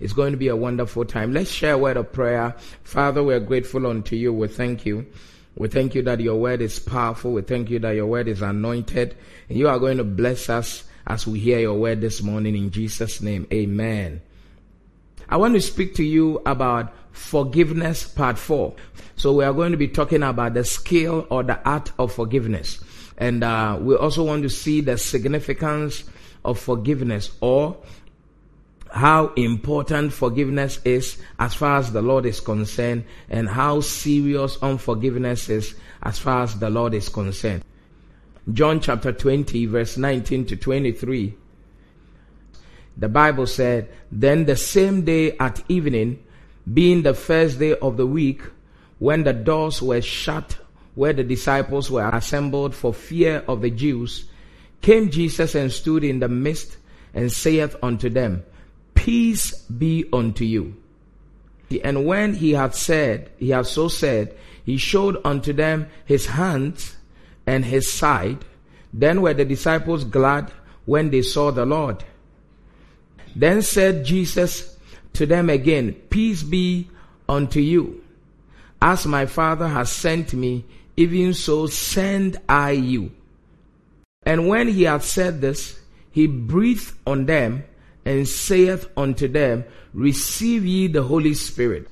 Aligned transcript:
It's 0.00 0.14
going 0.14 0.32
to 0.32 0.38
be 0.38 0.48
a 0.48 0.56
wonderful 0.56 1.04
time. 1.04 1.32
Let's 1.32 1.50
share 1.50 1.74
a 1.74 1.78
word 1.78 1.98
of 1.98 2.12
prayer. 2.12 2.56
Father, 2.82 3.22
we're 3.22 3.40
grateful 3.40 3.86
unto 3.86 4.16
you. 4.16 4.32
We 4.32 4.48
thank 4.48 4.86
you. 4.86 5.06
We 5.56 5.68
thank 5.68 5.94
you 5.94 6.02
that 6.02 6.20
your 6.20 6.36
word 6.36 6.62
is 6.62 6.78
powerful. 6.78 7.32
We 7.32 7.42
thank 7.42 7.68
you 7.68 7.78
that 7.80 7.92
your 7.92 8.06
word 8.06 8.26
is 8.26 8.40
anointed. 8.40 9.16
And 9.48 9.58
you 9.58 9.68
are 9.68 9.78
going 9.78 9.98
to 9.98 10.04
bless 10.04 10.48
us 10.48 10.84
as 11.06 11.26
we 11.26 11.38
hear 11.38 11.58
your 11.58 11.74
word 11.74 12.00
this 12.00 12.22
morning 12.22 12.56
in 12.56 12.70
Jesus' 12.70 13.20
name. 13.20 13.46
Amen. 13.52 14.22
I 15.28 15.36
want 15.36 15.54
to 15.54 15.60
speak 15.60 15.94
to 15.96 16.04
you 16.04 16.40
about 16.46 16.94
forgiveness 17.12 18.06
part 18.06 18.38
four. 18.38 18.74
So 19.16 19.34
we 19.34 19.44
are 19.44 19.52
going 19.52 19.72
to 19.72 19.76
be 19.76 19.88
talking 19.88 20.22
about 20.22 20.54
the 20.54 20.64
skill 20.64 21.26
or 21.30 21.42
the 21.42 21.60
art 21.68 21.92
of 21.98 22.12
forgiveness. 22.12 22.82
And 23.18 23.44
uh, 23.44 23.78
we 23.80 23.94
also 23.96 24.24
want 24.24 24.44
to 24.44 24.48
see 24.48 24.80
the 24.80 24.96
significance 24.96 26.04
of 26.44 26.58
forgiveness 26.58 27.30
or 27.40 27.76
how 28.92 29.28
important 29.34 30.12
forgiveness 30.12 30.80
is 30.84 31.18
as 31.38 31.54
far 31.54 31.78
as 31.78 31.92
the 31.92 32.02
Lord 32.02 32.26
is 32.26 32.40
concerned 32.40 33.04
and 33.28 33.48
how 33.48 33.80
serious 33.80 34.58
unforgiveness 34.62 35.48
is 35.48 35.74
as 36.02 36.18
far 36.18 36.42
as 36.42 36.58
the 36.58 36.70
Lord 36.70 36.94
is 36.94 37.08
concerned. 37.08 37.64
John 38.52 38.80
chapter 38.80 39.12
20 39.12 39.66
verse 39.66 39.96
19 39.96 40.46
to 40.46 40.56
23. 40.56 41.34
The 42.96 43.08
Bible 43.08 43.46
said, 43.46 43.88
Then 44.10 44.44
the 44.44 44.56
same 44.56 45.04
day 45.04 45.36
at 45.38 45.62
evening, 45.68 46.22
being 46.72 47.02
the 47.02 47.14
first 47.14 47.58
day 47.58 47.74
of 47.76 47.96
the 47.96 48.06
week, 48.06 48.42
when 48.98 49.24
the 49.24 49.32
doors 49.32 49.80
were 49.80 50.02
shut 50.02 50.58
where 50.94 51.12
the 51.12 51.24
disciples 51.24 51.90
were 51.90 52.08
assembled 52.10 52.74
for 52.74 52.92
fear 52.92 53.44
of 53.48 53.62
the 53.62 53.70
Jews, 53.70 54.26
came 54.82 55.10
Jesus 55.10 55.54
and 55.54 55.72
stood 55.72 56.04
in 56.04 56.18
the 56.18 56.28
midst 56.28 56.76
and 57.14 57.30
saith 57.32 57.76
unto 57.82 58.10
them, 58.10 58.44
Peace 58.94 59.54
be 59.64 60.06
unto 60.12 60.44
you. 60.44 60.76
And 61.84 62.04
when 62.04 62.34
he 62.34 62.52
had 62.52 62.74
said, 62.74 63.30
he 63.38 63.50
had 63.50 63.66
so 63.66 63.88
said, 63.88 64.36
he 64.64 64.76
showed 64.76 65.20
unto 65.24 65.52
them 65.52 65.88
his 66.04 66.26
hands 66.26 66.96
and 67.46 67.64
his 67.64 67.90
side. 67.90 68.44
Then 68.92 69.22
were 69.22 69.34
the 69.34 69.44
disciples 69.44 70.04
glad 70.04 70.50
when 70.84 71.10
they 71.10 71.22
saw 71.22 71.50
the 71.50 71.64
Lord. 71.64 72.04
Then 73.34 73.62
said 73.62 74.04
Jesus 74.04 74.76
to 75.14 75.26
them 75.26 75.48
again, 75.50 75.92
Peace 76.10 76.42
be 76.42 76.88
unto 77.28 77.60
you. 77.60 78.02
As 78.82 79.06
my 79.06 79.26
Father 79.26 79.68
has 79.68 79.90
sent 79.90 80.34
me, 80.34 80.64
even 80.96 81.34
so 81.34 81.66
send 81.66 82.40
I 82.48 82.72
you. 82.72 83.12
And 84.24 84.48
when 84.48 84.68
he 84.68 84.84
had 84.84 85.02
said 85.02 85.40
this, 85.40 85.80
he 86.10 86.26
breathed 86.26 86.92
on 87.06 87.26
them 87.26 87.64
and 88.04 88.26
saith 88.26 88.88
unto 88.96 89.28
them, 89.28 89.64
Receive 89.92 90.64
ye 90.64 90.86
the 90.86 91.02
Holy 91.02 91.34
Spirit. 91.34 91.88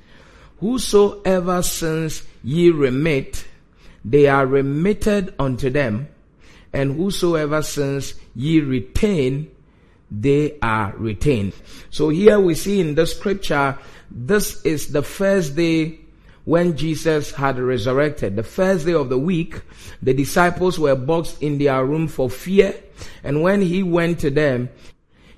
Whosoever 0.61 1.63
sins 1.63 2.23
ye 2.43 2.71
remit, 2.71 3.47
they 4.05 4.27
are 4.27 4.47
remitted 4.47 5.35
unto 5.39 5.71
them, 5.71 6.09
and 6.73 6.97
whosoever 6.97 7.63
sins 7.63 8.15
ye 8.35 8.61
retain, 8.61 9.51
they 10.11 10.59
are 10.63 10.95
retained. 10.97 11.53
So 11.91 12.09
here 12.09 12.41
we 12.41 12.55
see 12.55 12.81
in 12.81 12.95
the 12.95 13.07
scripture, 13.07 13.79
this 14.11 14.65
is 14.65 14.93
the 14.93 15.03
first 15.03 15.55
day 15.55 16.01
when 16.45 16.77
Jesus 16.79 17.31
had 17.33 17.59
resurrected. 17.59 18.35
The 18.35 18.43
first 18.43 18.87
day 18.87 18.95
of 18.95 19.11
the 19.11 19.19
week, 19.19 19.61
the 20.03 20.15
disciples 20.15 20.79
were 20.79 20.97
boxed 20.97 21.43
in 21.43 21.59
their 21.59 21.85
room 21.85 22.09
for 22.09 22.31
fear. 22.31 22.75
And 23.23 23.43
when 23.43 23.61
he 23.61 23.83
went 23.83 24.21
to 24.21 24.31
them, 24.31 24.71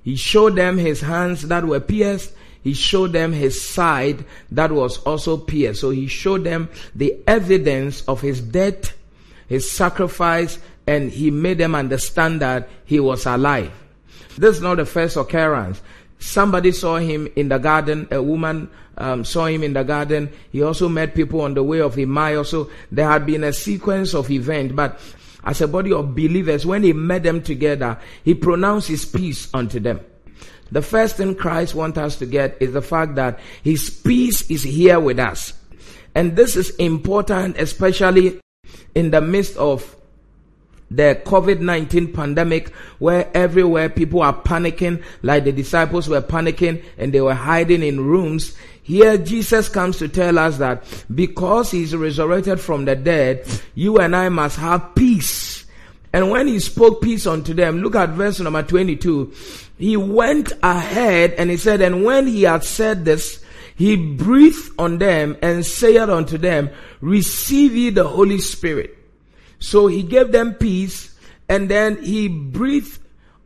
he 0.03 0.17
showed 0.17 0.57
them 0.57 0.79
his 0.79 1.01
hands 1.01 1.43
that 1.49 1.65
were 1.65 1.81
pierced. 1.81 2.33
He 2.63 2.75
showed 2.75 3.13
them 3.13 3.33
his 3.33 3.61
side 3.61 4.25
that 4.51 4.73
was 4.73 4.99
also 4.99 5.37
pierced. 5.37 5.81
So 5.81 5.91
he 5.91 6.07
showed 6.07 6.45
them 6.45 6.69
the 6.95 7.17
evidence 7.27 8.03
of 8.03 8.21
his 8.21 8.41
death, 8.41 8.97
his 9.49 9.71
sacrifice, 9.71 10.59
and 10.87 11.11
he 11.11 11.31
made 11.31 11.59
them 11.59 11.75
understand 11.75 12.41
that 12.41 12.69
he 12.85 13.01
was 13.01 13.27
alive. 13.27 13.73
This 14.37 14.57
is 14.57 14.63
not 14.63 14.77
the 14.77 14.87
first 14.87 15.17
occurrence. 15.17 15.81
Somebody 16.19 16.73
saw 16.73 16.99
him 16.99 17.29
in 17.37 17.49
the 17.49 17.59
garden. 17.59 18.09
A 18.11 18.23
woman 18.23 18.71
um, 18.99 19.25
saw 19.25 19.47
him 19.47 19.63
in 19.63 19.73
the 19.73 19.83
garden. 19.83 20.31
He 20.53 20.63
also 20.63 20.89
met 20.89 21.15
people 21.15 21.41
on 21.41 21.55
the 21.55 21.63
way 21.63 21.81
of 21.81 21.99
Emmaus. 21.99 22.51
So 22.51 22.71
there 22.93 23.09
had 23.09 23.25
been 23.25 23.45
a 23.45 23.53
sequence 23.53 24.15
of 24.15 24.31
events. 24.31 24.75
But 24.75 25.01
as 25.45 25.61
a 25.61 25.69
body 25.69 25.93
of 25.93 26.15
believers, 26.15 26.67
when 26.67 26.83
he 26.83 26.93
met 26.93 27.23
them 27.23 27.43
together, 27.43 27.99
he 28.25 28.35
pronounced 28.35 28.89
his 28.89 29.05
peace 29.05 29.49
unto 29.55 29.81
them. 29.81 30.01
The 30.73 30.83
first 30.83 31.17
thing 31.17 31.35
Christ 31.35 31.75
wants 31.75 31.99
us 31.99 32.17
to 32.17 32.27
get 32.27 32.57
is 32.61 32.73
the 32.73 32.83
fact 32.83 33.17
that 33.17 33.41
his 33.63 33.91
peace 33.91 34.49
is 34.51 34.63
here 34.63 35.01
with 35.01 35.19
us. 35.19 35.53
And 36.15 36.37
this 36.37 36.57
is 36.57 36.71
important, 36.77 37.57
especially 37.59 38.41
in 38.95 39.11
the 39.11 39.21
midst 39.21 39.57
of 39.57 39.97
the 40.91 41.21
COVID-19 41.25 42.13
pandemic 42.13 42.75
where 42.99 43.31
everywhere 43.35 43.89
people 43.89 44.23
are 44.23 44.35
panicking 44.35 45.03
like 45.23 45.45
the 45.45 45.53
disciples 45.53 46.09
were 46.09 46.21
panicking 46.21 46.83
and 46.99 47.13
they 47.13 47.21
were 47.21 47.35
hiding 47.35 47.83
in 47.83 48.01
rooms. 48.01 48.57
Here 48.83 49.17
Jesus 49.19 49.69
comes 49.69 49.99
to 49.99 50.09
tell 50.09 50.39
us 50.39 50.59
that 50.59 50.85
because 51.15 51.71
he's 51.71 51.95
resurrected 51.95 52.61
from 52.61 52.87
the 52.87 52.97
dead, 52.97 53.47
you 53.75 53.99
and 53.99 54.17
I 54.17 54.29
must 54.31 54.59
have 54.59 54.95
peace. 54.97 55.65
And 56.13 56.31
when 56.31 56.49
he 56.49 56.59
spoke 56.59 57.01
peace 57.01 57.25
unto 57.27 57.55
them, 57.55 57.83
look 57.83 57.95
at 57.95 58.09
verse 58.11 58.41
number 58.41 58.65
22. 58.65 59.33
He 59.79 59.97
went 59.97 60.53
ahead 60.63 61.35
and 61.35 61.51
he 61.51 61.57
said, 61.57 61.81
and 61.83 62.05
when 62.05 62.27
he 62.27 62.43
had 62.43 62.65
said 62.65 63.05
this, 63.05 63.45
he 63.77 63.97
breathed 63.97 64.73
on 64.79 64.99
them 64.99 65.37
and 65.41 65.65
said 65.65 66.11
unto 66.11 66.37
them, 66.37 66.71
receive 67.01 67.77
ye 67.77 67.91
the 67.91 68.09
Holy 68.09 68.39
Spirit. 68.39 68.97
So 69.61 69.87
he 69.87 70.03
gave 70.03 70.33
them 70.33 70.55
peace 70.55 71.15
and 71.49 71.69
then 71.69 72.03
he 72.03 72.29
breathed 72.29 72.99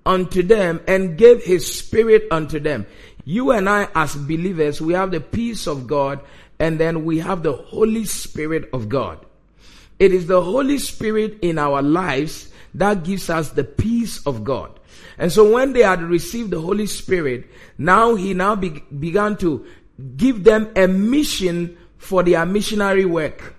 unto 0.07 0.43
them 0.43 0.81
and 0.87 1.19
gave 1.19 1.45
his 1.45 1.67
spirit 1.67 2.27
unto 2.31 2.59
them. 2.59 2.87
You 3.25 3.51
and 3.51 3.69
I 3.69 3.89
as 3.95 4.15
believers, 4.15 4.81
we 4.81 4.95
have 4.95 5.11
the 5.11 5.21
peace 5.21 5.67
of 5.67 5.87
God 5.87 6.21
and 6.59 6.79
then 6.79 7.05
we 7.05 7.19
have 7.19 7.43
the 7.43 7.53
Holy 7.53 8.05
Spirit 8.05 8.71
of 8.73 8.89
God. 8.89 9.25
It 9.99 10.13
is 10.13 10.27
the 10.27 10.43
Holy 10.43 10.79
Spirit 10.79 11.39
in 11.43 11.59
our 11.59 11.83
lives 11.83 12.49
that 12.75 13.05
gives 13.05 13.31
us 13.31 13.51
the 13.51 13.65
peace 13.65 14.25
of 14.27 14.45
God. 14.45 14.79
And 15.19 15.33
so 15.33 15.53
when 15.53 15.73
they 15.73 15.83
had 15.83 16.03
received 16.03 16.51
the 16.51 16.61
Holy 16.61 16.87
Spirit, 16.87 17.47
now 17.79 18.15
he 18.15 18.35
now 18.35 18.57
be- 18.57 18.83
began 18.99 19.37
to 19.39 19.65
give 20.17 20.45
them 20.45 20.71
a 20.77 20.87
mission 20.89 21.77
for 21.99 22.23
their 22.23 22.45
missionary 22.45 23.05
work. 23.05 23.55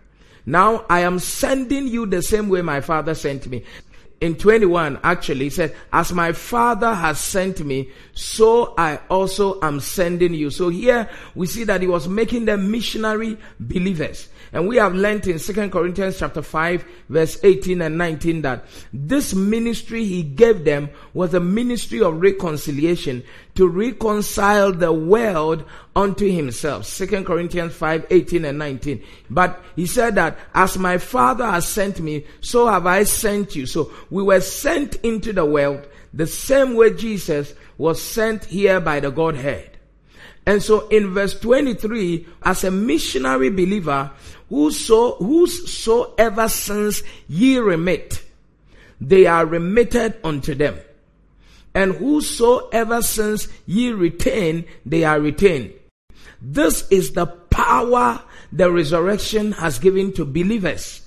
Now 0.45 0.85
I 0.89 1.01
am 1.01 1.19
sending 1.19 1.87
you 1.87 2.05
the 2.05 2.21
same 2.21 2.49
way 2.49 2.61
my 2.61 2.81
father 2.81 3.15
sent 3.15 3.47
me. 3.47 3.63
In 4.21 4.35
21, 4.35 4.99
actually, 5.03 5.45
he 5.45 5.49
said, 5.49 5.75
as 5.91 6.13
my 6.13 6.31
father 6.31 6.93
has 6.93 7.19
sent 7.19 7.59
me, 7.65 7.91
so 8.13 8.73
I 8.77 8.99
also 9.09 9.59
am 9.61 9.81
sending 9.81 10.33
you. 10.33 10.49
So 10.49 10.69
here 10.69 11.09
we 11.35 11.47
see 11.47 11.65
that 11.65 11.81
he 11.81 11.87
was 11.87 12.07
making 12.07 12.45
them 12.45 12.71
missionary 12.71 13.37
believers. 13.59 14.29
And 14.55 14.69
we 14.69 14.77
have 14.77 14.95
learned 14.95 15.27
in 15.27 15.37
2 15.37 15.69
Corinthians 15.69 16.17
chapter 16.17 16.41
5 16.41 16.85
verse 17.09 17.37
18 17.43 17.81
and 17.81 17.97
19 17.97 18.41
that 18.43 18.63
this 18.93 19.35
ministry 19.35 20.05
he 20.05 20.23
gave 20.23 20.63
them 20.63 20.89
was 21.13 21.33
a 21.33 21.41
ministry 21.41 22.01
of 22.01 22.21
reconciliation 22.21 23.21
to 23.55 23.67
reconcile 23.67 24.71
the 24.71 24.93
world 24.93 25.65
unto 25.93 26.31
himself. 26.31 26.87
2 26.87 27.25
Corinthians 27.25 27.75
5, 27.75 28.07
18 28.09 28.45
and 28.45 28.57
19. 28.57 29.03
But 29.29 29.61
he 29.75 29.85
said 29.85 30.15
that 30.15 30.39
as 30.53 30.77
my 30.77 30.99
father 30.99 31.45
has 31.45 31.67
sent 31.67 31.99
me, 31.99 32.25
so 32.39 32.67
have 32.67 32.87
I 32.87 33.03
sent 33.03 33.57
you. 33.57 33.65
So 33.65 33.91
we 34.09 34.23
were 34.23 34.39
sent 34.39 34.95
into 35.03 35.33
the 35.33 35.45
world 35.45 35.85
the 36.13 36.27
same 36.27 36.75
way 36.75 36.93
Jesus 36.93 37.53
was 37.77 38.01
sent 38.01 38.45
here 38.45 38.79
by 38.79 39.01
the 39.01 39.11
Godhead. 39.11 39.75
And 40.47 40.61
so 40.61 40.87
in 40.89 41.13
verse 41.13 41.39
23, 41.39 42.27
as 42.43 42.63
a 42.63 42.71
missionary 42.71 43.49
believer, 43.49 44.11
whoso, 44.49 45.15
whosoever 45.15 46.47
sins 46.49 47.03
ye 47.27 47.57
remit, 47.57 48.23
they 49.01 49.25
are 49.25 49.45
remitted 49.45 50.17
unto 50.23 50.55
them. 50.55 50.77
And 51.73 51.93
whosoever 51.93 53.01
sins 53.01 53.47
ye 53.65 53.91
retain, 53.91 54.65
they 54.85 55.03
are 55.03 55.19
retained. 55.19 55.73
This 56.41 56.87
is 56.89 57.11
the 57.11 57.25
power 57.25 58.21
the 58.51 58.71
resurrection 58.71 59.51
has 59.53 59.79
given 59.79 60.13
to 60.13 60.25
believers. 60.25 61.01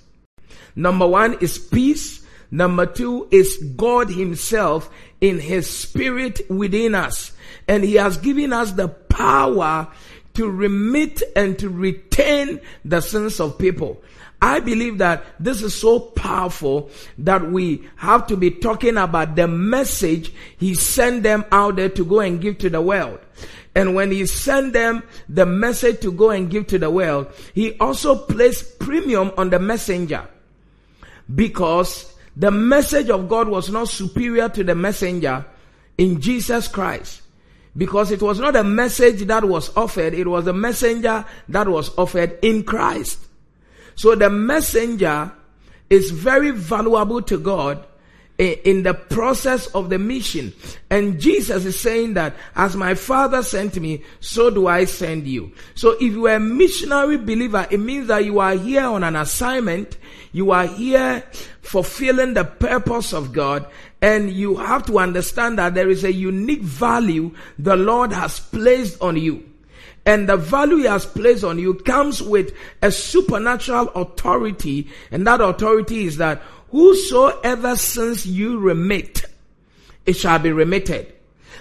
Number 0.76 1.06
one 1.06 1.38
is 1.40 1.58
peace. 1.58 2.24
Number 2.50 2.86
two 2.86 3.28
is 3.30 3.56
God 3.76 4.10
himself 4.10 4.90
in 5.20 5.38
his 5.38 5.68
spirit 5.68 6.40
within 6.50 6.94
us. 6.94 7.32
And 7.66 7.84
he 7.84 7.94
has 7.94 8.16
given 8.16 8.52
us 8.52 8.72
the 8.72 8.88
power 8.88 9.88
to 10.38 10.48
remit 10.48 11.22
and 11.36 11.58
to 11.58 11.68
retain 11.68 12.60
the 12.84 13.00
sins 13.00 13.40
of 13.40 13.58
people. 13.58 14.00
I 14.40 14.60
believe 14.60 14.98
that 14.98 15.24
this 15.40 15.62
is 15.62 15.74
so 15.74 15.98
powerful 15.98 16.90
that 17.18 17.50
we 17.50 17.88
have 17.96 18.28
to 18.28 18.36
be 18.36 18.52
talking 18.52 18.96
about 18.96 19.34
the 19.34 19.48
message 19.48 20.32
he 20.56 20.74
sent 20.74 21.24
them 21.24 21.44
out 21.50 21.74
there 21.74 21.88
to 21.88 22.04
go 22.04 22.20
and 22.20 22.40
give 22.40 22.58
to 22.58 22.70
the 22.70 22.80
world. 22.80 23.18
And 23.74 23.96
when 23.96 24.12
he 24.12 24.26
sent 24.26 24.74
them 24.74 25.02
the 25.28 25.44
message 25.44 26.00
to 26.00 26.12
go 26.12 26.30
and 26.30 26.48
give 26.48 26.68
to 26.68 26.78
the 26.78 26.90
world, 26.90 27.32
he 27.52 27.76
also 27.78 28.14
placed 28.14 28.78
premium 28.78 29.32
on 29.36 29.50
the 29.50 29.58
messenger 29.58 30.24
because 31.34 32.14
the 32.36 32.52
message 32.52 33.10
of 33.10 33.28
God 33.28 33.48
was 33.48 33.70
not 33.70 33.88
superior 33.88 34.48
to 34.50 34.62
the 34.62 34.76
messenger 34.76 35.44
in 35.96 36.20
Jesus 36.20 36.68
Christ. 36.68 37.22
Because 37.76 38.10
it 38.10 38.22
was 38.22 38.40
not 38.40 38.56
a 38.56 38.64
message 38.64 39.20
that 39.26 39.44
was 39.44 39.76
offered, 39.76 40.14
it 40.14 40.26
was 40.26 40.46
a 40.46 40.52
messenger 40.52 41.24
that 41.48 41.68
was 41.68 41.96
offered 41.96 42.38
in 42.42 42.64
Christ. 42.64 43.20
So 43.94 44.14
the 44.14 44.30
messenger 44.30 45.32
is 45.90 46.10
very 46.10 46.50
valuable 46.50 47.22
to 47.22 47.38
God 47.38 47.84
in 48.38 48.84
the 48.84 48.94
process 48.94 49.66
of 49.68 49.90
the 49.90 49.98
mission. 49.98 50.52
And 50.90 51.20
Jesus 51.20 51.64
is 51.64 51.78
saying 51.78 52.14
that 52.14 52.36
as 52.54 52.76
my 52.76 52.94
father 52.94 53.42
sent 53.42 53.80
me, 53.80 54.04
so 54.20 54.48
do 54.50 54.68
I 54.68 54.84
send 54.84 55.26
you. 55.26 55.52
So 55.74 55.92
if 55.92 56.02
you 56.02 56.28
are 56.28 56.36
a 56.36 56.40
missionary 56.40 57.16
believer, 57.16 57.66
it 57.68 57.78
means 57.78 58.06
that 58.06 58.24
you 58.24 58.38
are 58.38 58.54
here 58.54 58.84
on 58.84 59.02
an 59.02 59.16
assignment. 59.16 59.98
You 60.30 60.52
are 60.52 60.66
here 60.66 61.24
fulfilling 61.62 62.34
the 62.34 62.44
purpose 62.44 63.12
of 63.12 63.32
God. 63.32 63.66
And 64.00 64.30
you 64.30 64.56
have 64.56 64.86
to 64.86 64.98
understand 64.98 65.58
that 65.58 65.74
there 65.74 65.90
is 65.90 66.04
a 66.04 66.12
unique 66.12 66.62
value 66.62 67.32
the 67.58 67.76
Lord 67.76 68.12
has 68.12 68.38
placed 68.38 69.00
on 69.02 69.16
you. 69.16 69.44
And 70.06 70.28
the 70.28 70.36
value 70.36 70.76
he 70.78 70.84
has 70.84 71.04
placed 71.04 71.44
on 71.44 71.58
you 71.58 71.74
comes 71.74 72.22
with 72.22 72.54
a 72.80 72.90
supernatural 72.90 73.88
authority. 73.90 74.88
And 75.10 75.26
that 75.26 75.40
authority 75.40 76.06
is 76.06 76.16
that 76.16 76.40
whosoever 76.70 77.76
sins 77.76 78.24
you 78.24 78.58
remit, 78.58 79.24
it 80.06 80.14
shall 80.14 80.38
be 80.38 80.52
remitted. 80.52 81.12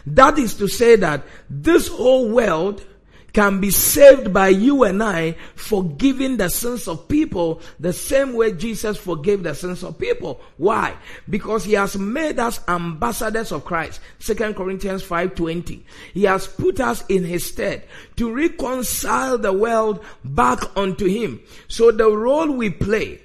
That 0.05 0.37
is 0.37 0.53
to 0.55 0.67
say 0.67 0.95
that 0.95 1.25
this 1.49 1.87
whole 1.89 2.29
world 2.29 2.85
can 3.33 3.59
be 3.59 3.69
saved 3.69 4.33
by 4.33 4.47
you 4.47 4.83
and 4.83 5.03
I 5.03 5.33
forgiving 5.55 6.37
the 6.37 6.49
sins 6.49 6.87
of 6.87 7.07
people 7.07 7.61
the 7.79 7.93
same 7.93 8.33
way 8.33 8.53
Jesus 8.53 8.97
forgave 8.97 9.43
the 9.43 9.53
sins 9.53 9.83
of 9.83 9.99
people. 9.99 10.41
Why? 10.57 10.95
Because 11.29 11.63
he 11.63 11.73
has 11.73 11.97
made 11.97 12.39
us 12.39 12.59
ambassadors 12.67 13.51
of 13.51 13.65
Christ. 13.65 13.99
2 14.19 14.55
Corinthians 14.55 15.03
5:20. 15.03 15.83
He 16.13 16.23
has 16.23 16.47
put 16.47 16.79
us 16.79 17.03
in 17.09 17.23
his 17.23 17.45
stead 17.45 17.83
to 18.15 18.33
reconcile 18.33 19.37
the 19.37 19.53
world 19.53 20.03
back 20.23 20.59
unto 20.75 21.05
him. 21.05 21.39
So 21.67 21.91
the 21.91 22.09
role 22.09 22.51
we 22.51 22.69
play 22.69 23.21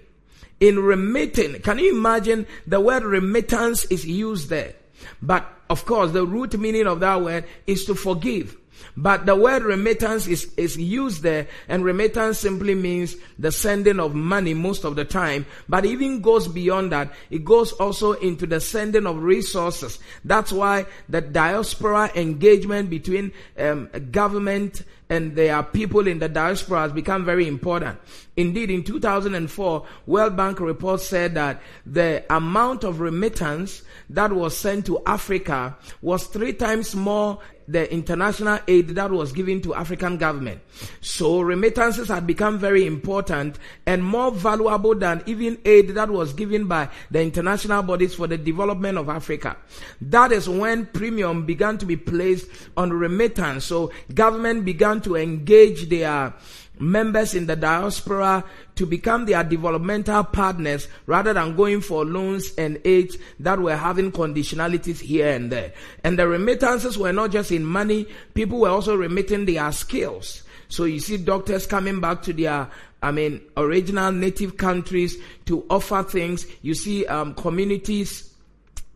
in 0.60 0.78
remitting, 0.78 1.60
can 1.60 1.78
you 1.78 1.96
imagine 1.96 2.46
the 2.66 2.80
word 2.80 3.02
remittance 3.02 3.84
is 3.86 4.06
used 4.06 4.48
there? 4.48 4.74
But 5.20 5.46
of 5.70 5.86
course, 5.86 6.10
the 6.12 6.26
root 6.26 6.58
meaning 6.58 6.86
of 6.86 7.00
that 7.00 7.22
word 7.22 7.44
is 7.66 7.84
to 7.86 7.94
forgive. 7.94 8.56
But 8.96 9.26
the 9.26 9.36
word 9.36 9.62
remittance 9.62 10.26
is, 10.26 10.52
is 10.56 10.76
used 10.76 11.22
there, 11.22 11.46
and 11.68 11.84
remittance 11.84 12.38
simply 12.38 12.74
means 12.74 13.16
the 13.38 13.52
sending 13.52 14.00
of 14.00 14.14
money 14.14 14.54
most 14.54 14.84
of 14.84 14.96
the 14.96 15.04
time. 15.04 15.46
But 15.68 15.84
even 15.84 16.20
goes 16.20 16.48
beyond 16.48 16.92
that. 16.92 17.12
It 17.30 17.44
goes 17.44 17.72
also 17.72 18.12
into 18.12 18.46
the 18.46 18.60
sending 18.60 19.06
of 19.06 19.22
resources. 19.22 19.98
That's 20.24 20.52
why 20.52 20.86
the 21.08 21.20
diaspora 21.20 22.10
engagement 22.14 22.90
between 22.90 23.32
um, 23.58 23.88
government 24.10 24.82
and 25.12 25.36
their 25.36 25.62
people 25.62 26.06
in 26.06 26.18
the 26.18 26.28
diaspora 26.28 26.80
has 26.80 26.92
become 26.92 27.22
very 27.22 27.46
important. 27.46 27.98
Indeed, 28.34 28.70
in 28.70 28.82
2004, 28.82 29.86
World 30.06 30.36
Bank 30.38 30.58
report 30.58 31.02
said 31.02 31.34
that 31.34 31.60
the 31.84 32.24
amount 32.30 32.82
of 32.82 33.00
remittance 33.00 33.82
that 34.08 34.32
was 34.32 34.56
sent 34.56 34.86
to 34.86 35.02
Africa 35.04 35.76
was 36.00 36.26
three 36.26 36.54
times 36.54 36.94
more 36.94 37.40
the 37.68 37.92
international 37.92 38.58
aid 38.68 38.88
that 38.90 39.10
was 39.10 39.32
given 39.32 39.60
to 39.62 39.74
African 39.74 40.18
government. 40.18 40.60
So 41.00 41.40
remittances 41.40 42.08
had 42.08 42.26
become 42.26 42.58
very 42.58 42.86
important 42.86 43.58
and 43.86 44.04
more 44.04 44.30
valuable 44.30 44.94
than 44.94 45.22
even 45.26 45.58
aid 45.64 45.90
that 45.90 46.10
was 46.10 46.32
given 46.32 46.66
by 46.66 46.88
the 47.10 47.22
international 47.22 47.82
bodies 47.82 48.14
for 48.14 48.26
the 48.26 48.38
development 48.38 48.98
of 48.98 49.08
Africa. 49.08 49.56
That 50.00 50.32
is 50.32 50.48
when 50.48 50.86
premium 50.86 51.46
began 51.46 51.78
to 51.78 51.86
be 51.86 51.96
placed 51.96 52.48
on 52.76 52.92
remittance. 52.92 53.64
So 53.64 53.92
government 54.14 54.64
began 54.64 55.00
to 55.02 55.16
engage 55.16 55.88
their 55.88 56.34
members 56.78 57.34
in 57.34 57.46
the 57.46 57.56
diaspora 57.56 58.44
to 58.74 58.86
become 58.86 59.26
their 59.26 59.44
developmental 59.44 60.24
partners 60.24 60.88
rather 61.06 61.32
than 61.32 61.54
going 61.54 61.80
for 61.80 62.04
loans 62.04 62.52
and 62.56 62.80
aids 62.84 63.16
that 63.38 63.58
were 63.58 63.76
having 63.76 64.10
conditionalities 64.10 65.00
here 65.00 65.28
and 65.28 65.52
there. 65.52 65.72
And 66.02 66.18
the 66.18 66.26
remittances 66.26 66.98
were 66.98 67.12
not 67.12 67.30
just 67.30 67.52
in 67.52 67.64
money, 67.64 68.06
people 68.34 68.60
were 68.60 68.70
also 68.70 68.96
remitting 68.96 69.46
their 69.46 69.70
skills. 69.72 70.42
So 70.68 70.84
you 70.84 71.00
see 71.00 71.18
doctors 71.18 71.66
coming 71.66 72.00
back 72.00 72.22
to 72.22 72.32
their 72.32 72.68
I 73.02 73.10
mean, 73.10 73.40
original 73.56 74.12
native 74.12 74.56
countries 74.56 75.18
to 75.46 75.66
offer 75.68 76.04
things. 76.04 76.46
You 76.62 76.74
see, 76.74 77.04
um, 77.06 77.34
communities 77.34 78.31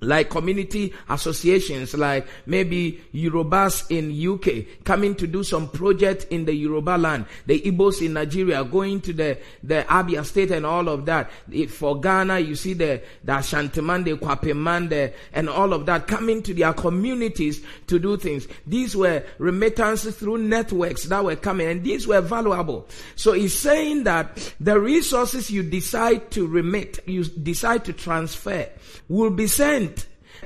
like 0.00 0.28
community 0.28 0.93
associations 1.08 1.94
like 1.94 2.26
maybe 2.44 3.00
Yorubas 3.14 3.90
in 3.90 4.12
UK 4.12 4.84
coming 4.84 5.14
to 5.14 5.26
do 5.26 5.43
some 5.43 5.69
project 5.69 6.26
in 6.31 6.44
the 6.44 6.54
Yoruba 6.54 6.98
land, 6.98 7.26
the 7.46 7.60
Igbos 7.60 8.04
in 8.04 8.12
Nigeria 8.12 8.62
going 8.64 9.00
to 9.00 9.12
the, 9.12 9.38
the 9.62 9.84
Abia 9.88 10.25
state 10.25 10.50
and 10.50 10.66
all 10.66 10.88
of 10.88 11.06
that. 11.06 11.31
For 11.70 11.98
Ghana, 11.98 12.40
you 12.40 12.54
see 12.56 12.75
the, 12.75 13.00
the 13.25 13.32
Ashantiman, 13.32 14.04
the 14.04 14.16
Kwapemande 14.16 15.14
and 15.32 15.48
all 15.48 15.72
of 15.72 15.87
that 15.87 16.06
coming 16.06 16.43
to 16.43 16.52
their 16.52 16.72
communities 16.75 17.62
to 17.87 17.98
do 17.98 18.16
things. 18.16 18.46
These 18.66 18.94
were 18.96 19.25
remittances 19.38 20.16
through 20.16 20.38
networks 20.38 21.04
that 21.04 21.25
were 21.25 21.37
coming 21.37 21.69
and 21.69 21.82
these 21.82 22.06
were 22.06 22.20
valuable. 22.20 22.87
So 23.14 23.32
he's 23.32 23.58
saying 23.58 24.04
that 24.04 24.54
the 24.60 24.78
resources 24.78 25.50
you 25.50 25.62
decide 25.62 26.31
to 26.32 26.46
remit, 26.46 26.98
you 27.06 27.25
decide 27.25 27.84
to 27.87 27.93
transfer 27.93 28.69
will 29.08 29.31
be 29.31 29.46
sent. 29.46 29.86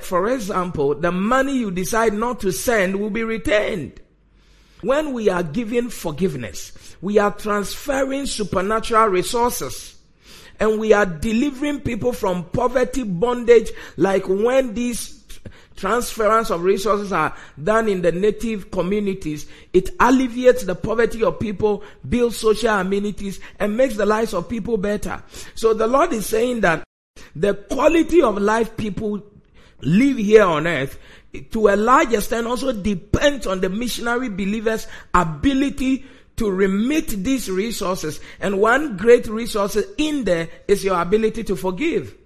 For 0.03 0.29
example, 0.31 0.95
the 0.95 1.13
money 1.13 1.59
you 1.59 1.71
decide 1.71 2.15
not 2.15 2.41
to 2.41 2.53
send 2.53 3.01
will 3.01 3.11
be 3.11 3.25
retained. 3.25 4.01
When 4.83 5.13
we 5.13 5.29
are 5.29 5.43
giving 5.43 5.91
forgiveness, 5.91 6.97
we 7.01 7.19
are 7.19 7.33
transferring 7.33 8.27
supernatural 8.27 9.09
resources 9.09 9.97
and 10.59 10.79
we 10.79 10.93
are 10.93 11.07
delivering 11.07 11.81
people 11.81 12.13
from 12.13 12.45
poverty 12.45 13.03
bondage 13.03 13.71
like 13.97 14.29
when 14.29 14.75
these 14.75 15.21
transference 15.77 16.51
of 16.51 16.63
resources 16.63 17.11
are 17.13 17.35
done 17.63 17.89
in 17.89 18.03
the 18.03 18.13
native 18.13 18.71
communities, 18.71 19.47
it 19.73 19.89
alleviates 19.99 20.65
the 20.65 20.75
poverty 20.75 21.25
of 21.25 21.41
people, 21.41 21.83
builds 22.07 22.37
social 22.37 22.69
amenities, 22.69 23.41
and 23.59 23.77
makes 23.77 23.97
the 23.97 24.05
lives 24.05 24.35
of 24.35 24.49
people 24.49 24.77
better. 24.77 25.23
So 25.55 25.73
the 25.73 25.87
Lord 25.87 26.13
is 26.13 26.27
saying 26.27 26.61
that 26.61 26.85
the 27.35 27.55
quality 27.55 28.21
of 28.21 28.37
life 28.39 28.77
people 28.77 29.23
live 29.83 30.17
here 30.19 30.45
on 30.45 30.67
earth 30.67 30.99
to 31.51 31.69
a 31.69 31.77
large 31.77 32.13
extent 32.13 32.47
also 32.47 32.73
depends 32.73 33.47
on 33.47 33.61
the 33.61 33.69
missionary 33.69 34.29
believers' 34.29 34.87
ability 35.15 36.05
to 36.37 36.51
remit 36.51 37.09
these 37.09 37.51
resources. 37.51 38.21
And 38.41 38.61
one 38.61 38.97
great 38.97 39.27
resource 39.27 39.77
in 39.99 40.25
there 40.25 40.49
is 40.67 40.85
your 40.85 41.01
ability 41.01 41.45
to 41.45 41.57
forgive. 41.57 42.17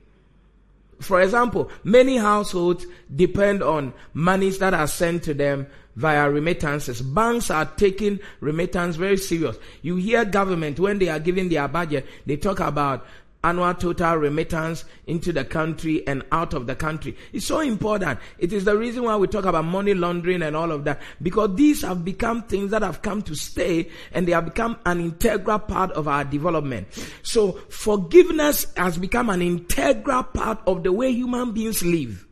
For 1.00 1.20
example, 1.20 1.70
many 1.82 2.16
households 2.16 2.86
depend 3.14 3.62
on 3.62 3.92
monies 4.14 4.58
that 4.60 4.72
are 4.72 4.86
sent 4.86 5.24
to 5.24 5.34
them 5.34 5.66
via 5.96 6.30
remittances. 6.30 7.02
Banks 7.02 7.50
are 7.50 7.66
taking 7.66 8.20
remittance 8.40 8.96
very 8.96 9.16
serious. 9.16 9.56
You 9.82 9.96
hear 9.96 10.24
government 10.24 10.80
when 10.80 10.98
they 10.98 11.08
are 11.08 11.18
giving 11.18 11.48
their 11.48 11.68
budget, 11.68 12.06
they 12.24 12.36
talk 12.36 12.60
about 12.60 13.06
annual 13.44 13.74
total 13.74 14.16
remittance 14.16 14.84
into 15.06 15.32
the 15.32 15.44
country 15.44 16.04
and 16.08 16.24
out 16.32 16.54
of 16.54 16.66
the 16.66 16.74
country. 16.74 17.16
It's 17.32 17.46
so 17.46 17.60
important. 17.60 18.18
It 18.38 18.52
is 18.52 18.64
the 18.64 18.76
reason 18.76 19.04
why 19.04 19.16
we 19.16 19.28
talk 19.28 19.44
about 19.44 19.66
money 19.66 19.94
laundering 19.94 20.42
and 20.42 20.56
all 20.56 20.72
of 20.72 20.84
that 20.84 21.00
because 21.22 21.54
these 21.54 21.82
have 21.82 22.04
become 22.04 22.42
things 22.42 22.70
that 22.70 22.82
have 22.82 23.02
come 23.02 23.22
to 23.22 23.34
stay 23.34 23.90
and 24.12 24.26
they 24.26 24.32
have 24.32 24.46
become 24.46 24.78
an 24.86 25.00
integral 25.00 25.58
part 25.58 25.92
of 25.92 26.08
our 26.08 26.24
development. 26.24 26.88
So 27.22 27.52
forgiveness 27.68 28.66
has 28.76 28.96
become 28.96 29.28
an 29.28 29.42
integral 29.42 30.24
part 30.24 30.60
of 30.66 30.82
the 30.82 30.92
way 30.92 31.12
human 31.12 31.52
beings 31.52 31.84
live. 31.84 32.26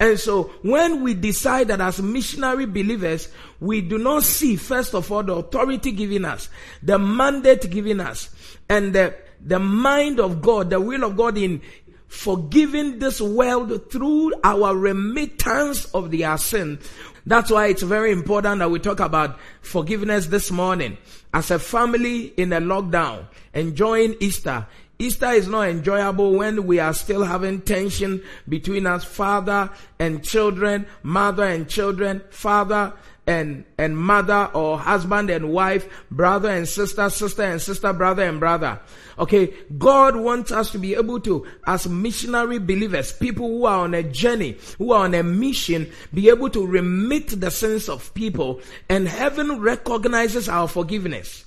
And 0.00 0.18
so 0.18 0.44
when 0.62 1.02
we 1.02 1.12
decide 1.12 1.68
that 1.68 1.82
as 1.82 2.00
missionary 2.00 2.64
believers, 2.64 3.28
we 3.60 3.82
do 3.82 3.98
not 3.98 4.22
see, 4.22 4.56
first 4.56 4.94
of 4.94 5.12
all, 5.12 5.22
the 5.22 5.34
authority 5.34 5.92
given 5.92 6.24
us, 6.24 6.48
the 6.82 6.98
mandate 6.98 7.70
given 7.70 8.00
us, 8.00 8.30
and 8.70 8.94
the 8.94 9.14
the 9.44 9.58
mind 9.58 10.20
of 10.20 10.42
God, 10.42 10.70
the 10.70 10.80
will 10.80 11.04
of 11.04 11.16
God 11.16 11.36
in 11.36 11.62
forgiving 12.08 12.98
this 12.98 13.20
world 13.20 13.90
through 13.90 14.32
our 14.42 14.76
remittance 14.76 15.84
of 15.86 16.10
their 16.10 16.36
sin. 16.38 16.78
That's 17.24 17.50
why 17.50 17.68
it's 17.68 17.82
very 17.82 18.10
important 18.10 18.58
that 18.58 18.70
we 18.70 18.80
talk 18.80 19.00
about 19.00 19.38
forgiveness 19.60 20.26
this 20.26 20.50
morning. 20.50 20.98
As 21.32 21.50
a 21.50 21.58
family 21.58 22.26
in 22.36 22.52
a 22.52 22.60
lockdown, 22.60 23.26
enjoying 23.54 24.16
Easter. 24.20 24.66
Easter 24.98 25.30
is 25.30 25.48
not 25.48 25.68
enjoyable 25.68 26.34
when 26.34 26.66
we 26.66 26.78
are 26.78 26.92
still 26.92 27.22
having 27.22 27.62
tension 27.62 28.22
between 28.48 28.86
us, 28.86 29.04
father 29.04 29.70
and 29.98 30.22
children, 30.22 30.86
mother 31.02 31.44
and 31.44 31.68
children, 31.68 32.20
father 32.30 32.92
and, 33.30 33.64
and 33.78 33.96
mother 33.96 34.50
or 34.54 34.76
husband 34.76 35.30
and 35.30 35.52
wife, 35.52 35.88
brother 36.10 36.50
and 36.50 36.68
sister, 36.68 37.08
sister 37.08 37.42
and 37.42 37.62
sister, 37.62 37.92
brother 37.92 38.24
and 38.24 38.40
brother. 38.40 38.80
Okay. 39.20 39.54
God 39.78 40.16
wants 40.16 40.50
us 40.50 40.72
to 40.72 40.78
be 40.78 40.94
able 40.94 41.20
to, 41.20 41.46
as 41.66 41.88
missionary 41.88 42.58
believers, 42.58 43.12
people 43.12 43.46
who 43.46 43.66
are 43.66 43.84
on 43.84 43.94
a 43.94 44.02
journey, 44.02 44.58
who 44.78 44.92
are 44.92 45.04
on 45.04 45.14
a 45.14 45.22
mission, 45.22 45.88
be 46.12 46.28
able 46.28 46.50
to 46.50 46.66
remit 46.66 47.40
the 47.40 47.52
sins 47.52 47.88
of 47.88 48.12
people 48.14 48.60
and 48.88 49.06
heaven 49.06 49.60
recognizes 49.60 50.48
our 50.48 50.66
forgiveness. 50.66 51.44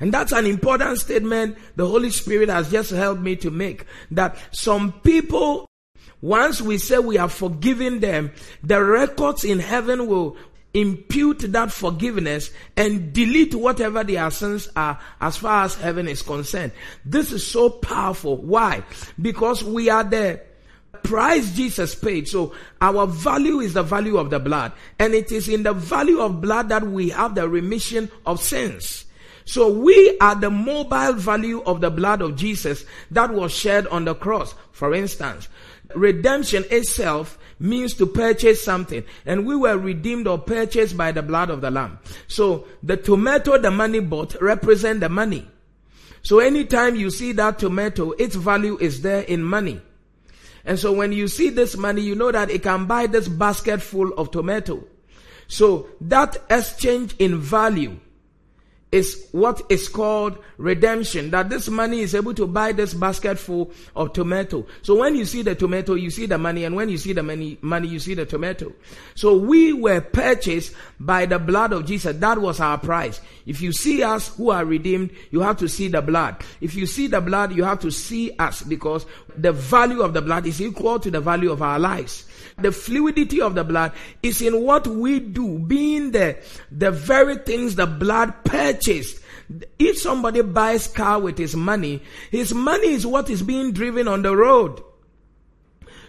And 0.00 0.12
that's 0.12 0.32
an 0.32 0.46
important 0.46 0.98
statement 0.98 1.58
the 1.76 1.86
Holy 1.86 2.10
Spirit 2.10 2.48
has 2.48 2.70
just 2.70 2.90
helped 2.90 3.20
me 3.20 3.36
to 3.36 3.50
make. 3.50 3.84
That 4.10 4.36
some 4.52 4.92
people, 4.92 5.68
once 6.22 6.62
we 6.62 6.78
say 6.78 6.98
we 6.98 7.16
have 7.16 7.32
forgiven 7.32 8.00
them, 8.00 8.32
the 8.62 8.82
records 8.82 9.44
in 9.44 9.58
heaven 9.58 10.06
will 10.06 10.36
impute 10.74 11.38
that 11.52 11.70
forgiveness 11.70 12.50
and 12.76 13.12
delete 13.12 13.54
whatever 13.54 14.02
their 14.02 14.30
sins 14.30 14.68
are 14.74 14.98
as 15.20 15.36
far 15.36 15.64
as 15.64 15.76
heaven 15.76 16.08
is 16.08 16.20
concerned. 16.20 16.72
This 17.04 17.32
is 17.32 17.46
so 17.46 17.70
powerful. 17.70 18.36
Why? 18.36 18.82
Because 19.20 19.62
we 19.62 19.88
are 19.88 20.04
the 20.04 20.40
price 21.04 21.54
Jesus 21.54 21.94
paid. 21.94 22.26
So 22.26 22.52
our 22.80 23.06
value 23.06 23.60
is 23.60 23.74
the 23.74 23.84
value 23.84 24.16
of 24.16 24.30
the 24.30 24.40
blood. 24.40 24.72
And 24.98 25.14
it 25.14 25.30
is 25.30 25.48
in 25.48 25.62
the 25.62 25.72
value 25.72 26.20
of 26.20 26.40
blood 26.40 26.68
that 26.70 26.82
we 26.82 27.10
have 27.10 27.36
the 27.36 27.48
remission 27.48 28.10
of 28.26 28.40
sins. 28.40 29.04
So 29.44 29.70
we 29.70 30.16
are 30.20 30.34
the 30.34 30.50
mobile 30.50 31.12
value 31.12 31.62
of 31.64 31.80
the 31.82 31.90
blood 31.90 32.22
of 32.22 32.34
Jesus 32.34 32.84
that 33.10 33.32
was 33.32 33.52
shed 33.52 33.86
on 33.88 34.06
the 34.06 34.14
cross. 34.14 34.54
For 34.72 34.94
instance, 34.94 35.48
redemption 35.94 36.64
itself 36.70 37.38
means 37.58 37.94
to 37.94 38.06
purchase 38.06 38.62
something 38.62 39.04
and 39.26 39.46
we 39.46 39.56
were 39.56 39.78
redeemed 39.78 40.26
or 40.26 40.38
purchased 40.38 40.96
by 40.96 41.12
the 41.12 41.22
blood 41.22 41.50
of 41.50 41.60
the 41.60 41.70
lamb. 41.70 41.98
So 42.26 42.66
the 42.82 42.96
tomato 42.96 43.58
the 43.58 43.70
money 43.70 44.00
bought 44.00 44.40
represent 44.40 45.00
the 45.00 45.08
money. 45.08 45.48
So 46.22 46.38
anytime 46.38 46.96
you 46.96 47.10
see 47.10 47.32
that 47.32 47.58
tomato, 47.58 48.12
its 48.12 48.34
value 48.34 48.78
is 48.80 49.02
there 49.02 49.22
in 49.22 49.42
money. 49.42 49.80
And 50.64 50.78
so 50.78 50.92
when 50.92 51.12
you 51.12 51.28
see 51.28 51.50
this 51.50 51.76
money, 51.76 52.00
you 52.00 52.14
know 52.14 52.32
that 52.32 52.50
it 52.50 52.62
can 52.62 52.86
buy 52.86 53.06
this 53.06 53.28
basket 53.28 53.82
full 53.82 54.14
of 54.14 54.30
tomato. 54.30 54.84
So 55.46 55.88
that 56.00 56.38
exchange 56.48 57.14
in 57.18 57.38
value 57.38 58.00
is 58.94 59.26
what 59.32 59.60
is 59.68 59.88
called 59.88 60.38
redemption. 60.56 61.30
That 61.30 61.50
this 61.50 61.68
money 61.68 61.98
is 61.98 62.14
able 62.14 62.32
to 62.34 62.46
buy 62.46 62.70
this 62.70 62.94
basket 62.94 63.40
full 63.40 63.72
of 63.96 64.12
tomato. 64.12 64.64
So 64.82 64.94
when 64.94 65.16
you 65.16 65.24
see 65.24 65.42
the 65.42 65.56
tomato, 65.56 65.94
you 65.94 66.10
see 66.10 66.26
the 66.26 66.38
money, 66.38 66.62
and 66.62 66.76
when 66.76 66.88
you 66.88 66.96
see 66.96 67.12
the 67.12 67.24
money, 67.24 67.58
money, 67.60 67.88
you 67.88 67.98
see 67.98 68.14
the 68.14 68.24
tomato. 68.24 68.72
So 69.16 69.36
we 69.36 69.72
were 69.72 70.00
purchased 70.00 70.74
by 71.00 71.26
the 71.26 71.40
blood 71.40 71.72
of 71.72 71.86
Jesus. 71.86 72.16
That 72.18 72.38
was 72.38 72.60
our 72.60 72.78
price. 72.78 73.20
If 73.46 73.60
you 73.60 73.72
see 73.72 74.04
us 74.04 74.28
who 74.36 74.50
are 74.50 74.64
redeemed, 74.64 75.10
you 75.32 75.40
have 75.40 75.56
to 75.56 75.68
see 75.68 75.88
the 75.88 76.00
blood. 76.00 76.36
If 76.60 76.76
you 76.76 76.86
see 76.86 77.08
the 77.08 77.20
blood, 77.20 77.52
you 77.52 77.64
have 77.64 77.80
to 77.80 77.90
see 77.90 78.30
us 78.38 78.62
because 78.62 79.06
the 79.36 79.50
value 79.50 80.02
of 80.02 80.14
the 80.14 80.22
blood 80.22 80.46
is 80.46 80.62
equal 80.62 81.00
to 81.00 81.10
the 81.10 81.20
value 81.20 81.50
of 81.50 81.62
our 81.62 81.80
lives. 81.80 82.26
The 82.58 82.70
fluidity 82.70 83.40
of 83.40 83.54
the 83.54 83.64
blood 83.64 83.92
is 84.22 84.40
in 84.40 84.62
what 84.62 84.86
we 84.86 85.18
do, 85.18 85.58
being 85.58 86.12
the, 86.12 86.38
the 86.70 86.90
very 86.90 87.36
things 87.36 87.74
the 87.74 87.86
blood 87.86 88.44
purchased. 88.44 89.20
If 89.78 89.98
somebody 89.98 90.42
buys 90.42 90.86
car 90.86 91.20
with 91.20 91.36
his 91.36 91.56
money, 91.56 92.02
his 92.30 92.54
money 92.54 92.92
is 92.92 93.06
what 93.06 93.28
is 93.28 93.42
being 93.42 93.72
driven 93.72 94.08
on 94.08 94.22
the 94.22 94.36
road. 94.36 94.82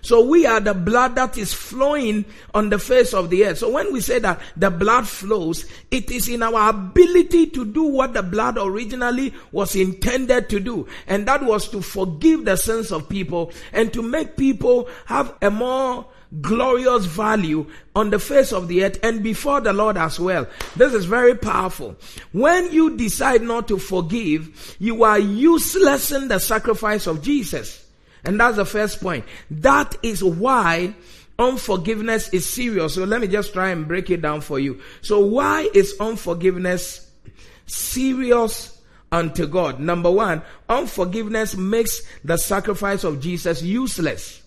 So 0.05 0.23
we 0.23 0.45
are 0.45 0.59
the 0.59 0.75
blood 0.75 1.15
that 1.15 1.35
is 1.35 1.51
flowing 1.51 2.25
on 2.53 2.69
the 2.69 2.77
face 2.77 3.11
of 3.11 3.31
the 3.31 3.47
earth. 3.47 3.57
So 3.57 3.71
when 3.71 3.91
we 3.91 4.01
say 4.01 4.19
that 4.19 4.39
the 4.55 4.69
blood 4.69 5.07
flows, 5.07 5.65
it 5.89 6.11
is 6.11 6.29
in 6.29 6.43
our 6.43 6.69
ability 6.69 7.47
to 7.47 7.65
do 7.65 7.85
what 7.85 8.13
the 8.13 8.21
blood 8.21 8.59
originally 8.59 9.33
was 9.51 9.75
intended 9.75 10.47
to 10.49 10.59
do. 10.59 10.87
And 11.07 11.27
that 11.27 11.41
was 11.43 11.67
to 11.69 11.81
forgive 11.81 12.45
the 12.45 12.55
sins 12.55 12.91
of 12.91 13.09
people 13.09 13.51
and 13.73 13.91
to 13.93 14.03
make 14.03 14.37
people 14.37 14.87
have 15.07 15.33
a 15.41 15.49
more 15.49 16.05
glorious 16.41 17.05
value 17.05 17.65
on 17.95 18.09
the 18.09 18.19
face 18.19 18.51
of 18.51 18.67
the 18.67 18.83
earth 18.83 18.99
and 19.03 19.23
before 19.23 19.61
the 19.61 19.73
Lord 19.73 19.97
as 19.97 20.19
well. 20.19 20.47
This 20.75 20.93
is 20.93 21.05
very 21.05 21.35
powerful. 21.35 21.95
When 22.31 22.71
you 22.71 22.97
decide 22.97 23.41
not 23.41 23.67
to 23.69 23.77
forgive, 23.77 24.75
you 24.79 25.03
are 25.03 25.19
useless 25.19 26.11
in 26.11 26.27
the 26.27 26.39
sacrifice 26.39 27.07
of 27.07 27.21
Jesus. 27.21 27.85
And 28.23 28.39
that's 28.39 28.57
the 28.57 28.65
first 28.65 29.01
point. 29.01 29.25
That 29.51 29.95
is 30.01 30.23
why 30.23 30.95
unforgiveness 31.37 32.29
is 32.29 32.47
serious. 32.47 32.95
So 32.95 33.03
let 33.03 33.21
me 33.21 33.27
just 33.27 33.53
try 33.53 33.69
and 33.69 33.87
break 33.87 34.09
it 34.09 34.21
down 34.21 34.41
for 34.41 34.59
you. 34.59 34.81
So 35.01 35.19
why 35.19 35.69
is 35.73 35.95
unforgiveness 35.99 37.11
serious 37.67 38.81
unto 39.11 39.45
God? 39.45 39.79
Number 39.79 40.09
one, 40.09 40.41
unforgiveness 40.69 41.55
makes 41.55 42.01
the 42.23 42.37
sacrifice 42.37 43.03
of 43.03 43.21
Jesus 43.21 43.61
useless. 43.61 44.41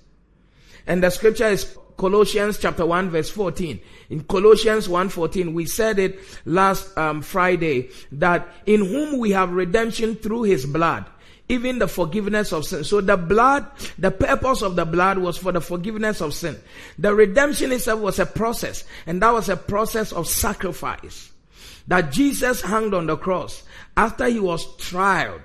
And 0.89 1.03
the 1.03 1.11
scripture 1.11 1.47
is 1.47 1.77
Colossians 1.99 2.59
chapter 2.59 2.87
1 2.87 3.11
verse 3.11 3.29
14. 3.29 3.79
In 4.09 4.25
Colossians 4.25 4.89
1:14, 4.89 5.53
we 5.53 5.67
said 5.67 5.99
it 5.99 6.19
last 6.47 6.97
um, 6.97 7.21
Friday 7.21 7.91
that 8.13 8.49
in 8.65 8.85
whom 8.85 9.19
we 9.19 9.33
have 9.33 9.53
redemption 9.53 10.17
through 10.17 10.45
his 10.45 10.65
blood, 10.65 11.05
even 11.51 11.79
the 11.79 11.89
forgiveness 11.89 12.53
of 12.53 12.65
sin. 12.65 12.85
So 12.85 13.03
the 13.03 13.19
blood, 13.19 13.67
the 13.99 14.11
purpose 14.11 14.63
of 14.63 14.77
the 14.77 14.87
blood 14.87 15.19
was 15.19 15.37
for 15.37 15.53
the 15.53 15.61
forgiveness 15.61 16.23
of 16.23 16.33
sin. 16.33 16.57
The 16.99 17.15
redemption 17.15 17.71
itself 17.71 18.01
was 18.01 18.19
a 18.19 18.27
process, 18.27 18.85
and 19.07 19.21
that 19.21 19.33
was 19.33 19.51
a 19.51 19.57
process 19.57 20.13
of 20.13 20.27
sacrifice. 20.27 21.33
That 21.87 22.13
Jesus 22.13 22.63
hung 22.63 22.95
on 22.95 23.07
the 23.07 23.17
cross 23.17 23.63
after 23.97 24.27
he 24.27 24.41
was 24.41 24.77
tried 24.77 25.43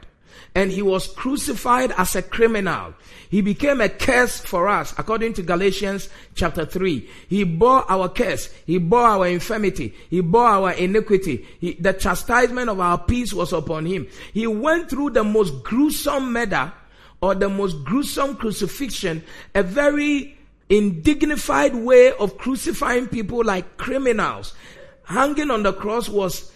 and 0.55 0.71
he 0.71 0.81
was 0.81 1.07
crucified 1.07 1.91
as 1.97 2.15
a 2.15 2.21
criminal. 2.21 2.93
He 3.29 3.41
became 3.41 3.81
a 3.81 3.89
curse 3.89 4.39
for 4.39 4.67
us, 4.67 4.93
according 4.97 5.33
to 5.33 5.41
Galatians 5.41 6.09
chapter 6.35 6.65
3. 6.65 7.09
He 7.27 7.43
bore 7.43 7.89
our 7.91 8.07
curse. 8.07 8.53
He 8.67 8.77
bore 8.77 9.01
our 9.07 9.27
infirmity. 9.27 9.95
He 10.09 10.21
bore 10.21 10.45
our 10.45 10.71
iniquity. 10.73 11.47
He, 11.59 11.73
the 11.73 11.93
chastisement 11.93 12.69
of 12.69 12.79
our 12.79 12.99
peace 12.99 13.33
was 13.33 13.51
upon 13.51 13.87
him. 13.87 14.07
He 14.33 14.45
went 14.45 14.89
through 14.89 15.11
the 15.11 15.23
most 15.23 15.63
gruesome 15.63 16.31
murder 16.31 16.71
or 17.21 17.33
the 17.33 17.49
most 17.49 17.83
gruesome 17.83 18.35
crucifixion, 18.35 19.23
a 19.55 19.63
very 19.63 20.37
indignified 20.69 21.73
way 21.73 22.11
of 22.13 22.37
crucifying 22.37 23.07
people 23.07 23.43
like 23.43 23.77
criminals. 23.77 24.53
Hanging 25.05 25.49
on 25.49 25.63
the 25.63 25.73
cross 25.73 26.07
was 26.07 26.52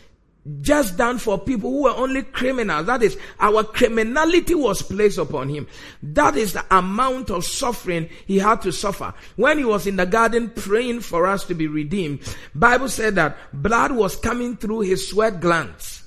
just 0.61 0.97
done 0.97 1.17
for 1.17 1.37
people 1.39 1.69
who 1.71 1.83
were 1.83 1.95
only 1.95 2.23
criminals. 2.23 2.85
That 2.85 3.03
is, 3.03 3.17
our 3.39 3.63
criminality 3.63 4.55
was 4.55 4.81
placed 4.81 5.17
upon 5.17 5.49
him. 5.49 5.67
That 6.01 6.35
is 6.35 6.53
the 6.53 6.65
amount 6.71 7.29
of 7.29 7.45
suffering 7.45 8.09
he 8.25 8.37
had 8.39 8.61
to 8.61 8.71
suffer. 8.71 9.13
When 9.35 9.57
he 9.57 9.65
was 9.65 9.87
in 9.87 9.95
the 9.95 10.05
garden 10.05 10.51
praying 10.51 11.01
for 11.01 11.27
us 11.27 11.43
to 11.45 11.55
be 11.55 11.67
redeemed, 11.67 12.19
Bible 12.55 12.89
said 12.89 13.15
that 13.15 13.37
blood 13.53 13.91
was 13.91 14.15
coming 14.15 14.57
through 14.57 14.81
his 14.81 15.09
sweat 15.09 15.39
glands. 15.39 16.03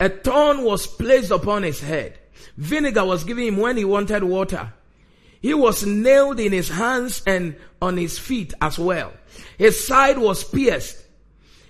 A 0.00 0.08
thorn 0.08 0.62
was 0.64 0.86
placed 0.86 1.30
upon 1.30 1.62
his 1.62 1.80
head. 1.80 2.18
Vinegar 2.56 3.04
was 3.04 3.24
given 3.24 3.44
him 3.44 3.56
when 3.56 3.76
he 3.76 3.84
wanted 3.84 4.24
water. 4.24 4.72
He 5.40 5.52
was 5.52 5.84
nailed 5.84 6.40
in 6.40 6.52
his 6.52 6.68
hands 6.68 7.22
and 7.26 7.56
on 7.82 7.96
his 7.96 8.18
feet 8.18 8.54
as 8.62 8.78
well. 8.78 9.12
His 9.58 9.86
side 9.86 10.18
was 10.18 10.42
pierced. 10.42 11.03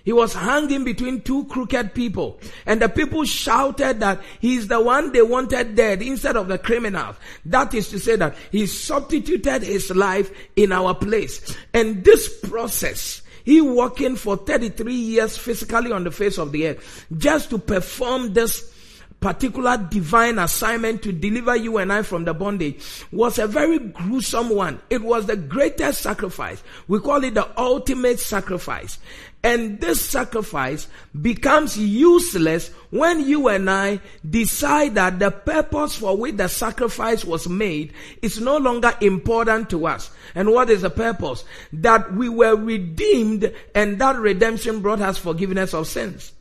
He 0.05 0.13
was 0.13 0.33
hanging 0.33 0.83
between 0.83 1.21
two 1.21 1.45
crooked 1.45 1.95
people. 1.95 2.39
And 2.67 2.79
the 2.79 2.87
people 2.87 3.25
shouted 3.25 3.99
that 4.01 4.21
he's 4.39 4.67
the 4.67 4.79
one 4.79 5.11
they 5.11 5.23
wanted 5.23 5.75
dead 5.75 6.03
instead 6.03 6.37
of 6.37 6.47
the 6.47 6.59
criminals. 6.59 7.15
That 7.43 7.73
is 7.73 7.89
to 7.89 7.99
say 7.99 8.15
that 8.15 8.35
he 8.51 8.67
substituted 8.67 9.63
his 9.63 9.89
life 9.89 10.31
in 10.55 10.71
our 10.71 10.93
place. 10.93 11.57
And 11.73 12.05
this 12.05 12.39
process, 12.47 13.23
he 13.43 13.61
working 13.61 14.15
for 14.15 14.37
33 14.37 14.93
years 14.93 15.37
physically 15.37 15.91
on 15.91 16.03
the 16.03 16.11
face 16.11 16.37
of 16.37 16.51
the 16.51 16.67
earth 16.67 17.07
just 17.17 17.49
to 17.49 17.57
perform 17.57 18.33
this 18.33 18.71
particular 19.19 19.75
divine 19.77 20.37
assignment 20.37 21.01
to 21.01 21.11
deliver 21.11 21.55
you 21.55 21.77
and 21.79 21.91
I 21.91 22.03
from 22.03 22.25
the 22.25 22.33
bondage 22.33 22.79
was 23.11 23.39
a 23.39 23.47
very 23.47 23.79
gruesome 23.79 24.49
one. 24.49 24.79
It 24.91 25.01
was 25.01 25.25
the 25.25 25.35
greatest 25.35 26.01
sacrifice. 26.01 26.61
We 26.87 26.99
call 26.99 27.23
it 27.23 27.33
the 27.33 27.59
ultimate 27.59 28.19
sacrifice. 28.19 28.99
And 29.45 29.79
this 29.79 30.03
sacrifice 30.03 30.87
becomes 31.21 31.77
useless 31.77 32.69
when 32.89 33.19
you 33.19 33.47
and 33.47 33.69
I 33.69 33.99
decide 34.27 34.95
that 34.95 35.19
the 35.19 35.29
purpose 35.29 35.97
for 35.97 36.17
which 36.17 36.37
the 36.37 36.47
sacrifice 36.47 37.23
was 37.23 37.47
made 37.47 37.93
is 38.23 38.41
no 38.41 38.57
longer 38.57 38.91
important 39.01 39.69
to 39.69 39.85
us. 39.85 40.09
And 40.33 40.51
what 40.51 40.71
is 40.71 40.81
the 40.81 40.89
purpose? 40.89 41.45
That 41.73 42.11
we 42.15 42.27
were 42.27 42.55
redeemed 42.55 43.53
and 43.75 43.99
that 43.99 44.15
redemption 44.15 44.81
brought 44.81 45.01
us 45.01 45.19
forgiveness 45.19 45.75
of 45.75 45.85
sins. 45.85 46.33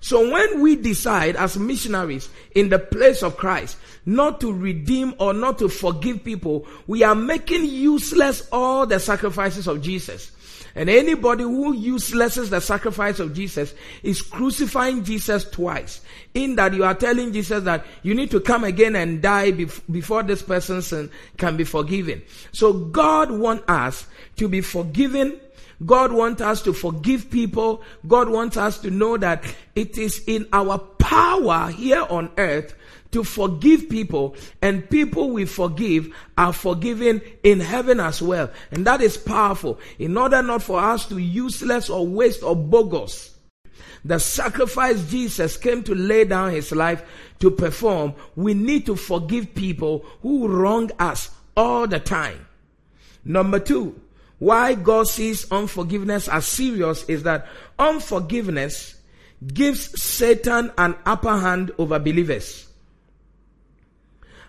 So 0.00 0.30
when 0.32 0.62
we 0.62 0.76
decide 0.76 1.36
as 1.36 1.58
missionaries 1.58 2.30
in 2.54 2.70
the 2.70 2.78
place 2.78 3.22
of 3.22 3.36
Christ 3.36 3.76
not 4.06 4.40
to 4.40 4.54
redeem 4.54 5.12
or 5.18 5.34
not 5.34 5.58
to 5.58 5.68
forgive 5.68 6.24
people, 6.24 6.66
we 6.86 7.02
are 7.02 7.14
making 7.14 7.66
useless 7.66 8.48
all 8.50 8.86
the 8.86 9.00
sacrifices 9.00 9.66
of 9.66 9.82
Jesus. 9.82 10.32
And 10.78 10.88
anybody 10.88 11.42
who 11.42 11.74
uselesses 11.74 12.50
the 12.50 12.60
sacrifice 12.60 13.18
of 13.18 13.34
Jesus 13.34 13.74
is 14.04 14.22
crucifying 14.22 15.02
Jesus 15.02 15.42
twice. 15.42 16.02
In 16.34 16.54
that 16.54 16.72
you 16.72 16.84
are 16.84 16.94
telling 16.94 17.32
Jesus 17.32 17.64
that 17.64 17.84
you 18.04 18.14
need 18.14 18.30
to 18.30 18.38
come 18.38 18.62
again 18.62 18.94
and 18.94 19.20
die 19.20 19.50
bef- 19.50 19.82
before 19.90 20.22
this 20.22 20.40
person's 20.40 20.86
sin 20.86 21.10
can 21.36 21.56
be 21.56 21.64
forgiven. 21.64 22.22
So 22.52 22.72
God 22.72 23.32
wants 23.32 23.64
us 23.66 24.06
to 24.36 24.46
be 24.46 24.60
forgiven 24.60 25.40
God 25.84 26.12
wants 26.12 26.42
us 26.42 26.62
to 26.62 26.72
forgive 26.72 27.30
people. 27.30 27.82
God 28.06 28.28
wants 28.28 28.56
us 28.56 28.78
to 28.80 28.90
know 28.90 29.16
that 29.16 29.44
it 29.74 29.96
is 29.96 30.22
in 30.26 30.48
our 30.52 30.78
power 30.78 31.70
here 31.70 32.04
on 32.08 32.30
earth 32.36 32.74
to 33.12 33.24
forgive 33.24 33.88
people 33.88 34.36
and 34.60 34.88
people 34.90 35.30
we 35.30 35.44
forgive 35.44 36.14
are 36.36 36.52
forgiven 36.52 37.22
in 37.42 37.60
heaven 37.60 38.00
as 38.00 38.20
well. 38.20 38.50
And 38.70 38.86
that 38.86 39.00
is 39.00 39.16
powerful 39.16 39.78
in 39.98 40.16
order 40.16 40.42
not 40.42 40.62
for 40.62 40.80
us 40.80 41.06
to 41.06 41.18
useless 41.18 41.88
or 41.88 42.06
waste 42.06 42.42
or 42.42 42.54
bogus. 42.54 43.34
The 44.04 44.18
sacrifice 44.18 45.02
Jesus 45.10 45.56
came 45.56 45.82
to 45.84 45.94
lay 45.94 46.24
down 46.24 46.50
his 46.50 46.72
life 46.72 47.02
to 47.40 47.50
perform. 47.50 48.14
We 48.36 48.54
need 48.54 48.86
to 48.86 48.96
forgive 48.96 49.54
people 49.54 50.04
who 50.22 50.48
wrong 50.48 50.90
us 50.98 51.30
all 51.56 51.86
the 51.86 52.00
time. 52.00 52.46
Number 53.24 53.58
two, 53.58 54.00
why 54.38 54.74
God 54.74 55.08
sees 55.08 55.50
unforgiveness 55.50 56.28
as 56.28 56.46
serious 56.46 57.04
is 57.04 57.24
that 57.24 57.46
unforgiveness 57.78 58.96
gives 59.52 60.00
Satan 60.00 60.72
an 60.78 60.96
upper 61.04 61.36
hand 61.36 61.72
over 61.78 61.98
believers. 61.98 62.68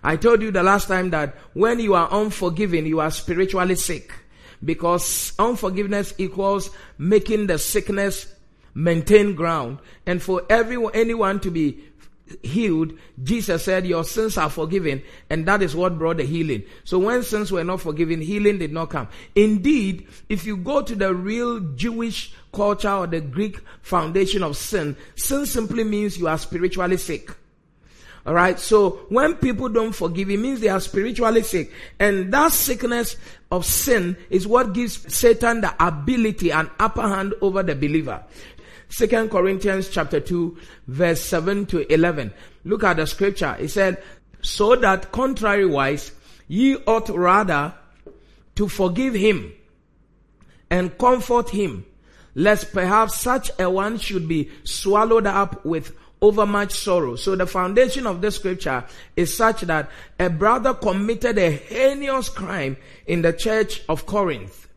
I 0.03 0.15
told 0.15 0.41
you 0.41 0.51
the 0.51 0.63
last 0.63 0.87
time 0.87 1.09
that 1.09 1.35
when 1.53 1.79
you 1.79 1.93
are 1.93 2.07
unforgiving, 2.11 2.85
you 2.85 2.99
are 2.99 3.11
spiritually 3.11 3.75
sick 3.75 4.13
because 4.63 5.33
unforgiveness 5.39 6.13
equals 6.17 6.69
making 6.97 7.47
the 7.47 7.57
sickness 7.57 8.33
maintain 8.73 9.35
ground. 9.35 9.79
And 10.05 10.21
for 10.21 10.43
everyone, 10.49 10.93
anyone 10.95 11.39
to 11.41 11.51
be 11.51 11.83
healed, 12.43 12.93
Jesus 13.23 13.63
said, 13.63 13.85
Your 13.85 14.03
sins 14.03 14.37
are 14.37 14.49
forgiven, 14.49 15.01
and 15.29 15.45
that 15.45 15.61
is 15.61 15.75
what 15.75 15.97
brought 15.97 16.17
the 16.17 16.23
healing. 16.23 16.63
So 16.83 16.99
when 16.99 17.23
sins 17.23 17.51
were 17.51 17.63
not 17.63 17.81
forgiven, 17.81 18.21
healing 18.21 18.59
did 18.59 18.71
not 18.71 18.89
come. 18.89 19.07
Indeed, 19.35 20.07
if 20.29 20.45
you 20.45 20.57
go 20.57 20.81
to 20.81 20.95
the 20.95 21.13
real 21.13 21.59
Jewish 21.75 22.33
culture 22.53 22.91
or 22.91 23.07
the 23.07 23.21
Greek 23.21 23.59
foundation 23.81 24.43
of 24.43 24.57
sin, 24.57 24.95
sin 25.15 25.45
simply 25.45 25.83
means 25.83 26.17
you 26.17 26.27
are 26.27 26.37
spiritually 26.37 26.97
sick. 26.97 27.31
Alright, 28.27 28.59
so 28.59 29.05
when 29.09 29.35
people 29.35 29.69
don't 29.69 29.93
forgive, 29.93 30.29
it 30.29 30.37
means 30.37 30.59
they 30.59 30.67
are 30.67 30.81
spiritually 30.81 31.41
sick. 31.41 31.71
And 31.99 32.31
that 32.33 32.51
sickness 32.51 33.17
of 33.51 33.65
sin 33.65 34.17
is 34.29 34.45
what 34.45 34.73
gives 34.73 35.13
Satan 35.13 35.61
the 35.61 35.73
ability 35.83 36.51
and 36.51 36.69
upper 36.79 37.01
hand 37.01 37.33
over 37.41 37.63
the 37.63 37.75
believer. 37.75 38.23
Second 38.89 39.29
Corinthians 39.29 39.87
chapter 39.89 40.19
2 40.19 40.57
verse 40.87 41.21
7 41.21 41.67
to 41.67 41.91
11. 41.93 42.33
Look 42.65 42.83
at 42.83 42.97
the 42.97 43.05
scripture. 43.05 43.55
It 43.59 43.69
said, 43.69 44.01
so 44.41 44.75
that 44.75 45.11
contrariwise 45.11 46.11
ye 46.47 46.75
ought 46.87 47.09
rather 47.09 47.73
to 48.55 48.67
forgive 48.67 49.13
him 49.13 49.53
and 50.69 50.97
comfort 50.97 51.49
him, 51.49 51.85
lest 52.35 52.73
perhaps 52.73 53.19
such 53.19 53.51
a 53.59 53.69
one 53.69 53.97
should 53.97 54.27
be 54.27 54.49
swallowed 54.63 55.27
up 55.27 55.63
with 55.65 55.95
overmuch 56.21 56.71
sorrow. 56.71 57.15
So 57.15 57.35
the 57.35 57.47
foundation 57.47 58.05
of 58.05 58.21
this 58.21 58.35
scripture 58.35 58.85
is 59.15 59.35
such 59.35 59.61
that 59.61 59.89
a 60.19 60.29
brother 60.29 60.73
committed 60.73 61.37
a 61.37 61.51
heinous 61.51 62.29
crime 62.29 62.77
in 63.07 63.21
the 63.21 63.33
church 63.33 63.81
of 63.87 64.05
Corinth. 64.05 64.67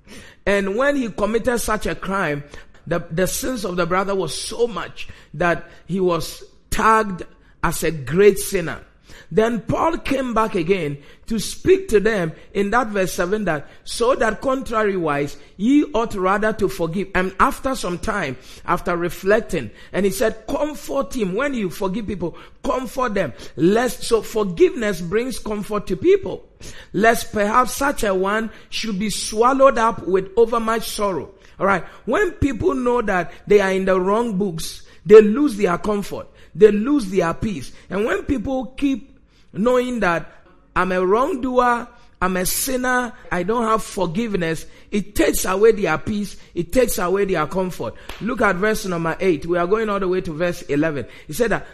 And 0.47 0.77
when 0.77 0.97
he 0.97 1.09
committed 1.09 1.61
such 1.61 1.87
a 1.87 1.95
crime, 1.95 2.45
the, 2.87 3.01
the 3.11 3.27
sins 3.27 3.65
of 3.65 3.77
the 3.77 3.87
brother 3.87 4.15
was 4.15 4.37
so 4.37 4.67
much 4.67 5.09
that 5.35 5.69
he 5.87 6.01
was 6.01 6.45
tagged 6.71 7.23
as 7.63 7.83
a 7.83 7.91
great 7.91 8.39
sinner. 8.39 8.83
Then 9.31 9.63
Paul 9.63 9.97
came 9.99 10.35
back 10.35 10.55
again 10.55 10.99
to 11.27 11.39
speak 11.39 11.89
to 11.89 12.01
them 12.01 12.33
in 12.53 12.69
that 12.71 12.89
verse 12.89 13.15
7 13.15 13.47
that 13.47 13.67
so 13.83 14.15
that 14.15 14.43
contrariwise 14.43 15.37
ye 15.57 15.85
ought 15.95 16.15
rather 16.15 16.53
to 16.53 16.69
forgive. 16.69 17.09
And 17.15 17.35
after 17.41 17.75
some 17.75 17.99
time, 17.99 18.37
after 18.67 18.95
reflecting, 18.95 19.71
and 19.93 20.05
he 20.05 20.13
said, 20.13 20.47
comfort 20.47 21.17
him. 21.17 21.35
When 21.35 21.55
you 21.55 21.71
forgive 21.71 22.07
people, 22.07 22.37
comfort 22.63 23.15
them. 23.15 23.33
Lest, 23.57 24.03
so 24.03 24.21
forgiveness 24.21 25.01
brings 25.01 25.39
comfort 25.39 25.87
to 25.87 25.97
people. 25.97 26.47
Lest 26.93 27.33
perhaps 27.33 27.73
such 27.73 28.05
a 28.05 28.15
one 28.15 28.51
should 28.69 28.99
be 28.99 29.09
swallowed 29.09 29.79
up 29.79 30.07
with 30.07 30.31
overmuch 30.37 30.89
sorrow. 30.91 31.31
Alright. 31.59 31.85
When 32.05 32.33
people 32.33 32.75
know 32.75 33.03
that 33.03 33.33
they 33.47 33.61
are 33.61 33.73
in 33.73 33.85
the 33.85 34.01
wrong 34.01 34.39
books, 34.39 34.83
they 35.05 35.21
lose 35.21 35.57
their 35.57 35.79
comfort. 35.79 36.29
They 36.55 36.71
lose 36.71 37.11
their 37.11 37.33
peace. 37.35 37.73
And 37.91 38.05
when 38.05 38.25
people 38.25 38.67
keep 38.67 39.19
knowing 39.53 40.01
that 40.01 40.31
I'm 40.75 40.93
a 40.93 41.05
wrongdoer, 41.05 41.89
I'm 42.21 42.37
a 42.37 42.47
sinner, 42.47 43.13
I 43.33 43.43
don't 43.43 43.65
have 43.65 43.83
forgiveness, 43.83 44.65
it 44.93 45.17
takes 45.17 45.45
away 45.45 45.73
their 45.73 45.99
peace, 45.99 46.37
it 46.55 46.73
takes 46.73 46.99
away 46.99 47.25
their 47.25 47.47
comfort. 47.49 47.95
Look 48.21 48.41
at 48.43 48.57
verse 48.57 48.87
number 48.87 49.17
8. 49.19 49.47
We 49.47 49.59
are 49.59 49.67
going 49.67 49.89
all 49.89 49.99
the 49.99 50.07
way 50.07 50.21
to 50.21 50.33
verse 50.33 50.63
11. 50.63 51.07
He 51.27 51.33
said 51.33 51.51
that, 51.51 51.67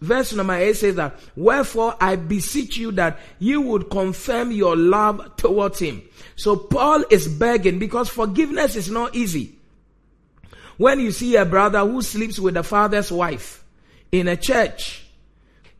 verse 0.00 0.32
number 0.32 0.54
8 0.54 0.76
says 0.76 0.94
that, 0.96 1.18
Wherefore 1.36 1.96
I 2.00 2.16
beseech 2.16 2.76
you 2.76 2.92
that 2.92 3.18
you 3.38 3.60
would 3.60 3.90
confirm 3.90 4.52
your 4.52 4.76
love 4.76 5.36
towards 5.36 5.78
him. 5.78 6.02
So 6.36 6.56
Paul 6.56 7.04
is 7.10 7.26
begging 7.28 7.78
because 7.78 8.08
forgiveness 8.08 8.76
is 8.76 8.90
not 8.90 9.14
easy. 9.14 9.56
When 10.76 11.00
you 11.00 11.10
see 11.10 11.34
a 11.36 11.44
brother 11.44 11.80
who 11.80 12.02
sleeps 12.02 12.38
with 12.38 12.54
the 12.54 12.62
father's 12.62 13.10
wife 13.10 13.64
in 14.12 14.28
a 14.28 14.36
church, 14.36 15.07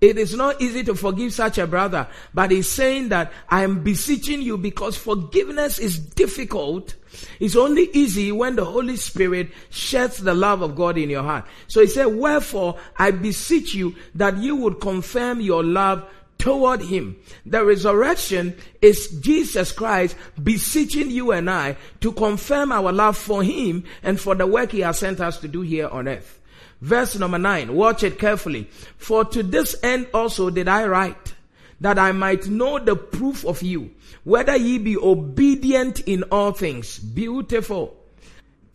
it 0.01 0.17
is 0.17 0.35
not 0.35 0.61
easy 0.61 0.85
to 0.85 0.95
forgive 0.95 1.33
such 1.33 1.59
a 1.59 1.67
brother, 1.67 2.07
but 2.33 2.51
he's 2.51 2.69
saying 2.69 3.09
that 3.09 3.33
I 3.49 3.65
am 3.65 3.83
beseeching 3.83 4.43
you 4.43 4.57
because 4.57 4.97
forgiveness 4.97 5.79
is 5.79 5.99
difficult. 5.99 6.95
It's 7.41 7.57
only 7.57 7.91
easy 7.93 8.31
when 8.31 8.55
the 8.55 8.65
Holy 8.65 8.97
Spirit 8.97 9.51
sheds 9.71 10.19
the 10.19 10.35
love 10.35 10.63
of 10.63 10.77
God 10.77 10.99
in 10.99 11.11
your 11.11 11.25
heart. 11.25 11.47
So 11.67 11.81
he 11.81 11.89
said, 11.89 12.07
wherefore 12.07 12.79
I 12.97 13.11
beseech 13.11 13.75
you 13.75 13.97
that 14.15 14.37
you 14.37 14.55
would 14.57 14.81
confirm 14.81 15.41
your 15.41 15.65
love 15.65 16.09
toward 16.39 16.81
him. 16.81 17.17
The 17.45 17.65
resurrection 17.65 18.57
is 18.81 19.09
Jesus 19.21 19.73
Christ 19.73 20.17
beseeching 20.41 21.11
you 21.11 21.33
and 21.33 21.51
I 21.51 21.77
to 22.01 22.13
confirm 22.13 22.71
our 22.71 22.93
love 22.93 23.19
for 23.19 23.43
him 23.43 23.83
and 24.05 24.21
for 24.21 24.37
the 24.37 24.47
work 24.47 24.71
he 24.71 24.81
has 24.81 24.99
sent 25.01 25.21
us 25.21 25.39
to 25.39 25.49
do 25.49 25.63
here 25.63 25.89
on 25.89 26.07
earth. 26.07 26.38
Verse 26.81 27.19
number 27.19 27.39
nine, 27.39 27.75
watch 27.75 28.03
it 28.03 28.19
carefully. 28.19 28.69
For 28.97 29.25
to 29.25 29.43
this 29.43 29.75
end 29.83 30.09
also 30.15 30.51
did 30.51 30.69
I 30.69 30.87
write, 30.87 31.35
that 31.81 31.99
I 31.99 32.13
might 32.13 32.49
know 32.49 32.79
the 32.79 32.97
proof 32.97 33.45
of 33.45 33.63
you, 33.63 33.91
whether 34.25 34.57
ye 34.57 34.79
be 34.79 34.97
obedient 34.97 36.01
in 36.01 36.23
all 36.25 36.53
things. 36.53 36.99
Beautiful. 36.99 37.97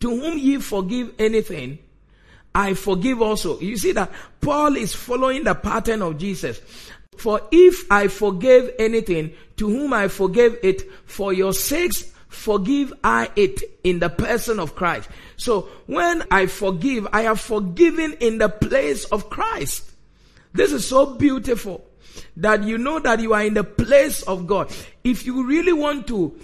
To 0.00 0.10
whom 0.10 0.38
ye 0.38 0.58
forgive 0.58 1.14
anything, 1.18 1.78
I 2.54 2.74
forgive 2.74 3.22
also. 3.22 3.58
You 3.60 3.76
see 3.76 3.92
that 3.92 4.12
Paul 4.40 4.76
is 4.76 4.94
following 4.94 5.44
the 5.44 5.54
pattern 5.54 6.02
of 6.02 6.18
Jesus. 6.18 6.60
For 7.16 7.40
if 7.50 7.90
I 7.90 8.08
forgave 8.08 8.70
anything, 8.78 9.32
to 9.56 9.68
whom 9.68 9.92
I 9.92 10.08
forgave 10.08 10.58
it, 10.62 10.82
for 11.06 11.32
your 11.32 11.52
sakes 11.52 12.12
forgive 12.34 12.92
I 13.02 13.30
it 13.36 13.62
in 13.82 14.00
the 14.00 14.10
person 14.10 14.60
of 14.60 14.74
Christ. 14.74 15.08
So 15.36 15.68
when 15.86 16.24
I 16.30 16.46
forgive, 16.46 17.06
I 17.12 17.22
have 17.22 17.40
forgiven 17.40 18.14
in 18.20 18.38
the 18.38 18.48
place 18.48 19.04
of 19.06 19.30
Christ. 19.30 19.90
This 20.52 20.72
is 20.72 20.86
so 20.86 21.14
beautiful 21.14 21.84
that 22.36 22.62
you 22.64 22.78
know 22.78 22.98
that 23.00 23.20
you 23.20 23.32
are 23.34 23.42
in 23.42 23.54
the 23.54 23.64
place 23.64 24.22
of 24.22 24.46
God. 24.46 24.72
If 25.02 25.26
you 25.26 25.46
really 25.46 25.72
want 25.72 26.06
to 26.08 26.38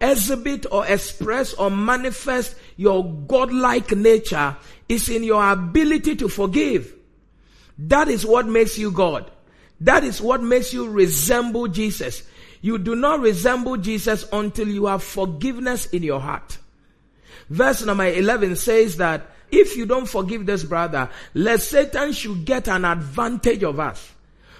exhibit 0.00 0.66
or 0.70 0.86
express 0.86 1.52
or 1.54 1.70
manifest 1.70 2.56
your 2.76 3.04
godlike 3.04 3.92
nature, 3.92 4.56
it's 4.88 5.08
in 5.08 5.22
your 5.22 5.50
ability 5.50 6.16
to 6.16 6.28
forgive. 6.28 6.94
That 7.78 8.08
is 8.08 8.24
what 8.24 8.46
makes 8.46 8.78
you 8.78 8.90
God. 8.90 9.30
That 9.80 10.04
is 10.04 10.20
what 10.20 10.42
makes 10.42 10.72
you 10.72 10.88
resemble 10.90 11.68
Jesus. 11.68 12.22
You 12.60 12.78
do 12.78 12.94
not 12.94 13.20
resemble 13.20 13.76
Jesus 13.76 14.26
until 14.32 14.68
you 14.68 14.86
have 14.86 15.02
forgiveness 15.02 15.86
in 15.86 16.02
your 16.02 16.20
heart. 16.20 16.58
Verse 17.48 17.84
number 17.84 18.06
11 18.06 18.56
says 18.56 18.96
that 18.98 19.26
if 19.50 19.76
you 19.76 19.86
don't 19.86 20.06
forgive 20.06 20.46
this 20.46 20.62
brother, 20.62 21.08
let 21.34 21.60
Satan 21.60 22.12
should 22.12 22.44
get 22.44 22.68
an 22.68 22.84
advantage 22.84 23.62
of 23.62 23.80
us. 23.80 24.12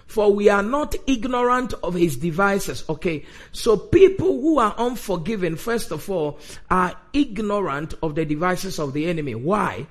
For 0.07 0.33
we 0.33 0.49
are 0.49 0.63
not 0.63 0.97
ignorant 1.07 1.73
of 1.85 1.95
his 1.95 2.17
devices. 2.17 2.83
Okay. 2.89 3.25
So 3.53 3.77
people 3.77 4.41
who 4.41 4.59
are 4.59 4.75
unforgiving, 4.77 5.55
first 5.55 5.93
of 5.93 6.11
all, 6.11 6.41
are 6.69 6.97
ignorant 7.13 7.95
of 8.03 8.17
the 8.17 8.25
devices 8.25 8.81
of 8.81 8.93
the 8.93 9.07
enemy. 9.07 9.37
Why? 9.37 9.87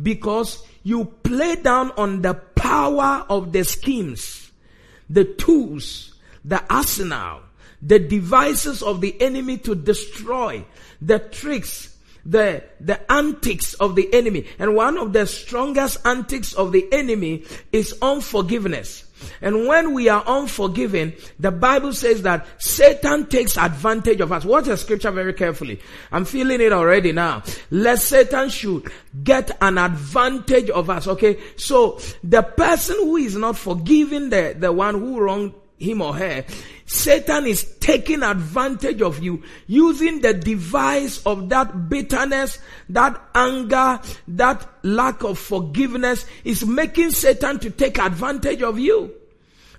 Because 0.00 0.62
you 0.84 1.06
play 1.24 1.56
down 1.56 1.90
on 1.96 2.22
the 2.22 2.34
power 2.34 3.26
of 3.28 3.50
the 3.50 3.64
schemes, 3.64 4.52
the 5.10 5.24
tools, 5.24 6.14
the 6.44 6.62
arsenal, 6.72 7.40
the 7.86 7.98
devices 7.98 8.82
of 8.82 9.00
the 9.00 9.20
enemy 9.22 9.58
to 9.58 9.74
destroy, 9.74 10.64
the 11.00 11.20
tricks, 11.20 11.96
the, 12.24 12.64
the 12.80 13.00
antics 13.10 13.74
of 13.74 13.94
the 13.94 14.12
enemy. 14.12 14.46
And 14.58 14.74
one 14.74 14.98
of 14.98 15.12
the 15.12 15.26
strongest 15.26 16.04
antics 16.04 16.52
of 16.52 16.72
the 16.72 16.92
enemy 16.92 17.44
is 17.70 17.96
unforgiveness. 18.02 19.04
And 19.40 19.66
when 19.66 19.94
we 19.94 20.08
are 20.08 20.22
unforgiven, 20.26 21.14
the 21.38 21.50
Bible 21.50 21.92
says 21.92 22.22
that 22.22 22.46
Satan 22.58 23.26
takes 23.26 23.56
advantage 23.56 24.20
of 24.20 24.32
us. 24.32 24.44
Watch 24.44 24.64
the 24.64 24.76
scripture 24.76 25.10
very 25.10 25.32
carefully. 25.32 25.80
I'm 26.12 26.24
feeling 26.24 26.60
it 26.60 26.72
already 26.72 27.12
now. 27.12 27.42
Lest 27.70 28.08
Satan 28.08 28.50
should 28.50 28.90
get 29.22 29.56
an 29.62 29.78
advantage 29.78 30.68
of 30.70 30.90
us. 30.90 31.06
Okay. 31.06 31.38
So 31.56 32.00
the 32.24 32.42
person 32.42 32.96
who 32.96 33.16
is 33.16 33.36
not 33.36 33.56
forgiving 33.56 34.28
the, 34.30 34.54
the 34.58 34.72
one 34.72 34.96
who 34.96 35.20
wronged 35.20 35.54
him 35.78 36.02
or 36.02 36.14
her, 36.14 36.44
Satan 36.86 37.46
is 37.46 37.64
taking 37.80 38.22
advantage 38.22 39.02
of 39.02 39.22
you 39.22 39.42
using 39.66 40.20
the 40.20 40.32
device 40.32 41.20
of 41.26 41.48
that 41.48 41.88
bitterness, 41.88 42.60
that 42.88 43.20
anger, 43.34 44.00
that 44.28 44.68
lack 44.84 45.24
of 45.24 45.36
forgiveness 45.36 46.24
is 46.44 46.64
making 46.64 47.10
Satan 47.10 47.58
to 47.58 47.70
take 47.70 47.98
advantage 47.98 48.62
of 48.62 48.78
you. 48.78 49.12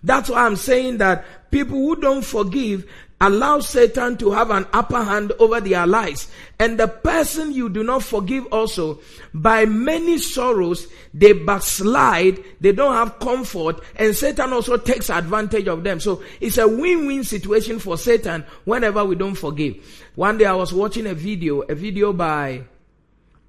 That's 0.04 0.30
why 0.30 0.46
I'm 0.46 0.58
saying 0.58 0.98
that 0.98 1.26
people 1.50 1.78
who 1.78 1.96
don't 1.96 2.26
forgive 2.26 2.86
allow 3.20 3.60
Satan 3.60 4.18
to 4.18 4.32
have 4.32 4.52
an 4.52 4.66
upper 4.74 5.04
hand 5.04 5.32
over 5.40 5.60
their 5.60 5.88
lives. 5.88 6.30
And 6.60 6.80
the 6.80 6.88
person 6.88 7.52
you 7.52 7.70
do 7.70 7.84
not 7.84 8.04
forgive 8.04 8.46
also, 8.48 9.00
by 9.34 9.66
many 9.66 10.18
sorrows, 10.18 10.88
they 11.14 11.34
backslide, 11.34 12.44
they 12.62 12.72
don't 12.72 12.94
have 12.94 13.20
comfort, 13.20 13.82
and 13.96 14.16
Satan 14.16 14.54
also 14.54 14.78
takes 14.78 15.10
advantage 15.10 15.68
of 15.68 15.84
them. 15.84 16.00
So 16.00 16.24
it's 16.40 16.58
a 16.58 16.68
win-win 16.68 17.24
situation 17.24 17.80
for 17.80 17.98
Satan 17.98 18.44
whenever 18.66 19.04
we 19.04 19.16
don't 19.16 19.36
forgive. 19.36 19.78
One 20.16 20.38
day 20.38 20.46
I 20.46 20.54
was 20.54 20.74
watching 20.74 21.08
a 21.08 21.14
video, 21.14 21.62
a 21.62 21.76
video 21.76 22.14
by, 22.14 22.64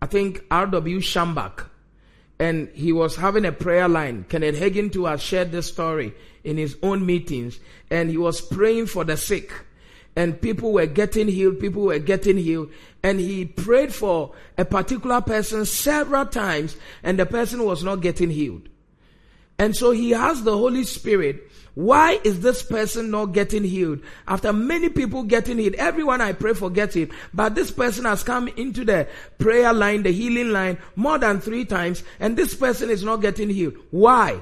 I 0.01 0.07
think, 0.07 0.45
R.W. 0.51 1.01
Schambach, 1.01 1.67
and 2.39 2.69
he 2.75 2.93
was 2.93 3.17
having 3.17 3.45
a 3.45 3.53
prayer 3.53 3.89
line. 3.89 4.25
Kenneth 4.29 4.57
Hagin 4.57 4.93
too 4.93 5.07
has 5.07 5.23
shared 5.23 5.53
this 5.53 5.67
story 5.67 6.15
in 6.45 6.57
his 6.57 6.77
own 6.83 7.05
meetings 7.05 7.59
and 7.91 8.11
he 8.11 8.17
was 8.17 8.41
praying 8.41 8.87
for 8.87 9.05
the 9.05 9.17
sick 9.17 9.53
and 10.19 10.41
people 10.41 10.73
were 10.73 10.87
getting 10.87 11.29
healed, 11.29 11.61
people 11.61 11.83
were 11.83 11.99
getting 12.01 12.37
healed. 12.37 12.71
And 13.05 13.21
he 13.21 13.45
prayed 13.45 13.95
for 13.95 14.35
a 14.57 14.65
particular 14.65 15.21
person 15.21 15.65
several 15.65 16.27
times 16.27 16.77
and 17.05 17.19
the 17.19 17.25
person 17.25 17.65
was 17.65 17.85
not 17.85 17.97
getting 18.01 18.31
healed. 18.31 18.69
And 19.61 19.77
so 19.77 19.93
he 19.93 20.15
asked 20.15 20.45
the 20.45 20.57
Holy 20.57 20.83
Spirit, 20.83 21.49
why 21.79 22.19
is 22.25 22.41
this 22.41 22.61
person 22.61 23.13
not 23.13 23.27
getting 23.27 23.63
healed? 23.63 24.01
After 24.27 24.53
many 24.53 24.89
people 24.89 25.23
getting 25.23 25.59
healed, 25.59 25.77
everyone 25.77 26.21
I 26.21 26.33
pray 26.33 26.53
for 26.53 26.71
gets 26.71 26.97
it, 26.97 27.11
but 27.33 27.55
this 27.55 27.71
person 27.71 28.05
has 28.05 28.25
come 28.25 28.49
into 28.49 28.85
the 28.85 29.07
prayer 29.39 29.73
line, 29.73 30.03
the 30.03 30.11
healing 30.11 30.51
line, 30.51 30.79
more 30.97 31.19
than 31.19 31.41
three 31.41 31.65
times, 31.65 32.03
and 32.19 32.37
this 32.37 32.53
person 32.53 32.91
is 32.91 33.05
not 33.05 33.19
getting 33.19 33.49
healed. 33.49 33.75
Why? 33.93 34.41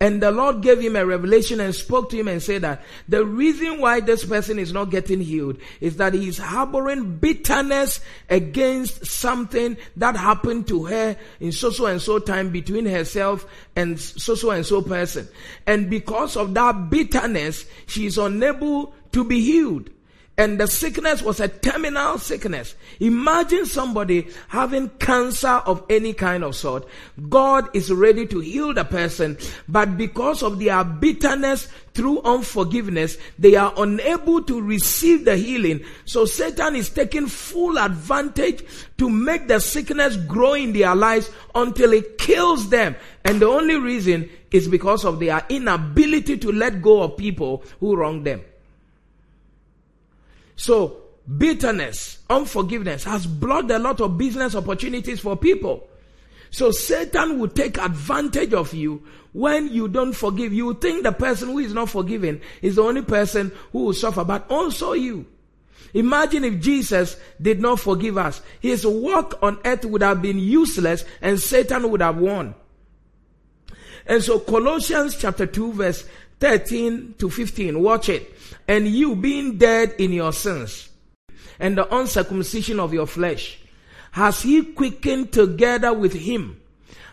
And 0.00 0.20
the 0.20 0.32
Lord 0.32 0.60
gave 0.60 0.80
him 0.80 0.96
a 0.96 1.06
revelation 1.06 1.60
and 1.60 1.74
spoke 1.74 2.10
to 2.10 2.16
him 2.16 2.26
and 2.26 2.42
said 2.42 2.62
that 2.62 2.82
the 3.08 3.24
reason 3.24 3.80
why 3.80 4.00
this 4.00 4.24
person 4.24 4.58
is 4.58 4.72
not 4.72 4.90
getting 4.90 5.20
healed 5.20 5.58
is 5.80 5.96
that 5.98 6.14
he's 6.14 6.36
harboring 6.36 7.16
bitterness 7.16 8.00
against 8.28 9.06
something 9.06 9.76
that 9.96 10.16
happened 10.16 10.66
to 10.68 10.84
her 10.86 11.16
in 11.38 11.52
so 11.52 11.70
so 11.70 11.86
and 11.86 12.02
so 12.02 12.18
time 12.18 12.50
between 12.50 12.86
herself 12.86 13.46
and 13.76 13.98
so 14.00 14.34
so 14.34 14.50
and 14.50 14.66
so 14.66 14.82
person. 14.82 15.28
And 15.66 15.88
because 15.88 16.36
of 16.36 16.54
that 16.54 16.90
bitterness, 16.90 17.64
she 17.86 18.06
is 18.06 18.18
unable 18.18 18.94
to 19.12 19.24
be 19.24 19.40
healed 19.40 19.90
and 20.36 20.58
the 20.58 20.66
sickness 20.66 21.22
was 21.22 21.38
a 21.38 21.46
terminal 21.46 22.18
sickness. 22.18 22.74
Imagine 22.98 23.66
somebody 23.66 24.26
having 24.48 24.88
cancer 24.98 25.48
of 25.48 25.84
any 25.88 26.12
kind 26.12 26.42
of 26.42 26.56
sort. 26.56 26.88
God 27.28 27.68
is 27.74 27.92
ready 27.92 28.26
to 28.26 28.40
heal 28.40 28.74
the 28.74 28.84
person, 28.84 29.38
but 29.68 29.96
because 29.96 30.42
of 30.42 30.58
their 30.58 30.82
bitterness 30.82 31.68
through 31.92 32.20
unforgiveness, 32.22 33.16
they 33.38 33.54
are 33.54 33.72
unable 33.76 34.42
to 34.42 34.60
receive 34.60 35.24
the 35.24 35.36
healing. 35.36 35.84
So 36.04 36.24
Satan 36.24 36.74
is 36.74 36.90
taking 36.90 37.28
full 37.28 37.78
advantage 37.78 38.64
to 38.98 39.08
make 39.08 39.46
the 39.46 39.60
sickness 39.60 40.16
grow 40.16 40.54
in 40.54 40.72
their 40.72 40.96
lives 40.96 41.30
until 41.54 41.92
it 41.92 42.18
kills 42.18 42.70
them. 42.70 42.96
And 43.24 43.40
the 43.40 43.46
only 43.46 43.76
reason 43.76 44.28
is 44.50 44.66
because 44.66 45.04
of 45.04 45.20
their 45.20 45.46
inability 45.48 46.38
to 46.38 46.50
let 46.50 46.82
go 46.82 47.02
of 47.02 47.16
people 47.16 47.62
who 47.78 47.94
wrong 47.94 48.24
them. 48.24 48.42
So, 50.56 51.04
bitterness, 51.38 52.18
unforgiveness 52.28 53.04
has 53.04 53.26
blocked 53.26 53.70
a 53.70 53.78
lot 53.78 54.00
of 54.00 54.18
business 54.18 54.54
opportunities 54.54 55.20
for 55.20 55.36
people. 55.36 55.88
So 56.50 56.70
Satan 56.70 57.40
will 57.40 57.48
take 57.48 57.78
advantage 57.78 58.54
of 58.54 58.72
you 58.74 59.02
when 59.32 59.72
you 59.72 59.88
don't 59.88 60.12
forgive. 60.12 60.52
You 60.52 60.74
think 60.74 61.02
the 61.02 61.10
person 61.10 61.48
who 61.48 61.58
is 61.58 61.74
not 61.74 61.90
forgiven 61.90 62.40
is 62.62 62.76
the 62.76 62.82
only 62.82 63.02
person 63.02 63.50
who 63.72 63.86
will 63.86 63.92
suffer, 63.92 64.22
but 64.22 64.48
also 64.48 64.92
you. 64.92 65.26
Imagine 65.94 66.44
if 66.44 66.60
Jesus 66.60 67.16
did 67.40 67.60
not 67.60 67.80
forgive 67.80 68.18
us. 68.18 68.40
His 68.60 68.86
work 68.86 69.42
on 69.42 69.58
earth 69.64 69.84
would 69.84 70.02
have 70.02 70.22
been 70.22 70.38
useless 70.38 71.04
and 71.20 71.40
Satan 71.40 71.90
would 71.90 72.02
have 72.02 72.18
won. 72.18 72.54
And 74.06 74.22
so 74.22 74.38
Colossians 74.38 75.16
chapter 75.16 75.46
2 75.46 75.72
verse 75.72 76.06
13 76.40 77.14
to 77.18 77.30
15, 77.30 77.80
watch 77.80 78.08
it 78.08 78.33
and 78.66 78.88
you 78.88 79.16
being 79.16 79.58
dead 79.58 79.94
in 79.98 80.12
your 80.12 80.32
sins 80.32 80.88
and 81.58 81.76
the 81.76 81.94
uncircumcision 81.94 82.80
of 82.80 82.92
your 82.92 83.06
flesh, 83.06 83.58
has 84.12 84.42
he 84.42 84.62
quickened 84.62 85.32
together 85.32 85.92
with 85.92 86.12
him, 86.12 86.60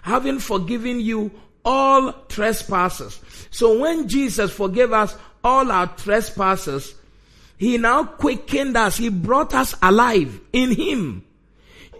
having 0.01 0.39
forgiven 0.39 0.99
you 0.99 1.31
all 1.63 2.13
trespasses. 2.27 3.19
So 3.49 3.79
when 3.79 4.07
Jesus 4.07 4.51
forgave 4.51 4.93
us 4.93 5.15
all 5.43 5.71
our 5.71 5.87
trespasses, 5.87 6.95
he 7.57 7.77
now 7.77 8.03
quickened 8.05 8.75
us. 8.75 8.97
He 8.97 9.09
brought 9.09 9.53
us 9.53 9.75
alive 9.81 10.39
in 10.51 10.71
him. 10.71 11.23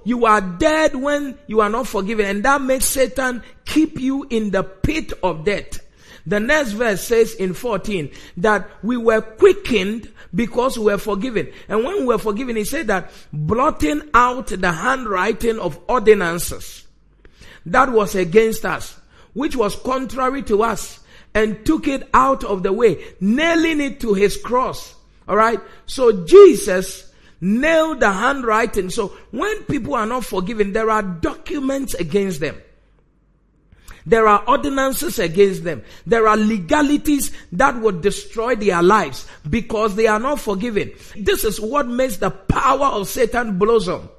You 0.04 0.26
are 0.26 0.42
dead 0.42 0.96
when 0.96 1.38
you 1.46 1.62
are 1.62 1.70
not 1.70 1.88
forgiven 1.88 2.26
and 2.26 2.44
that 2.44 2.62
makes 2.62 2.86
Satan 2.86 3.44
keep 3.66 4.00
you 4.00 4.26
in 4.30 4.50
the 4.50 4.64
pit 4.64 5.14
of 5.22 5.46
death. 5.46 5.80
The 6.26 6.40
next 6.40 6.72
verse 6.72 7.04
says 7.04 7.34
in 7.34 7.54
14 7.54 8.12
that 8.38 8.70
we 8.84 8.98
were 8.98 9.22
quickened 9.22 10.12
because 10.34 10.78
we 10.78 10.86
were 10.86 10.98
forgiven. 10.98 11.52
And 11.68 11.84
when 11.84 12.00
we 12.00 12.06
were 12.06 12.18
forgiven, 12.18 12.56
he 12.56 12.64
said 12.64 12.88
that 12.88 13.12
blotting 13.34 14.10
out 14.14 14.48
the 14.48 14.72
handwriting 14.72 15.60
of 15.60 15.80
ordinances 15.88 16.86
that 17.66 17.92
was 17.92 18.16
against 18.16 18.66
us, 18.66 19.00
which 19.34 19.56
was 19.56 19.76
contrary 19.76 20.44
to 20.44 20.64
us, 20.64 21.00
and 21.34 21.66
took 21.66 21.88
it 21.88 22.08
out 22.14 22.44
of 22.44 22.64
the 22.64 22.74
way, 22.74 23.04
nailing 23.20 23.80
it 23.80 24.00
to 24.02 24.14
his 24.14 24.38
cross. 24.38 24.96
Alright? 25.28 25.60
So 25.86 26.26
Jesus 26.26 27.12
nailed 27.40 28.00
the 28.00 28.12
handwriting. 28.12 28.90
So 28.90 29.10
when 29.32 29.64
people 29.64 29.96
are 29.96 30.06
not 30.06 30.26
forgiven, 30.26 30.74
there 30.74 30.90
are 30.90 31.02
documents 31.02 31.94
against 31.94 32.40
them. 32.40 32.62
There 34.06 34.28
are 34.28 34.44
ordinances 34.48 35.20
against 35.20 35.64
them. 35.64 35.84
There 36.06 36.28
are 36.28 36.38
legalities 36.38 37.32
that 37.52 37.76
would 37.80 38.02
destroy 38.02 38.56
their 38.56 38.82
lives 38.82 39.28
because 39.50 39.96
they 39.96 40.08
are 40.08 40.20
not 40.20 40.40
forgiven. 40.40 40.92
This 41.16 41.44
is 41.44 41.60
what 41.60 41.88
makes 41.88 42.18
the 42.18 42.32
power 42.32 42.88
of 42.88 43.08
Satan 43.08 43.58
blossom. 43.58 44.10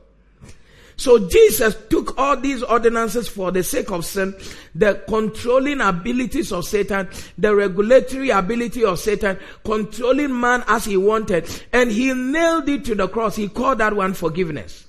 So 0.96 1.28
Jesus 1.28 1.74
took 1.88 2.16
all 2.16 2.36
these 2.36 2.62
ordinances 2.62 3.26
for 3.26 3.50
the 3.50 3.64
sake 3.64 3.90
of 3.90 4.04
sin, 4.04 4.36
the 4.74 5.02
controlling 5.08 5.80
abilities 5.80 6.52
of 6.52 6.64
Satan, 6.64 7.08
the 7.36 7.54
regulatory 7.56 8.30
ability 8.30 8.84
of 8.84 9.00
Satan, 9.00 9.38
controlling 9.64 10.38
man 10.38 10.62
as 10.68 10.84
he 10.84 10.96
wanted, 10.96 11.48
and 11.72 11.90
he 11.90 12.12
nailed 12.14 12.68
it 12.68 12.84
to 12.84 12.94
the 12.94 13.08
cross. 13.08 13.34
He 13.34 13.48
called 13.48 13.78
that 13.78 13.96
one 13.96 14.14
forgiveness. 14.14 14.81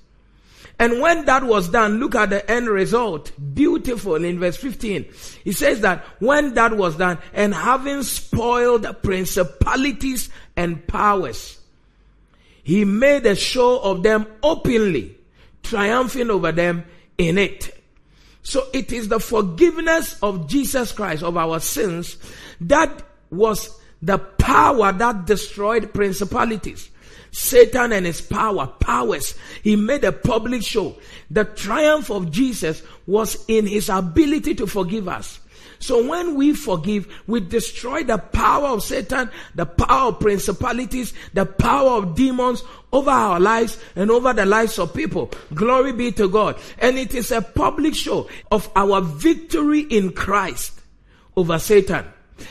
And 0.84 1.00
when 1.00 1.24
that 1.28 1.46
was 1.46 1.70
done, 1.70 2.02
look 2.02 2.14
at 2.14 2.30
the 2.30 2.52
end 2.52 2.68
result. 2.68 3.32
Beautiful 3.54 4.16
in 4.16 4.38
verse 4.38 4.58
15. 4.58 5.06
He 5.46 5.54
says 5.54 5.80
that 5.80 6.04
when 6.20 6.56
that 6.56 6.76
was 6.76 6.98
done 6.98 7.20
and 7.32 7.54
having 7.54 8.04
spoiled 8.04 8.86
principalities 9.02 10.30
and 10.58 10.86
powers, 10.86 11.58
he 12.64 12.84
made 12.84 13.26
a 13.26 13.34
show 13.34 13.80
of 13.80 14.04
them 14.04 14.28
openly, 14.44 15.18
triumphing 15.64 16.30
over 16.30 16.52
them 16.52 16.84
in 17.18 17.38
it. 17.38 17.82
So 18.42 18.68
it 18.74 18.92
is 18.92 19.08
the 19.08 19.22
forgiveness 19.22 20.22
of 20.22 20.50
Jesus 20.50 20.92
Christ 20.92 21.24
of 21.24 21.38
our 21.38 21.62
sins 21.62 22.18
that 22.60 23.04
was 23.30 23.80
the 24.02 24.18
power 24.18 24.92
that 24.92 25.28
destroyed 25.28 25.94
principalities. 25.94 26.90
Satan 27.34 27.92
and 27.92 28.06
his 28.06 28.22
power, 28.22 28.68
powers. 28.68 29.36
He 29.64 29.76
made 29.76 30.04
a 30.04 30.12
public 30.12 30.64
show. 30.64 30.96
The 31.32 31.46
triumph 31.46 32.12
of 32.12 32.32
Jesus 32.32 32.84
was 33.08 33.44
in 33.48 33.66
his 33.66 33.90
ability 33.90 34.56
to 34.56 34.68
forgive 34.68 35.08
us. 35.08 35.40
So 35.80 36.08
when 36.08 36.36
we 36.36 36.54
forgive, 36.54 37.12
we 37.28 37.42
destroy 37.42 38.04
the 38.04 38.18
power 38.18 38.68
of 38.68 38.84
Satan, 38.84 39.30
the 39.54 39.66
power 39.66 40.10
of 40.10 40.20
principalities, 40.20 41.14
the 41.34 41.46
power 41.46 41.98
of 41.98 42.16
demons 42.16 42.64
over 42.94 43.10
our 43.10 43.40
lives 43.40 43.78
and 43.96 44.10
over 44.10 44.32
the 44.32 44.46
lives 44.46 44.80
of 44.80 44.94
people. 44.94 45.30
Glory 45.54 45.92
be 45.92 46.12
to 46.14 46.30
God. 46.30 46.58
And 46.78 46.98
it 46.98 47.14
is 47.16 47.32
a 47.32 47.42
public 47.42 47.96
show 47.96 48.30
of 48.52 48.70
our 48.76 49.02
victory 49.02 49.82
in 49.82 50.14
Christ 50.14 50.80
over 51.36 51.60
Satan. 51.60 52.06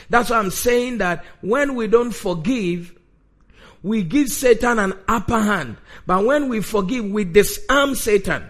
That's 0.09 0.29
why 0.29 0.37
I'm 0.37 0.51
saying 0.51 0.99
that 0.99 1.25
when 1.41 1.75
we 1.75 1.87
don't 1.87 2.11
forgive, 2.11 2.93
we 3.83 4.01
give 4.01 4.29
Satan 4.29 4.79
an 4.79 4.93
upper 5.07 5.39
hand. 5.39 5.77
But 6.07 6.25
when 6.25 6.49
we 6.49 6.61
forgive, 6.61 7.05
we 7.05 7.25
disarm 7.25 7.95
Satan. 7.95 8.49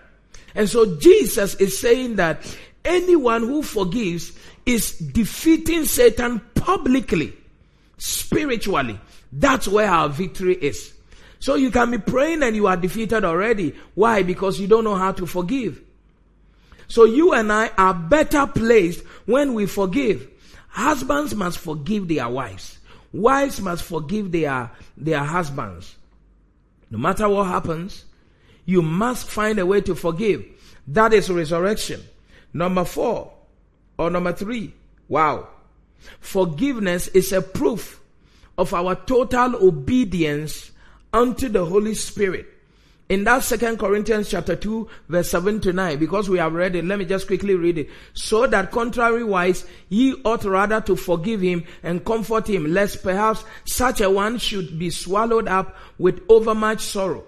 And 0.56 0.70
so 0.70 0.98
Jesus 0.98 1.56
is 1.56 1.78
saying 1.78 2.16
that 2.18 2.46
anyone 2.86 3.42
who 3.42 3.64
forgives 3.64 4.32
is 4.66 4.98
defeating 4.98 5.86
Satan 5.86 6.40
publicly, 6.56 7.34
spiritually. 7.98 9.00
That's 9.32 9.68
where 9.68 9.90
our 9.90 10.10
victory 10.10 10.56
is. 10.56 10.94
So 11.40 11.56
you 11.56 11.72
can 11.72 11.92
be 11.92 11.98
praying 11.98 12.44
and 12.44 12.56
you 12.56 12.68
are 12.68 12.78
defeated 12.78 13.26
already. 13.26 13.76
Why? 13.96 14.24
Because 14.24 14.60
you 14.60 14.68
don't 14.68 14.84
know 14.84 14.96
how 14.96 15.12
to 15.14 15.26
forgive. 15.26 15.82
So 16.88 17.06
you 17.06 17.34
and 17.34 17.52
I 17.52 17.70
are 17.78 17.94
better 17.94 18.46
placed 18.46 19.04
when 19.26 19.54
we 19.56 19.66
forgive. 19.66 20.30
Husbands 20.70 21.36
must 21.36 21.58
forgive 21.58 22.08
their 22.08 22.30
wives. 22.30 22.78
Wives 23.14 23.62
must 23.62 23.84
forgive 23.84 24.32
their, 24.32 24.72
their 24.98 25.24
husbands. 25.24 25.96
No 26.90 26.98
matter 26.98 27.30
what 27.30 27.46
happens, 27.46 28.06
you 28.66 28.82
must 28.82 29.30
find 29.30 29.60
a 29.60 29.66
way 29.66 29.82
to 29.82 29.96
forgive. 29.96 30.44
That 30.88 31.14
is 31.14 31.30
resurrection. 31.30 32.02
Number 32.54 32.84
four, 32.84 33.32
or 33.98 34.10
number 34.10 34.34
three, 34.34 34.74
wow. 35.08 35.48
Forgiveness 36.20 37.08
is 37.10 37.32
a 37.32 37.42
proof 37.42 38.02
of 38.58 38.74
our 38.74 38.96
total 38.96 39.56
obedience 39.68 40.72
unto 41.12 41.50
the 41.50 41.66
Holy 41.66 41.96
Spirit. 41.96 42.53
In 43.10 43.26
that 43.26 43.44
second 43.44 43.80
Corinthians 43.80 44.30
chapter 44.30 44.56
2 44.56 44.88
verse 45.10 45.30
7 45.30 45.60
to 45.62 45.74
9, 45.74 46.00
because 46.00 46.30
we 46.30 46.38
have 46.38 46.54
read 46.54 46.76
it, 46.76 46.86
let 46.86 46.98
me 46.98 47.06
just 47.06 47.28
quickly 47.28 47.54
read 47.54 47.78
it. 47.78 47.90
So 48.14 48.48
that 48.48 48.72
contrariwise 48.72 49.68
ye 49.90 50.16
ought 50.24 50.46
rather 50.46 50.80
to 50.82 50.96
forgive 50.96 51.42
him 51.42 51.66
and 51.84 52.06
comfort 52.06 52.48
him, 52.48 52.74
lest 52.74 53.04
perhaps 53.04 53.44
such 53.66 54.00
a 54.00 54.10
one 54.10 54.38
should 54.38 54.80
be 54.80 54.90
swallowed 54.90 55.50
up 55.50 55.76
with 55.98 56.24
overmuch 56.30 56.80
sorrow. 56.80 57.26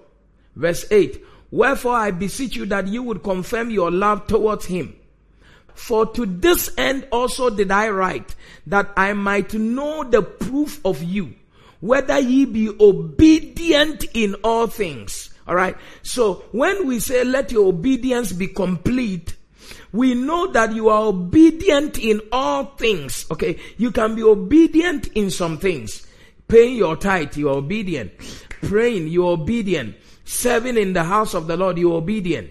Verse 0.56 0.86
8, 0.90 1.22
Wherefore 1.52 1.96
I 1.96 2.12
beseech 2.12 2.56
you 2.56 2.66
that 2.68 2.88
you 2.88 3.04
would 3.04 3.22
confirm 3.22 3.70
your 3.70 3.92
love 3.92 4.28
towards 4.28 4.66
him. 4.66 4.96
For 5.74 6.06
to 6.06 6.26
this 6.26 6.72
end 6.78 7.06
also 7.12 7.50
did 7.50 7.70
I 7.70 7.90
write, 7.90 8.34
that 8.68 8.92
I 8.96 9.12
might 9.12 9.54
know 9.54 10.06
the 10.06 10.22
proof 10.22 10.80
of 10.86 11.04
you, 11.04 11.36
whether 11.82 12.18
ye 12.18 12.46
be 12.46 12.70
obedient 12.80 14.06
in 14.14 14.36
all 14.36 14.68
things. 14.68 15.35
Alright? 15.48 15.78
So 16.02 16.46
when 16.52 16.88
we 16.88 17.00
say 17.00 17.24
let 17.24 17.52
your 17.52 17.68
obedience 17.68 18.32
be 18.32 18.48
complete, 18.48 19.36
we 19.92 20.14
know 20.14 20.52
that 20.52 20.74
you 20.74 20.90
are 20.90 21.04
obedient 21.04 21.98
in 21.98 22.22
all 22.32 22.66
things. 22.78 23.26
Okay? 23.32 23.60
You 23.78 23.92
can 23.92 24.16
be 24.16 24.24
obedient 24.24 25.08
in 25.08 25.30
some 25.30 25.58
things. 25.58 26.06
Paying 26.48 26.76
your 26.76 26.96
tithe, 26.96 27.38
you 27.38 27.50
are 27.50 27.58
obedient. 27.58 28.12
Praying, 28.62 29.08
you 29.08 29.28
are 29.28 29.34
obedient. 29.34 29.96
Serving 30.26 30.78
in 30.78 30.94
the 30.94 31.04
house 31.04 31.34
of 31.34 31.48
the 31.48 31.58
Lord, 31.58 31.78
you 31.78 31.94
are 31.94 31.98
obedient. 31.98 32.50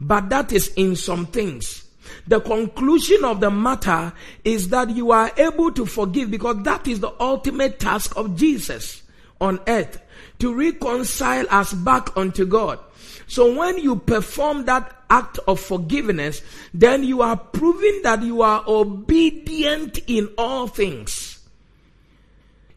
But 0.00 0.30
that 0.30 0.52
is 0.52 0.68
in 0.74 0.96
some 0.96 1.26
things. 1.26 1.84
The 2.26 2.40
conclusion 2.40 3.24
of 3.24 3.40
the 3.40 3.50
matter 3.50 4.12
is 4.44 4.68
that 4.70 4.90
you 4.90 5.10
are 5.12 5.30
able 5.36 5.72
to 5.72 5.86
forgive 5.86 6.30
because 6.30 6.62
that 6.64 6.86
is 6.86 7.00
the 7.00 7.12
ultimate 7.20 7.78
task 7.78 8.16
of 8.16 8.36
Jesus 8.36 9.02
on 9.40 9.60
earth 9.66 10.00
to 10.38 10.54
reconcile 10.54 11.46
us 11.50 11.72
back 11.72 12.16
unto 12.16 12.44
God. 12.44 12.78
So 13.26 13.54
when 13.54 13.78
you 13.78 13.96
perform 13.96 14.64
that 14.66 14.94
act 15.10 15.38
of 15.46 15.60
forgiveness, 15.60 16.42
then 16.72 17.04
you 17.04 17.22
are 17.22 17.36
proving 17.36 18.00
that 18.02 18.22
you 18.22 18.42
are 18.42 18.64
obedient 18.66 19.98
in 20.06 20.28
all 20.36 20.66
things. 20.66 21.40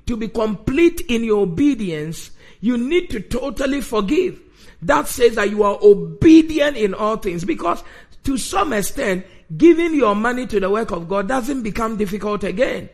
To 0.05 0.15
be 0.15 0.29
complete 0.29 1.01
in 1.09 1.23
your 1.23 1.41
obedience, 1.43 2.31
you 2.61 2.77
need 2.77 3.09
to 3.09 3.19
totally 3.19 3.81
forgive. 3.81 4.39
That 4.81 5.07
says 5.07 5.35
that 5.35 5.49
you 5.49 5.63
are 5.63 5.77
obedient 5.81 6.77
in 6.77 6.93
all 6.93 7.17
things 7.17 7.43
because 7.43 7.83
to 8.23 8.37
some 8.37 8.73
extent, 8.73 9.25
giving 9.55 9.95
your 9.95 10.15
money 10.15 10.45
to 10.47 10.59
the 10.59 10.69
work 10.69 10.91
of 10.91 11.07
God 11.07 11.27
doesn't 11.27 11.63
become 11.63 11.97
difficult 11.97 12.43
again. 12.43 12.89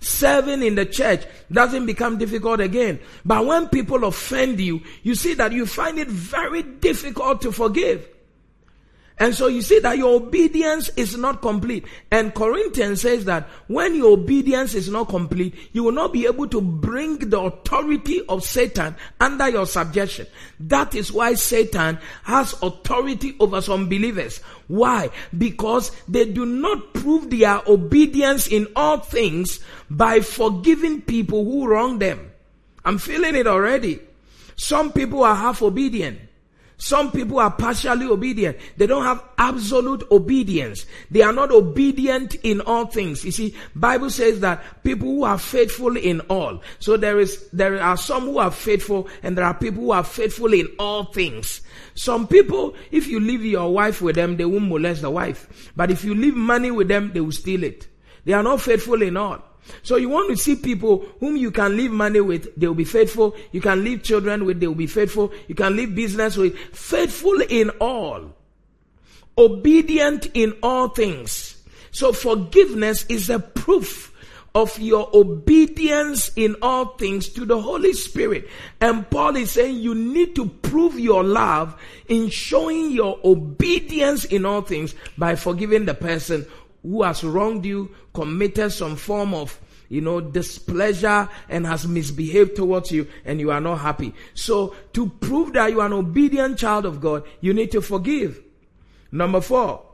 Serving 0.00 0.62
in 0.62 0.74
the 0.76 0.86
church 0.86 1.24
doesn't 1.52 1.84
become 1.84 2.16
difficult 2.16 2.60
again. 2.60 2.98
But 3.24 3.44
when 3.44 3.68
people 3.68 4.04
offend 4.04 4.58
you, 4.58 4.80
you 5.02 5.14
see 5.14 5.34
that 5.34 5.52
you 5.52 5.66
find 5.66 5.98
it 5.98 6.08
very 6.08 6.62
difficult 6.62 7.42
to 7.42 7.52
forgive. 7.52 8.08
And 9.20 9.34
so 9.34 9.48
you 9.48 9.60
see 9.60 9.78
that 9.80 9.98
your 9.98 10.16
obedience 10.16 10.88
is 10.96 11.14
not 11.14 11.42
complete. 11.42 11.84
And 12.10 12.34
Corinthians 12.34 13.02
says 13.02 13.26
that 13.26 13.46
when 13.66 13.94
your 13.94 14.14
obedience 14.14 14.74
is 14.74 14.88
not 14.88 15.10
complete, 15.10 15.54
you 15.72 15.84
will 15.84 15.92
not 15.92 16.14
be 16.14 16.24
able 16.24 16.48
to 16.48 16.60
bring 16.62 17.18
the 17.18 17.38
authority 17.38 18.22
of 18.30 18.42
Satan 18.42 18.96
under 19.20 19.50
your 19.50 19.66
subjection. 19.66 20.26
That 20.60 20.94
is 20.94 21.12
why 21.12 21.34
Satan 21.34 21.98
has 22.22 22.54
authority 22.62 23.36
over 23.38 23.60
some 23.60 23.90
believers. 23.90 24.38
Why? 24.68 25.10
Because 25.36 25.92
they 26.08 26.24
do 26.24 26.46
not 26.46 26.94
prove 26.94 27.28
their 27.28 27.60
obedience 27.66 28.46
in 28.46 28.68
all 28.74 29.00
things 29.00 29.60
by 29.90 30.20
forgiving 30.20 31.02
people 31.02 31.44
who 31.44 31.68
wrong 31.68 31.98
them. 31.98 32.32
I'm 32.86 32.96
feeling 32.96 33.34
it 33.34 33.46
already. 33.46 34.00
Some 34.56 34.92
people 34.92 35.24
are 35.24 35.34
half 35.34 35.60
obedient. 35.60 36.20
Some 36.80 37.12
people 37.12 37.38
are 37.38 37.50
partially 37.50 38.06
obedient. 38.06 38.56
They 38.78 38.86
don't 38.86 39.04
have 39.04 39.22
absolute 39.36 40.02
obedience. 40.10 40.86
They 41.10 41.20
are 41.20 41.32
not 41.32 41.50
obedient 41.50 42.36
in 42.36 42.62
all 42.62 42.86
things. 42.86 43.22
You 43.22 43.32
see, 43.32 43.54
Bible 43.76 44.08
says 44.08 44.40
that 44.40 44.64
people 44.82 45.06
who 45.06 45.24
are 45.24 45.36
faithful 45.36 45.98
in 45.98 46.20
all. 46.22 46.62
So 46.78 46.96
there 46.96 47.20
is, 47.20 47.46
there 47.50 47.82
are 47.82 47.98
some 47.98 48.22
who 48.22 48.38
are 48.38 48.50
faithful 48.50 49.08
and 49.22 49.36
there 49.36 49.44
are 49.44 49.52
people 49.52 49.82
who 49.82 49.90
are 49.90 50.02
faithful 50.02 50.54
in 50.54 50.68
all 50.78 51.04
things. 51.04 51.60
Some 51.96 52.26
people, 52.26 52.74
if 52.90 53.08
you 53.08 53.20
leave 53.20 53.44
your 53.44 53.70
wife 53.70 54.00
with 54.00 54.16
them, 54.16 54.38
they 54.38 54.46
won't 54.46 54.68
molest 54.68 55.02
the 55.02 55.10
wife. 55.10 55.70
But 55.76 55.90
if 55.90 56.02
you 56.02 56.14
leave 56.14 56.34
money 56.34 56.70
with 56.70 56.88
them, 56.88 57.12
they 57.12 57.20
will 57.20 57.30
steal 57.30 57.62
it. 57.62 57.88
They 58.24 58.32
are 58.32 58.42
not 58.42 58.62
faithful 58.62 59.02
in 59.02 59.18
all. 59.18 59.49
So 59.82 59.96
you 59.96 60.08
want 60.08 60.30
to 60.30 60.36
see 60.36 60.56
people 60.56 61.06
whom 61.20 61.36
you 61.36 61.50
can 61.50 61.76
leave 61.76 61.92
money 61.92 62.20
with, 62.20 62.54
they 62.56 62.66
will 62.66 62.74
be 62.74 62.84
faithful. 62.84 63.36
You 63.52 63.60
can 63.60 63.84
leave 63.84 64.02
children 64.02 64.44
with, 64.44 64.60
they 64.60 64.66
will 64.66 64.74
be 64.74 64.86
faithful. 64.86 65.32
You 65.48 65.54
can 65.54 65.76
leave 65.76 65.94
business 65.94 66.36
with, 66.36 66.56
faithful 66.72 67.40
in 67.48 67.70
all. 67.80 68.34
Obedient 69.38 70.26
in 70.34 70.54
all 70.62 70.88
things. 70.88 71.62
So 71.92 72.12
forgiveness 72.12 73.06
is 73.08 73.30
a 73.30 73.38
proof 73.38 74.10
of 74.54 74.76
your 74.80 75.08
obedience 75.14 76.32
in 76.34 76.56
all 76.60 76.86
things 76.96 77.28
to 77.28 77.44
the 77.44 77.60
Holy 77.60 77.92
Spirit. 77.92 78.48
And 78.80 79.08
Paul 79.08 79.36
is 79.36 79.52
saying 79.52 79.76
you 79.76 79.94
need 79.94 80.34
to 80.36 80.46
prove 80.46 80.98
your 80.98 81.22
love 81.22 81.80
in 82.08 82.30
showing 82.30 82.90
your 82.90 83.18
obedience 83.24 84.24
in 84.24 84.44
all 84.44 84.62
things 84.62 84.94
by 85.16 85.36
forgiving 85.36 85.84
the 85.84 85.94
person 85.94 86.46
who 86.82 87.02
has 87.02 87.22
wronged 87.24 87.64
you, 87.64 87.94
committed 88.12 88.72
some 88.72 88.96
form 88.96 89.34
of 89.34 89.60
you 89.90 90.00
know, 90.00 90.20
displeasure 90.20 91.28
and 91.48 91.66
has 91.66 91.86
misbehaved 91.86 92.54
towards 92.54 92.92
you 92.92 93.08
and 93.24 93.40
you 93.40 93.50
are 93.50 93.60
not 93.60 93.80
happy. 93.80 94.14
So 94.34 94.74
to 94.92 95.08
prove 95.08 95.52
that 95.54 95.72
you 95.72 95.80
are 95.80 95.86
an 95.86 95.92
obedient 95.92 96.58
child 96.58 96.86
of 96.86 97.00
God, 97.00 97.24
you 97.40 97.52
need 97.52 97.72
to 97.72 97.82
forgive. 97.82 98.40
Number 99.10 99.40
four, 99.40 99.84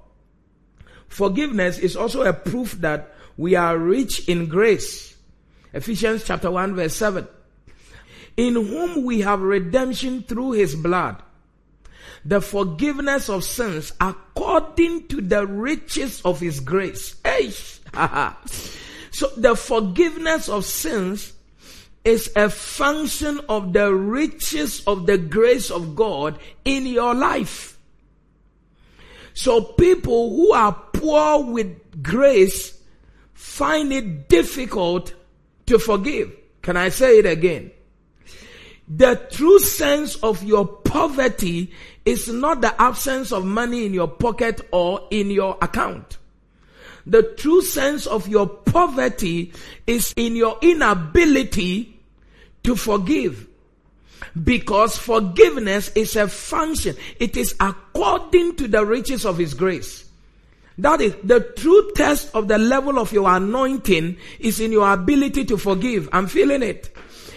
forgiveness 1.09 1.79
is 1.79 1.97
also 1.97 2.23
a 2.23 2.35
proof 2.35 2.73
that 2.83 3.15
we 3.39 3.55
are 3.55 3.79
rich 3.79 4.29
in 4.29 4.47
grace. 4.47 5.17
Ephesians 5.73 6.25
chapter 6.25 6.51
1 6.51 6.75
verse 6.75 6.95
7. 6.95 7.27
In 8.37 8.55
whom 8.55 9.03
we 9.03 9.23
have 9.23 9.41
redemption 9.41 10.23
through 10.23 10.53
his 10.53 10.75
blood 10.75 11.23
the 12.27 12.41
forgiveness 12.41 13.29
of 13.29 13.45
sins 13.45 13.93
according 14.01 15.07
to 15.07 15.21
the 15.21 15.47
riches 15.47 16.21
of 16.23 16.41
his 16.41 16.59
grace. 16.59 17.15
Hey. 17.25 17.51
so 19.13 19.29
the 19.37 19.55
forgiveness 19.55 20.49
of 20.49 20.65
sins 20.65 21.33
is 22.05 22.33
a 22.35 22.51
function 22.51 23.41
of 23.49 23.73
the 23.73 23.95
riches 23.95 24.83
of 24.89 25.07
the 25.07 25.19
grace 25.19 25.71
of 25.71 25.95
God 25.95 26.39
in 26.65 26.87
your 26.87 27.15
life. 27.15 27.79
So 29.35 29.61
people 29.61 30.31
who 30.35 30.53
are 30.53 30.73
poor 30.95 31.45
with 31.45 32.03
grace 32.03 32.77
find 33.35 33.93
it 33.93 34.29
difficult 34.29 35.15
to 35.67 35.79
forgive. 35.79 36.35
Can 36.63 36.77
I 36.77 36.89
say 36.89 37.21
it 37.21 37.27
again? 37.27 37.71
The 38.89 39.17
true 39.31 39.59
sense 39.59 40.17
of 40.17 40.43
your 40.43 40.67
poverty 40.67 41.73
is 42.07 42.29
not 42.29 42.63
the 42.63 42.81
absence 42.81 43.33
of 43.33 43.45
money 43.45 43.85
in 43.85 43.93
your 43.93 44.09
pocket 44.09 44.67
or 44.73 45.07
in 45.11 45.31
your 45.31 45.59
account. 45.61 46.17
the 47.07 47.23
true 47.23 47.63
sense 47.63 48.07
of 48.07 48.29
your 48.29 48.47
poverty 48.47 49.53
is 49.87 50.13
in 50.17 50.35
your 50.35 50.59
inability 50.61 51.99
to 52.65 52.75
forgive. 52.75 53.47
Because 54.43 54.99
forgiveness 54.99 55.91
is 55.95 56.17
a 56.17 56.29
function. 56.29 56.97
It 57.21 57.37
is 57.37 57.55
according 57.61 58.57
to 58.57 58.69
the 58.69 58.85
riches 58.85 59.25
of 59.25 59.39
His 59.39 59.55
grace. 59.55 60.05
That 60.79 61.01
is 61.01 61.15
the 61.23 61.41
true 61.41 61.93
test 61.95 62.35
of 62.35 62.49
the 62.49 62.59
level 62.59 62.99
of 62.99 63.13
your 63.13 63.31
anointing 63.31 64.19
is 64.39 64.61
in 64.61 64.73
your 64.73 64.93
ability 64.93 65.47
to 65.47 65.57
forgive. 65.57 66.09
I'm 66.13 66.27
feeling 66.27 66.63
it. 66.63 66.95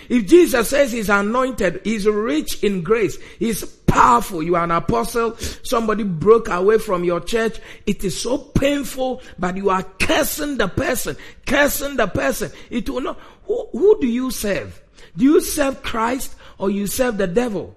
If 0.10 0.26
Jesus 0.26 0.70
says 0.70 0.92
he's 0.92 1.10
anointed, 1.10 1.82
he's 1.84 2.08
rich 2.08 2.64
in 2.64 2.82
grace, 2.82 3.18
he's 3.38 3.64
powerful. 3.64 4.42
You 4.42 4.56
are 4.56 4.64
an 4.64 4.72
apostle. 4.72 5.38
Somebody 5.64 6.04
broke 6.04 6.48
away 6.50 6.80
from 6.80 7.04
your 7.04 7.22
church. 7.22 7.60
It 7.86 8.04
is 8.04 8.20
so 8.20 8.38
painful, 8.38 9.22
but 9.38 9.56
you 9.56 9.70
are 9.70 9.84
cursing 9.84 10.58
the 10.58 10.68
person, 10.68 11.16
cursing 11.46 11.96
the 11.96 12.08
person. 12.08 12.52
It 12.70 12.90
will 12.90 13.02
not. 13.02 13.20
Who, 13.44 13.68
who 13.72 14.00
do 14.02 14.08
you 14.08 14.32
serve? 14.32 14.82
Do 15.16 15.26
you 15.26 15.42
serve 15.42 15.82
Christ 15.84 16.36
or 16.58 16.70
you 16.70 16.88
serve 16.88 17.18
the 17.18 17.28
devil? 17.28 17.76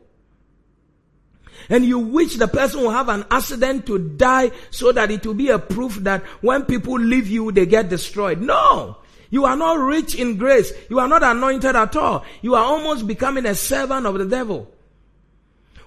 And 1.68 1.85
you 1.85 1.99
wish 1.99 2.37
the 2.37 2.49
person 2.49 2.81
will 2.81 2.90
have 2.90 3.09
an 3.09 3.25
accident 3.31 3.87
to 3.87 3.99
die 3.99 4.51
so 4.71 4.92
that 4.92 5.11
it 5.11 5.25
will 5.27 5.35
be 5.35 5.49
a 5.49 5.59
proof 5.59 5.97
that 5.97 6.23
when 6.40 6.64
people 6.64 6.95
leave 6.95 7.29
you, 7.29 7.53
they 7.53 7.66
get 7.66 7.88
destroyed. 7.88 8.40
No! 8.40 8.97
You 9.33 9.47
are 9.47 9.57
not 9.57 9.79
rich 9.79 10.14
in 10.14 10.37
grace. 10.37 10.75
You 10.90 10.99
are 10.99 11.09
not 11.09 11.23
anointed 11.23 11.75
at 11.75 11.97
all. 11.97 12.23
You 12.42 12.55
are 12.55 12.62
almost 12.62 13.07
becoming 13.07 13.47
a 13.47 13.55
servant 13.55 14.05
of 14.05 14.18
the 14.18 14.27
devil. 14.27 14.71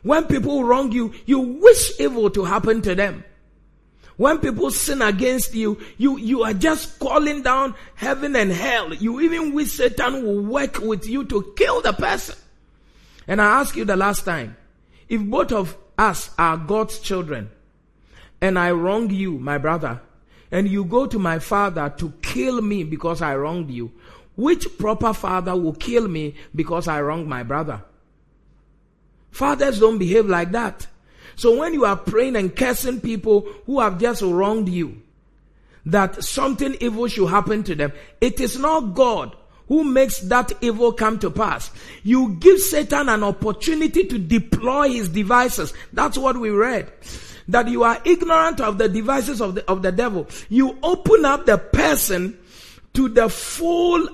When 0.02 0.24
people 0.26 0.64
wrong 0.64 0.92
you, 0.92 1.14
you 1.28 1.40
wish 1.40 2.00
evil 2.00 2.32
to 2.32 2.44
happen 2.44 2.82
to 2.82 2.96
them. 2.96 3.24
When 4.18 4.40
people 4.40 4.72
sin 4.72 5.04
against 5.04 5.54
you, 5.54 5.80
you, 6.00 6.18
you 6.18 6.42
are 6.42 6.56
just 6.56 6.98
calling 6.98 7.44
down 7.44 7.76
heaven 7.94 8.36
and 8.36 8.52
hell. 8.52 8.92
You 8.92 9.22
even 9.22 9.54
wish 9.54 9.74
Satan 9.74 10.26
will 10.26 10.42
work 10.42 10.80
with 10.80 11.08
you 11.08 11.24
to 11.26 11.54
kill 11.56 11.82
the 11.82 11.94
person. 11.94 12.36
And 13.28 13.40
I 13.40 13.60
ask 13.60 13.76
you 13.76 13.86
the 13.86 13.96
last 13.96 14.26
time, 14.26 14.58
if 15.08 15.22
both 15.22 15.52
of 15.52 15.78
us 16.00 16.32
are 16.40 16.58
God's 16.58 16.98
children, 16.98 17.52
and 18.42 18.58
I 18.58 18.72
wrong 18.72 19.12
you, 19.12 19.38
my 19.38 19.60
brother, 19.60 20.02
and 20.56 20.70
you 20.70 20.86
go 20.86 21.06
to 21.06 21.20
my 21.20 21.38
father 21.38 21.94
to 21.98 22.13
kill 22.22 22.62
me 22.62 22.86
because 22.86 23.22
I 23.22 23.36
wronged 23.36 23.70
you, 23.70 23.91
which 24.38 24.78
proper 24.78 25.13
father 25.13 25.54
will 25.54 25.74
kill 25.74 26.08
me 26.08 26.36
because 26.56 26.88
I 26.88 27.02
wronged 27.02 27.28
my 27.28 27.44
brother? 27.44 27.84
Fathers 29.32 29.82
don't 29.82 29.98
behave 29.98 30.28
like 30.28 30.54
that. 30.54 30.88
So 31.36 31.60
when 31.60 31.74
you 31.74 31.84
are 31.84 31.98
praying 31.98 32.38
and 32.38 32.56
cursing 32.56 33.02
people 33.02 33.41
who 33.65 33.82
have 33.82 34.00
just 34.00 34.22
wronged 34.22 34.70
you, 34.70 35.02
that 35.88 36.24
something 36.24 36.78
evil 36.80 37.10
should 37.10 37.28
happen 37.28 37.62
to 37.63 37.76
them, 37.76 37.91
it 38.22 38.39
is 38.39 38.58
not 38.58 38.94
God 38.94 39.36
who 39.68 39.84
makes 39.84 40.20
that 40.20 40.54
evil 40.62 40.94
come 40.94 41.20
to 41.20 41.30
pass. 41.30 41.70
You 42.02 42.38
give 42.39 42.62
Satan 42.62 43.10
an 43.10 43.26
opportunity 43.26 44.06
to 44.06 44.18
deploy 44.18 44.88
his 44.88 45.10
devices. 45.10 45.74
That's 45.91 46.18
what 46.18 46.38
we 46.38 46.50
read 46.50 46.94
that 47.48 47.68
you 47.68 47.84
are 47.84 48.02
ignorant 48.06 48.60
of 48.62 48.78
the 48.78 48.90
devices 48.90 49.42
of 49.42 49.56
the, 49.56 49.70
of 49.70 49.82
the 49.82 49.92
devil. 49.92 50.28
You 50.50 50.78
open 50.82 51.26
up 51.26 51.46
the 51.46 51.58
person 51.58 52.38
to 52.94 53.10
the 53.10 53.30
full 53.30 54.08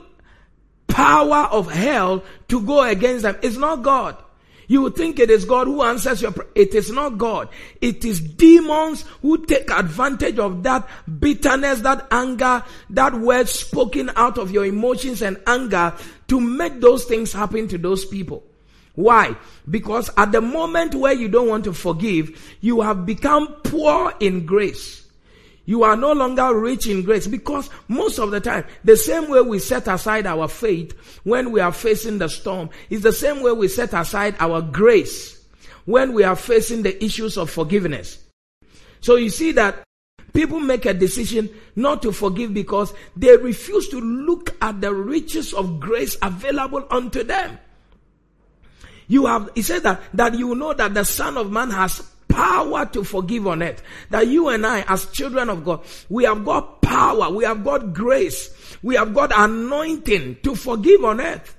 power 0.88 1.48
of 1.52 1.72
hell 1.72 2.24
to 2.50 2.62
go 2.62 2.84
against 2.84 3.24
them. 3.24 3.38
It's 3.42 3.58
not 3.58 3.84
God. 3.84 4.18
You 4.68 4.90
think 4.90 5.20
it 5.20 5.30
is 5.30 5.44
God 5.44 5.68
who 5.68 5.82
answers 5.82 6.22
your 6.22 6.32
prayer. 6.32 6.48
It 6.56 6.74
is 6.74 6.92
not 6.92 7.18
God. 7.18 7.50
It 7.82 8.06
is 8.06 8.22
demons 8.22 9.04
who 9.22 9.46
take 9.46 9.70
advantage 9.70 10.40
of 10.40 10.64
that 10.64 10.88
bitterness, 11.20 11.82
that 11.82 12.08
anger, 12.10 12.64
that 12.92 13.14
word 13.14 13.50
spoken 13.50 14.12
out 14.16 14.38
of 14.38 14.50
your 14.52 14.66
emotions 14.66 15.22
and 15.22 15.42
anger 15.46 15.94
to 16.30 16.40
make 16.40 16.80
those 16.80 17.04
things 17.04 17.34
happen 17.34 17.68
to 17.68 17.78
those 17.78 18.06
people. 18.06 18.44
Why? 18.96 19.36
Because 19.70 20.10
at 20.18 20.32
the 20.32 20.42
moment 20.42 20.96
where 20.96 21.14
you 21.14 21.30
don't 21.30 21.48
want 21.48 21.64
to 21.66 21.74
forgive, 21.74 22.58
you 22.62 22.82
have 22.82 23.06
become 23.06 23.48
poor 23.64 24.14
in 24.20 24.46
grace. 24.46 25.02
You 25.66 25.84
are 25.84 25.96
no 25.96 26.12
longer 26.12 26.60
rich 26.60 26.88
in 26.88 27.04
grace 27.04 27.28
because 27.28 27.70
most 27.88 28.20
of 28.20 28.32
the 28.32 28.42
time, 28.42 28.66
the 28.84 28.98
same 28.98 29.30
way 29.30 29.42
we 29.42 29.60
set 29.60 29.88
aside 29.88 30.26
our 30.26 30.48
faith 30.48 30.92
when 31.24 31.52
we 31.52 31.62
are 31.62 31.72
facing 31.72 32.18
the 32.18 32.28
storm 32.28 32.70
is 32.90 33.02
the 33.02 33.14
same 33.14 33.42
way 33.42 33.52
we 33.52 33.68
set 33.68 33.94
aside 33.94 34.36
our 34.40 34.62
grace 34.62 35.46
when 35.86 36.14
we 36.14 36.24
are 36.24 36.36
facing 36.36 36.84
the 36.84 37.04
issues 37.04 37.38
of 37.38 37.50
forgiveness. 37.50 38.18
So 39.02 39.16
you 39.16 39.30
see 39.30 39.52
that 39.54 39.84
people 40.34 40.60
make 40.60 40.86
a 40.86 40.94
decision 40.94 41.50
not 41.76 42.02
to 42.02 42.12
forgive 42.12 42.54
because 42.54 42.94
they 43.16 43.38
refuse 43.38 43.88
to 43.90 44.00
look 44.00 44.56
at 44.62 44.82
the 44.82 44.94
riches 44.94 45.54
of 45.54 45.80
grace 45.80 46.18
available 46.22 46.86
unto 46.90 47.24
them. 47.24 47.58
You 49.12 49.26
have, 49.26 49.50
he 49.56 49.62
said 49.62 49.84
that, 49.84 50.02
that 50.14 50.36
you 50.36 50.56
know 50.56 50.74
that 50.74 50.94
the 50.94 51.04
Son 51.04 51.36
of 51.36 51.52
Man 51.52 51.70
has 51.72 52.00
power 52.30 52.86
to 52.86 53.04
forgive 53.04 53.46
on 53.46 53.62
earth. 53.62 53.84
That 54.10 54.28
you 54.28 54.48
and 54.48 54.66
I, 54.66 54.86
as 54.88 55.06
children 55.08 55.50
of 55.50 55.66
God, 55.66 55.84
we 56.08 56.24
have 56.24 56.46
got 56.46 56.82
power, 56.82 57.30
we 57.30 57.44
have 57.44 57.62
got 57.62 57.92
grace, 57.92 58.78
we 58.82 58.96
have 58.96 59.14
got 59.14 59.34
anointing 59.36 60.38
to 60.44 60.56
forgive 60.56 61.04
on 61.04 61.20
earth. 61.20 61.58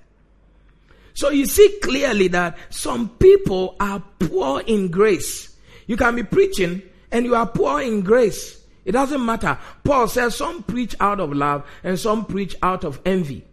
So 1.13 1.29
you 1.29 1.45
see 1.45 1.79
clearly 1.83 2.29
that 2.29 2.57
some 2.71 3.11
people 3.11 3.77
are 3.79 4.03
poor 4.19 4.63
in 4.63 4.89
grace. 4.89 5.55
You 5.87 5.99
can 5.99 6.17
be 6.17 6.23
preaching 6.23 6.81
and 7.11 7.27
you 7.27 7.35
are 7.35 7.47
poor 7.47 7.83
in 7.83 8.01
grace. 8.01 8.65
It 8.87 8.93
doesn't 8.93 9.23
matter. 9.23 9.59
Paul 9.85 10.09
says 10.09 10.37
some 10.37 10.63
preach 10.63 10.97
out 11.01 11.21
of 11.21 11.35
love 11.35 11.67
and 11.85 12.01
some 12.01 12.25
preach 12.25 12.57
out 12.63 12.85
of 12.85 12.99
envy. 13.05 13.45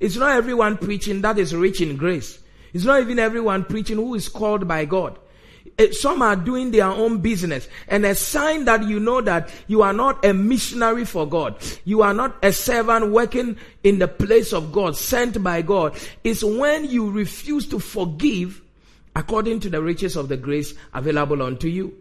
It's 0.00 0.16
not 0.16 0.32
everyone 0.32 0.78
preaching 0.78 1.20
that 1.20 1.38
is 1.38 1.54
rich 1.54 1.80
in 1.80 1.96
grace. 1.96 2.40
It's 2.76 2.84
not 2.84 3.00
even 3.00 3.18
everyone 3.18 3.64
preaching 3.64 3.96
who 3.96 4.14
is 4.14 4.28
called 4.28 4.68
by 4.68 4.84
God. 4.84 5.18
Eh, 5.78 5.92
some 5.92 6.20
are 6.20 6.36
doing 6.36 6.72
their 6.72 6.84
own 6.84 7.22
business. 7.22 7.70
And 7.88 8.04
a 8.04 8.14
sign 8.14 8.66
that 8.66 8.84
you 8.84 9.00
know 9.00 9.22
that 9.22 9.48
you 9.66 9.80
are 9.80 9.94
not 9.94 10.22
a 10.22 10.34
missionary 10.34 11.06
for 11.06 11.26
God, 11.26 11.56
you 11.86 12.02
are 12.02 12.12
not 12.12 12.36
a 12.42 12.52
servant 12.52 13.12
working 13.12 13.56
in 13.82 13.98
the 13.98 14.06
place 14.06 14.52
of 14.52 14.72
God, 14.72 14.94
sent 14.94 15.42
by 15.42 15.62
God, 15.62 15.98
is 16.22 16.44
when 16.44 16.84
you 16.84 17.10
refuse 17.10 17.66
to 17.68 17.78
forgive 17.78 18.60
according 19.14 19.60
to 19.60 19.70
the 19.70 19.82
riches 19.82 20.14
of 20.14 20.28
the 20.28 20.36
grace 20.36 20.74
available 20.92 21.42
unto 21.42 21.68
you. 21.68 21.96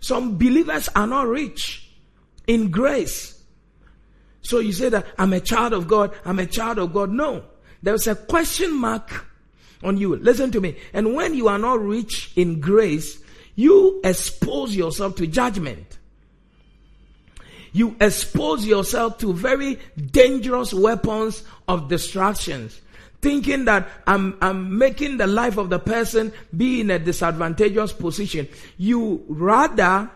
Some 0.00 0.36
believers 0.36 0.88
are 0.96 1.06
not 1.06 1.28
rich 1.28 1.92
in 2.48 2.72
grace. 2.72 3.40
So 4.42 4.58
you 4.58 4.72
say 4.72 4.88
that 4.88 5.06
I'm 5.16 5.32
a 5.32 5.38
child 5.38 5.74
of 5.74 5.86
God, 5.86 6.12
I'm 6.24 6.40
a 6.40 6.46
child 6.46 6.78
of 6.80 6.92
God. 6.92 7.12
No. 7.12 7.44
There's 7.84 8.08
a 8.08 8.16
question 8.16 8.74
mark 8.74 9.27
on 9.82 9.96
you. 9.96 10.16
Listen 10.16 10.50
to 10.52 10.60
me. 10.60 10.76
And 10.92 11.14
when 11.14 11.34
you 11.34 11.48
are 11.48 11.58
not 11.58 11.80
rich 11.80 12.32
in 12.36 12.60
grace, 12.60 13.18
you 13.54 14.00
expose 14.04 14.74
yourself 14.74 15.16
to 15.16 15.26
judgment. 15.26 15.98
You 17.72 17.96
expose 18.00 18.66
yourself 18.66 19.18
to 19.18 19.32
very 19.32 19.78
dangerous 20.10 20.72
weapons 20.72 21.44
of 21.66 21.88
distractions. 21.88 22.80
Thinking 23.20 23.64
that 23.64 23.88
I'm, 24.06 24.38
I'm 24.40 24.78
making 24.78 25.16
the 25.16 25.26
life 25.26 25.56
of 25.58 25.70
the 25.70 25.78
person 25.78 26.32
be 26.56 26.80
in 26.80 26.90
a 26.90 26.98
disadvantageous 26.98 27.92
position. 27.92 28.48
You 28.76 29.24
rather 29.28 30.08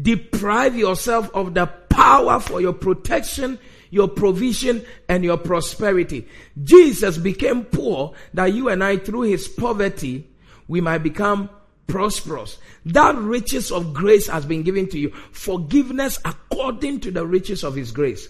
deprive 0.00 0.76
yourself 0.76 1.30
of 1.32 1.54
the 1.54 1.66
power 1.66 2.40
for 2.40 2.60
your 2.60 2.72
protection 2.72 3.58
your 3.94 4.08
provision, 4.08 4.84
and 5.08 5.22
your 5.22 5.36
prosperity. 5.36 6.26
Jesus 6.64 7.16
became 7.16 7.64
poor 7.64 8.12
that 8.34 8.52
you 8.52 8.68
and 8.68 8.82
I, 8.82 8.96
through 8.96 9.22
his 9.22 9.46
poverty, 9.46 10.28
we 10.66 10.80
might 10.80 10.98
become 10.98 11.48
prosperous. 11.86 12.58
That 12.86 13.14
riches 13.14 13.70
of 13.70 13.94
grace 13.94 14.26
has 14.26 14.44
been 14.44 14.64
given 14.64 14.88
to 14.88 14.98
you. 14.98 15.10
Forgiveness 15.30 16.18
according 16.24 17.00
to 17.00 17.12
the 17.12 17.24
riches 17.24 17.62
of 17.62 17.76
his 17.76 17.92
grace. 17.92 18.28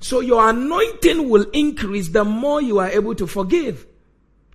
So 0.00 0.20
your 0.20 0.46
anointing 0.46 1.28
will 1.30 1.46
increase 1.54 2.08
the 2.08 2.24
more 2.24 2.60
you 2.60 2.78
are 2.78 2.90
able 2.90 3.14
to 3.14 3.26
forgive. 3.26 3.86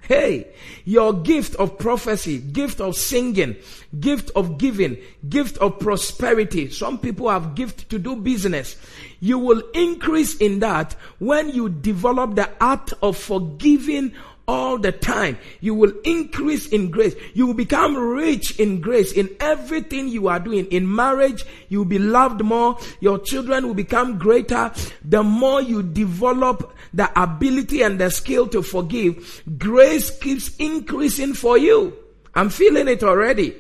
Hey, 0.06 0.48
your 0.84 1.14
gift 1.14 1.56
of 1.56 1.80
prophecy, 1.80 2.38
gift 2.38 2.82
of 2.82 2.98
singing, 2.98 3.56
gift 3.98 4.32
of 4.36 4.58
giving, 4.58 4.98
gift 5.30 5.58
of 5.60 5.80
prosperity. 5.80 6.70
Some 6.70 7.00
people 7.00 7.30
have 7.30 7.56
gift 7.56 7.90
to 7.90 8.00
do 8.00 8.18
business. 8.18 8.76
You 9.22 9.40
will 9.40 9.64
increase 9.74 10.36
in 10.36 10.60
that 10.60 10.98
when 11.20 11.50
you 11.50 11.70
develop 11.70 12.36
the 12.36 12.50
art 12.60 12.92
of 13.02 13.16
forgiving 13.18 14.14
all 14.48 14.78
the 14.78 14.92
time. 14.92 15.38
You 15.62 15.74
will 15.74 15.94
increase 16.04 16.68
in 16.68 16.92
grace. 16.92 17.16
You 17.34 17.48
will 17.48 17.54
become 17.54 17.96
rich 17.96 18.60
in 18.60 18.82
grace 18.82 19.12
in 19.12 19.30
everything 19.40 20.08
you 20.08 20.28
are 20.28 20.40
doing. 20.40 20.66
In 20.66 20.94
marriage, 20.94 21.46
you 21.70 21.80
will 21.80 21.86
be 21.86 22.00
loved 22.00 22.44
more. 22.44 22.78
Your 23.00 23.20
children 23.20 23.68
will 23.68 23.74
become 23.74 24.18
greater. 24.18 24.72
The 25.04 25.24
more 25.24 25.62
you 25.62 25.84
develop 25.84 26.76
the 26.94 27.10
ability 27.22 27.82
and 27.82 28.00
the 28.00 28.10
skill 28.10 28.48
to 28.50 28.62
forgive, 28.62 29.44
grace 29.58 30.18
keeps 30.20 30.56
increasing 30.58 31.34
for 31.34 31.58
you. 31.58 31.98
I'm 32.36 32.50
feeling 32.50 32.88
it 32.88 33.04
already. 33.04 33.56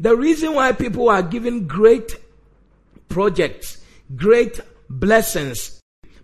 The 0.00 0.16
reason 0.16 0.54
why 0.54 0.72
people 0.72 1.08
are 1.10 1.22
given 1.22 1.66
great 1.66 2.16
projects, 3.08 3.84
great 4.16 4.60
blessings, 4.88 5.80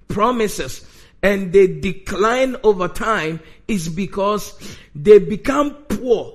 promises, 0.09 0.85
and 1.23 1.53
they 1.53 1.67
decline 1.67 2.57
over 2.63 2.89
time 2.89 3.41
is 3.69 3.89
because 3.89 4.59
they 4.95 5.19
become 5.19 5.75
poor 5.89 6.35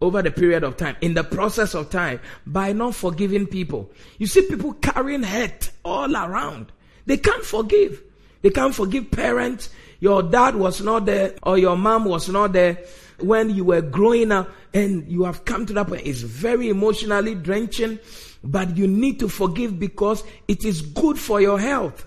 over 0.00 0.22
the 0.22 0.30
period 0.30 0.62
of 0.64 0.76
time, 0.76 0.96
in 1.00 1.14
the 1.14 1.24
process 1.24 1.74
of 1.74 1.90
time, 1.90 2.20
by 2.46 2.72
not 2.72 2.94
forgiving 2.94 3.46
people. 3.46 3.90
You 4.18 4.26
see 4.26 4.42
people 4.42 4.74
carrying 4.74 5.22
hurt 5.22 5.70
all 5.84 6.14
around. 6.14 6.72
They 7.06 7.16
can't 7.16 7.44
forgive. 7.44 8.02
They 8.42 8.50
can't 8.50 8.74
forgive 8.74 9.10
parents. 9.10 9.70
Your 10.00 10.22
dad 10.22 10.56
was 10.56 10.82
not 10.82 11.06
there 11.06 11.34
or 11.42 11.56
your 11.56 11.76
mom 11.76 12.04
was 12.04 12.28
not 12.28 12.52
there 12.52 12.84
when 13.18 13.50
you 13.50 13.64
were 13.64 13.80
growing 13.80 14.32
up 14.32 14.50
and 14.74 15.10
you 15.10 15.24
have 15.24 15.44
come 15.44 15.64
to 15.66 15.72
that 15.72 15.86
point. 15.86 16.02
It's 16.04 16.20
very 16.20 16.68
emotionally 16.68 17.34
drenching, 17.34 17.98
but 18.42 18.76
you 18.76 18.86
need 18.86 19.20
to 19.20 19.28
forgive 19.28 19.78
because 19.78 20.22
it 20.46 20.64
is 20.64 20.82
good 20.82 21.18
for 21.18 21.40
your 21.40 21.58
health. 21.58 22.04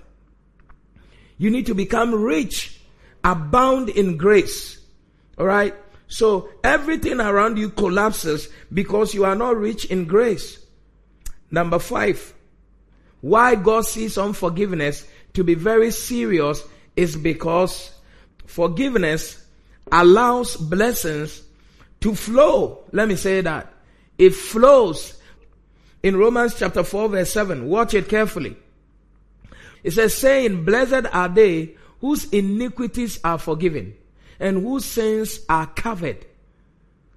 You 1.40 1.50
need 1.50 1.66
to 1.68 1.74
become 1.74 2.14
rich, 2.14 2.77
abound 3.24 3.90
in 3.90 4.18
grace. 4.18 4.80
All 5.38 5.46
right. 5.46 5.76
So 6.08 6.50
everything 6.64 7.20
around 7.20 7.58
you 7.58 7.70
collapses 7.70 8.50
because 8.74 9.14
you 9.14 9.26
are 9.26 9.36
not 9.36 9.58
rich 9.58 9.86
in 9.86 10.06
grace. 10.06 10.60
Number 11.52 11.80
five, 11.80 12.34
why 13.22 13.56
God 13.56 13.86
sees 13.86 14.18
unforgiveness 14.18 15.08
to 15.34 15.44
be 15.44 15.54
very 15.54 15.92
serious 15.92 16.64
is 16.96 17.16
because 17.16 17.92
forgiveness 18.46 19.46
allows 19.92 20.56
blessings 20.56 21.44
to 22.02 22.16
flow. 22.16 22.84
Let 22.92 23.08
me 23.08 23.16
say 23.16 23.42
that. 23.42 23.74
It 24.18 24.34
flows. 24.34 25.20
In 26.04 26.18
Romans 26.18 26.56
chapter 26.58 26.84
4 26.84 27.10
verse 27.10 27.32
7, 27.32 27.68
watch 27.68 27.94
it 27.94 28.08
carefully. 28.08 28.56
It 29.84 29.92
says, 29.92 30.14
saying, 30.14 30.66
blessed 30.66 31.08
are 31.14 31.30
they 31.30 31.76
whose 32.02 32.26
iniquities 32.30 33.20
are 33.24 33.38
forgiven 33.38 33.96
and 34.40 34.62
whose 34.64 34.86
sins 34.86 35.40
are 35.50 35.68
covered. 35.68 36.26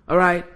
Alright? 0.08 0.46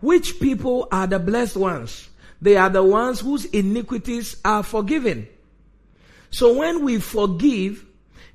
Which 0.00 0.40
people 0.40 0.88
are 0.92 1.06
the 1.06 1.18
blessed 1.18 1.56
ones? 1.56 2.08
They 2.40 2.56
are 2.56 2.70
the 2.70 2.84
ones 2.84 3.20
whose 3.20 3.46
iniquities 3.46 4.36
are 4.44 4.62
forgiven. 4.62 5.28
So 6.30 6.58
when 6.58 6.84
we 6.84 6.98
forgive, 6.98 7.84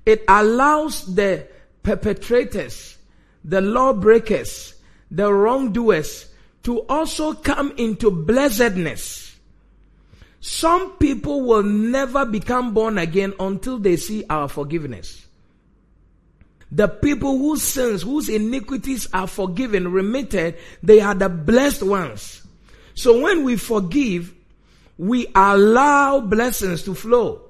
it 0.06 0.24
allows 0.28 1.16
the 1.16 1.48
perpetrators, 1.84 2.98
the 3.44 3.62
lawbreakers, 3.62 4.76
the 5.12 5.32
wrongdoers 5.32 6.28
to 6.64 6.82
also 6.88 7.34
come 7.34 7.74
into 7.78 8.10
blessedness. 8.10 9.38
Some 10.40 10.92
people 10.98 11.42
will 11.42 11.64
never 11.64 12.26
become 12.26 12.74
born 12.74 12.98
again 12.98 13.34
until 13.40 13.78
they 13.78 13.96
see 13.96 14.26
our 14.30 14.50
forgiveness. 14.50 15.26
The 16.74 16.88
people 16.88 17.38
whose 17.38 17.62
sins, 17.62 18.02
whose 18.02 18.30
iniquities 18.30 19.08
are 19.14 19.28
forgiven, 19.28 19.92
remitted, 19.92 20.58
they 20.82 21.02
are 21.02 21.14
the 21.14 21.30
blessed 21.30 21.84
ones. 21.84 22.42
So 22.96 23.22
when 23.22 23.44
we 23.44 23.58
forgive, 23.58 24.34
we 24.98 25.28
allow 25.36 26.20
blessings 26.20 26.82
to 26.84 26.96
flow. 26.96 27.44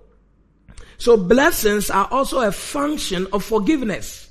So 0.98 1.16
blessings 1.16 1.90
are 1.90 2.08
also 2.12 2.42
a 2.42 2.52
function 2.52 3.28
of 3.32 3.46
forgiveness. 3.46 4.30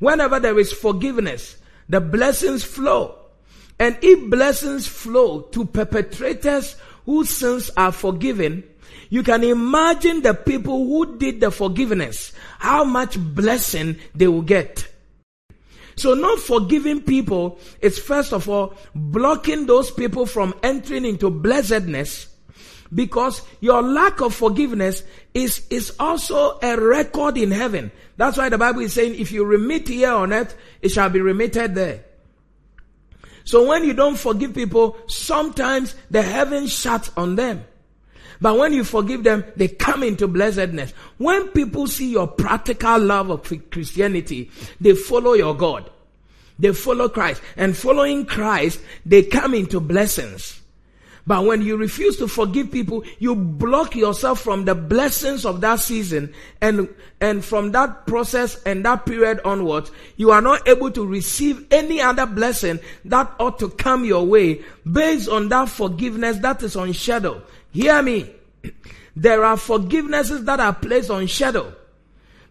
Whenever 0.00 0.40
there 0.40 0.58
is 0.58 0.72
forgiveness, 0.72 1.56
the 1.88 2.00
blessings 2.00 2.64
flow. 2.64 3.16
And 3.78 3.96
if 4.02 4.28
blessings 4.28 4.88
flow 4.88 5.42
to 5.52 5.64
perpetrators 5.64 6.76
whose 7.06 7.30
sins 7.30 7.70
are 7.76 7.92
forgiven, 7.92 8.64
you 9.10 9.22
can 9.22 9.44
imagine 9.44 10.22
the 10.22 10.32
people 10.32 10.86
who 10.86 11.18
did 11.18 11.40
the 11.40 11.50
forgiveness, 11.50 12.32
how 12.58 12.84
much 12.84 13.18
blessing 13.18 13.96
they 14.14 14.28
will 14.28 14.42
get. 14.42 14.86
So 15.96 16.14
not 16.14 16.38
forgiving 16.38 17.02
people 17.02 17.58
is 17.80 17.98
first 17.98 18.32
of 18.32 18.48
all 18.48 18.74
blocking 18.94 19.66
those 19.66 19.90
people 19.90 20.24
from 20.24 20.54
entering 20.62 21.04
into 21.04 21.28
blessedness 21.28 22.28
because 22.94 23.42
your 23.60 23.82
lack 23.82 24.20
of 24.20 24.34
forgiveness 24.34 25.02
is, 25.34 25.66
is 25.70 25.94
also 25.98 26.58
a 26.62 26.80
record 26.80 27.36
in 27.36 27.50
heaven. 27.50 27.92
That's 28.16 28.38
why 28.38 28.48
the 28.48 28.58
Bible 28.58 28.80
is 28.80 28.92
saying 28.92 29.16
if 29.16 29.32
you 29.32 29.44
remit 29.44 29.88
here 29.88 30.12
on 30.12 30.32
earth, 30.32 30.56
it 30.80 30.90
shall 30.90 31.10
be 31.10 31.20
remitted 31.20 31.74
there. 31.74 32.04
So 33.44 33.66
when 33.66 33.84
you 33.84 33.92
don't 33.92 34.16
forgive 34.16 34.54
people, 34.54 34.96
sometimes 35.06 35.94
the 36.10 36.22
heaven 36.22 36.66
shut 36.66 37.10
on 37.16 37.36
them. 37.36 37.64
But 38.40 38.56
when 38.56 38.72
you 38.72 38.84
forgive 38.84 39.22
them, 39.22 39.44
they 39.56 39.68
come 39.68 40.02
into 40.02 40.26
blessedness. 40.26 40.92
When 41.18 41.48
people 41.48 41.86
see 41.86 42.10
your 42.12 42.26
practical 42.26 42.98
love 42.98 43.30
of 43.30 43.42
Christianity, 43.70 44.50
they 44.80 44.94
follow 44.94 45.34
your 45.34 45.54
God. 45.56 45.90
They 46.58 46.72
follow 46.72 47.08
Christ. 47.08 47.42
And 47.56 47.76
following 47.76 48.26
Christ, 48.26 48.80
they 49.04 49.22
come 49.22 49.54
into 49.54 49.80
blessings. 49.80 50.60
But 51.26 51.44
when 51.44 51.62
you 51.62 51.76
refuse 51.76 52.16
to 52.16 52.26
forgive 52.26 52.72
people, 52.72 53.04
you 53.18 53.34
block 53.34 53.94
yourself 53.94 54.40
from 54.40 54.64
the 54.64 54.74
blessings 54.74 55.44
of 55.44 55.60
that 55.60 55.80
season. 55.80 56.32
And, 56.60 56.88
and 57.20 57.44
from 57.44 57.72
that 57.72 58.06
process 58.06 58.60
and 58.64 58.84
that 58.84 59.06
period 59.06 59.40
onwards, 59.44 59.92
you 60.16 60.30
are 60.30 60.40
not 60.40 60.66
able 60.66 60.90
to 60.92 61.06
receive 61.06 61.66
any 61.70 62.00
other 62.00 62.26
blessing 62.26 62.80
that 63.04 63.32
ought 63.38 63.58
to 63.58 63.68
come 63.68 64.04
your 64.04 64.26
way 64.26 64.62
based 64.90 65.28
on 65.28 65.50
that 65.50 65.68
forgiveness 65.68 66.38
that 66.38 66.62
is 66.62 66.74
on 66.74 66.92
shadow. 66.92 67.42
Hear 67.72 68.02
me. 68.02 68.30
There 69.16 69.44
are 69.44 69.56
forgivenesses 69.56 70.44
that 70.44 70.60
are 70.60 70.74
placed 70.74 71.10
on 71.10 71.26
shadow. 71.26 71.74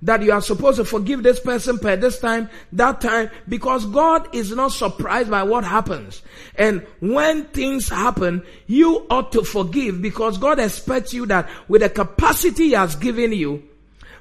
That 0.02 0.22
you 0.22 0.32
are 0.32 0.42
supposed 0.42 0.78
to 0.78 0.86
forgive 0.86 1.24
this 1.24 1.42
person 1.42 1.78
per 1.78 1.98
this 1.98 2.20
time, 2.20 2.50
that 2.72 3.02
time, 3.02 3.30
because 3.50 3.86
God 3.86 4.34
is 4.34 4.56
not 4.56 4.72
surprised 4.72 5.30
by 5.30 5.44
what 5.44 5.66
happens. 5.66 6.22
And 6.56 6.88
when 7.02 7.46
things 7.48 7.90
happen, 7.90 8.44
you 8.66 9.06
ought 9.10 9.34
to 9.34 9.44
forgive 9.44 10.02
because 10.02 10.38
God 10.38 10.58
expects 10.58 11.14
you 11.14 11.26
that 11.26 11.50
with 11.68 11.82
the 11.82 11.90
capacity 11.90 12.68
He 12.68 12.72
has 12.72 12.96
given 12.96 13.34
you, 13.34 13.69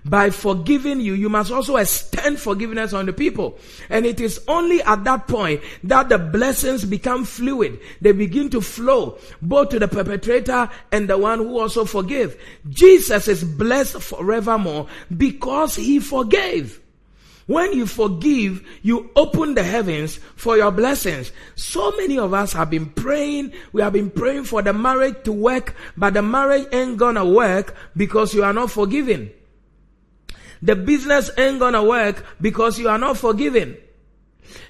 by 0.08 0.30
forgiving 0.30 1.00
you, 1.00 1.14
you 1.14 1.28
must 1.28 1.52
also 1.52 1.76
extend 1.76 2.40
forgiveness 2.40 2.92
on 2.92 3.06
the 3.06 3.12
people. 3.12 3.58
And 3.90 4.06
it 4.06 4.20
is 4.20 4.40
only 4.48 4.82
at 4.82 5.04
that 5.04 5.28
point 5.28 5.60
that 5.84 6.08
the 6.08 6.18
blessings 6.18 6.84
become 6.84 7.24
fluid. 7.24 7.78
They 8.00 8.12
begin 8.12 8.48
to 8.50 8.60
flow 8.60 9.18
both 9.42 9.68
to 9.70 9.78
the 9.78 9.88
perpetrator 9.88 10.70
and 10.92 11.08
the 11.08 11.18
one 11.18 11.38
who 11.38 11.58
also 11.58 11.84
forgive. 11.84 12.40
Jesus 12.68 13.28
is 13.28 13.44
blessed 13.44 14.00
forevermore 14.00 14.86
because 15.14 15.76
he 15.76 16.00
forgave. 16.00 16.80
When 17.46 17.72
you 17.72 17.86
forgive, 17.86 18.66
you 18.82 19.10
open 19.16 19.54
the 19.54 19.62
heavens 19.62 20.20
for 20.36 20.58
your 20.58 20.70
blessings. 20.70 21.32
So 21.54 21.90
many 21.92 22.18
of 22.18 22.34
us 22.34 22.52
have 22.52 22.68
been 22.68 22.86
praying. 22.86 23.52
We 23.72 23.80
have 23.80 23.94
been 23.94 24.10
praying 24.10 24.44
for 24.44 24.60
the 24.60 24.74
marriage 24.74 25.22
to 25.24 25.32
work, 25.32 25.74
but 25.96 26.12
the 26.12 26.20
marriage 26.20 26.68
ain't 26.72 26.98
gonna 26.98 27.24
work 27.24 27.74
because 27.96 28.34
you 28.34 28.44
are 28.44 28.52
not 28.52 28.70
forgiving. 28.70 29.30
The 30.62 30.76
business 30.76 31.30
ain't 31.38 31.58
gonna 31.58 31.84
work 31.84 32.24
because 32.40 32.78
you 32.78 32.88
are 32.88 32.98
not 32.98 33.18
forgiven. 33.18 33.76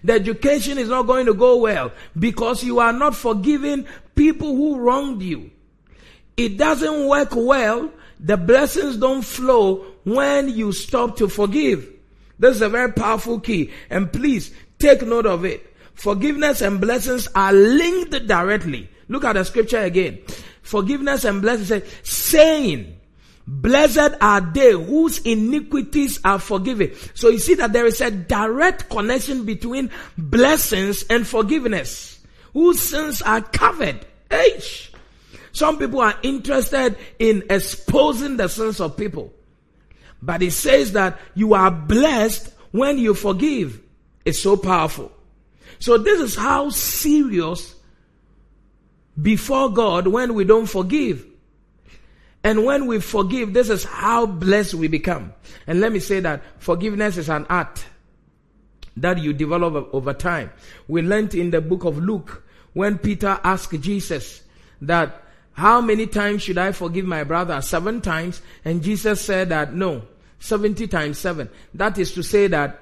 The 0.04 0.14
education 0.14 0.78
is 0.78 0.88
not 0.88 1.06
going 1.06 1.26
to 1.26 1.34
go 1.34 1.56
well 1.56 1.92
because 2.18 2.64
you 2.64 2.80
are 2.80 2.92
not 2.92 3.14
forgiving 3.14 3.86
people 4.14 4.54
who 4.54 4.78
wronged 4.78 5.22
you. 5.22 5.50
It 6.36 6.56
doesn't 6.56 7.06
work 7.06 7.30
well. 7.34 7.90
The 8.20 8.36
blessings 8.36 8.96
don't 8.96 9.22
flow 9.22 9.84
when 10.04 10.48
you 10.48 10.72
stop 10.72 11.16
to 11.18 11.28
forgive. 11.28 11.88
This 12.38 12.56
is 12.56 12.62
a 12.62 12.68
very 12.68 12.92
powerful 12.92 13.40
key. 13.40 13.70
And 13.90 14.12
please 14.12 14.52
take 14.78 15.02
note 15.02 15.26
of 15.26 15.44
it. 15.44 15.64
Forgiveness 15.94 16.60
and 16.60 16.80
blessings 16.80 17.28
are 17.34 17.52
linked 17.52 18.26
directly. 18.26 18.88
Look 19.08 19.24
at 19.24 19.34
the 19.34 19.44
scripture 19.44 19.82
again. 19.82 20.20
Forgiveness 20.62 21.24
and 21.24 21.42
blessings 21.42 21.68
say 21.68 21.84
saying 22.02 22.97
Blessed 23.50 24.14
are 24.20 24.42
they 24.42 24.72
whose 24.72 25.20
iniquities 25.20 26.20
are 26.22 26.38
forgiven. 26.38 26.92
So 27.14 27.30
you 27.30 27.38
see 27.38 27.54
that 27.54 27.72
there 27.72 27.86
is 27.86 28.02
a 28.02 28.10
direct 28.10 28.90
connection 28.90 29.46
between 29.46 29.90
blessings 30.18 31.02
and 31.04 31.26
forgiveness. 31.26 32.20
Whose 32.52 32.78
sins 32.78 33.22
are 33.22 33.40
covered. 33.40 34.04
H. 34.30 34.92
Some 35.52 35.78
people 35.78 36.00
are 36.00 36.14
interested 36.22 36.98
in 37.18 37.42
exposing 37.48 38.36
the 38.36 38.48
sins 38.48 38.82
of 38.82 38.98
people. 38.98 39.32
But 40.20 40.42
it 40.42 40.50
says 40.50 40.92
that 40.92 41.18
you 41.34 41.54
are 41.54 41.70
blessed 41.70 42.52
when 42.72 42.98
you 42.98 43.14
forgive. 43.14 43.80
It's 44.26 44.40
so 44.40 44.58
powerful. 44.58 45.10
So 45.78 45.96
this 45.96 46.20
is 46.20 46.36
how 46.36 46.68
serious 46.68 47.74
before 49.20 49.70
God 49.70 50.06
when 50.06 50.34
we 50.34 50.44
don't 50.44 50.66
forgive. 50.66 51.24
And 52.44 52.64
when 52.64 52.86
we 52.86 53.00
forgive, 53.00 53.52
this 53.52 53.68
is 53.68 53.84
how 53.84 54.26
blessed 54.26 54.74
we 54.74 54.88
become. 54.88 55.32
And 55.66 55.80
let 55.80 55.92
me 55.92 55.98
say 55.98 56.20
that 56.20 56.42
forgiveness 56.58 57.16
is 57.16 57.28
an 57.28 57.46
art 57.50 57.84
that 58.96 59.18
you 59.18 59.32
develop 59.32 59.92
over 59.92 60.12
time. 60.12 60.50
We 60.86 61.02
learned 61.02 61.34
in 61.34 61.50
the 61.50 61.60
book 61.60 61.84
of 61.84 61.98
Luke 61.98 62.44
when 62.72 62.98
Peter 62.98 63.40
asked 63.42 63.80
Jesus 63.80 64.42
that 64.82 65.22
How 65.52 65.80
many 65.80 66.06
times 66.06 66.42
should 66.42 66.58
I 66.58 66.70
forgive 66.70 67.04
my 67.04 67.24
brother? 67.24 67.60
Seven 67.60 68.00
times. 68.00 68.40
And 68.64 68.82
Jesus 68.82 69.20
said 69.20 69.48
that 69.48 69.74
no, 69.74 70.02
70 70.38 70.86
times 70.86 71.18
seven. 71.18 71.48
That 71.74 71.98
is 71.98 72.12
to 72.12 72.22
say 72.22 72.46
that 72.46 72.80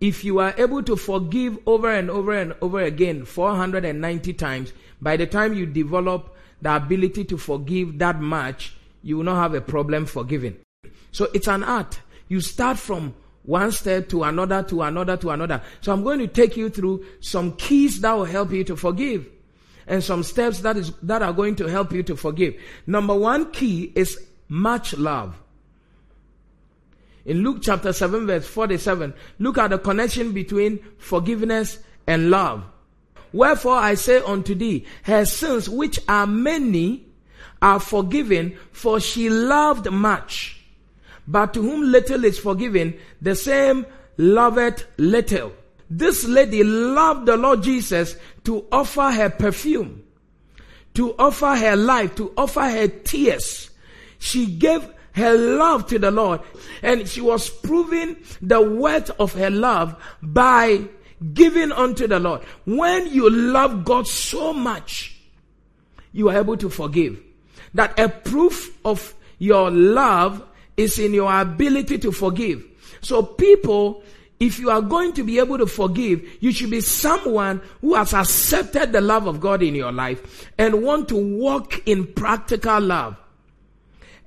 if 0.00 0.24
you 0.24 0.38
are 0.38 0.54
able 0.56 0.82
to 0.84 0.96
forgive 0.96 1.58
over 1.66 1.90
and 1.90 2.10
over 2.10 2.32
and 2.32 2.54
over 2.60 2.80
again 2.80 3.24
490 3.24 4.32
times, 4.34 4.72
by 5.00 5.16
the 5.16 5.26
time 5.26 5.54
you 5.54 5.66
develop 5.66 6.36
the 6.62 6.76
ability 6.76 7.24
to 7.24 7.38
forgive 7.38 7.98
that 7.98 8.20
much, 8.20 8.75
you 9.06 9.16
will 9.16 9.24
not 9.24 9.36
have 9.36 9.54
a 9.54 9.60
problem 9.60 10.04
forgiving. 10.04 10.56
So 11.12 11.28
it's 11.32 11.46
an 11.46 11.62
art. 11.62 12.00
You 12.26 12.40
start 12.40 12.76
from 12.76 13.14
one 13.44 13.70
step 13.70 14.08
to 14.08 14.24
another, 14.24 14.64
to 14.64 14.82
another, 14.82 15.16
to 15.18 15.30
another. 15.30 15.62
So 15.80 15.92
I'm 15.92 16.02
going 16.02 16.18
to 16.18 16.26
take 16.26 16.56
you 16.56 16.68
through 16.70 17.06
some 17.20 17.52
keys 17.52 18.00
that 18.00 18.12
will 18.14 18.24
help 18.24 18.50
you 18.50 18.64
to 18.64 18.74
forgive 18.74 19.28
and 19.86 20.02
some 20.02 20.24
steps 20.24 20.58
that 20.60 20.76
is, 20.76 20.90
that 21.02 21.22
are 21.22 21.32
going 21.32 21.54
to 21.54 21.66
help 21.66 21.92
you 21.92 22.02
to 22.02 22.16
forgive. 22.16 22.56
Number 22.84 23.14
one 23.14 23.52
key 23.52 23.92
is 23.94 24.18
much 24.48 24.94
love. 24.94 25.36
In 27.24 27.44
Luke 27.44 27.58
chapter 27.62 27.92
7 27.92 28.26
verse 28.26 28.44
47, 28.48 29.14
look 29.38 29.56
at 29.58 29.70
the 29.70 29.78
connection 29.78 30.32
between 30.32 30.80
forgiveness 30.98 31.78
and 32.08 32.28
love. 32.28 32.64
Wherefore 33.32 33.76
I 33.76 33.94
say 33.94 34.18
unto 34.18 34.56
thee, 34.56 34.84
her 35.04 35.24
sins 35.24 35.68
which 35.68 36.00
are 36.08 36.26
many 36.26 37.05
are 37.66 37.80
forgiven, 37.80 38.56
for 38.70 39.00
she 39.00 39.28
loved 39.28 39.90
much. 39.90 40.60
But 41.26 41.52
to 41.54 41.62
whom 41.62 41.90
little 41.90 42.24
is 42.24 42.38
forgiven, 42.38 42.96
the 43.20 43.34
same 43.34 43.84
loveth 44.16 44.86
little. 44.98 45.52
This 45.90 46.24
lady 46.24 46.62
loved 46.62 47.26
the 47.26 47.36
Lord 47.36 47.64
Jesus 47.64 48.14
to 48.44 48.64
offer 48.70 49.10
her 49.10 49.30
perfume, 49.30 50.04
to 50.94 51.16
offer 51.18 51.56
her 51.56 51.74
life, 51.74 52.14
to 52.14 52.32
offer 52.36 52.62
her 52.62 52.86
tears. 52.86 53.70
She 54.20 54.46
gave 54.46 54.88
her 55.14 55.36
love 55.36 55.88
to 55.88 55.98
the 55.98 56.12
Lord 56.12 56.42
and 56.82 57.08
she 57.08 57.20
was 57.20 57.50
proving 57.50 58.16
the 58.40 58.60
worth 58.60 59.10
of 59.18 59.32
her 59.32 59.50
love 59.50 59.96
by 60.22 60.84
giving 61.32 61.72
unto 61.72 62.06
the 62.06 62.20
Lord. 62.20 62.42
When 62.64 63.12
you 63.12 63.28
love 63.28 63.84
God 63.84 64.06
so 64.06 64.52
much, 64.52 65.16
you 66.12 66.28
are 66.28 66.38
able 66.38 66.56
to 66.58 66.70
forgive. 66.70 67.25
That 67.76 67.98
a 67.98 68.08
proof 68.08 68.76
of 68.84 69.14
your 69.38 69.70
love 69.70 70.42
is 70.76 70.98
in 70.98 71.14
your 71.14 71.32
ability 71.40 71.98
to 71.98 72.12
forgive. 72.12 72.64
So 73.00 73.22
people 73.22 74.02
if 74.38 74.58
you 74.58 74.70
are 74.70 74.82
going 74.82 75.14
to 75.14 75.24
be 75.24 75.38
able 75.38 75.56
to 75.58 75.66
forgive, 75.66 76.22
you 76.40 76.52
should 76.52 76.70
be 76.70 76.82
someone 76.82 77.62
who 77.80 77.94
has 77.94 78.12
accepted 78.12 78.92
the 78.92 79.00
love 79.00 79.26
of 79.26 79.40
God 79.40 79.62
in 79.62 79.74
your 79.74 79.92
life 79.92 80.50
and 80.58 80.82
want 80.82 81.08
to 81.08 81.16
walk 81.16 81.80
in 81.86 82.12
practical 82.12 82.80
love. 82.80 83.16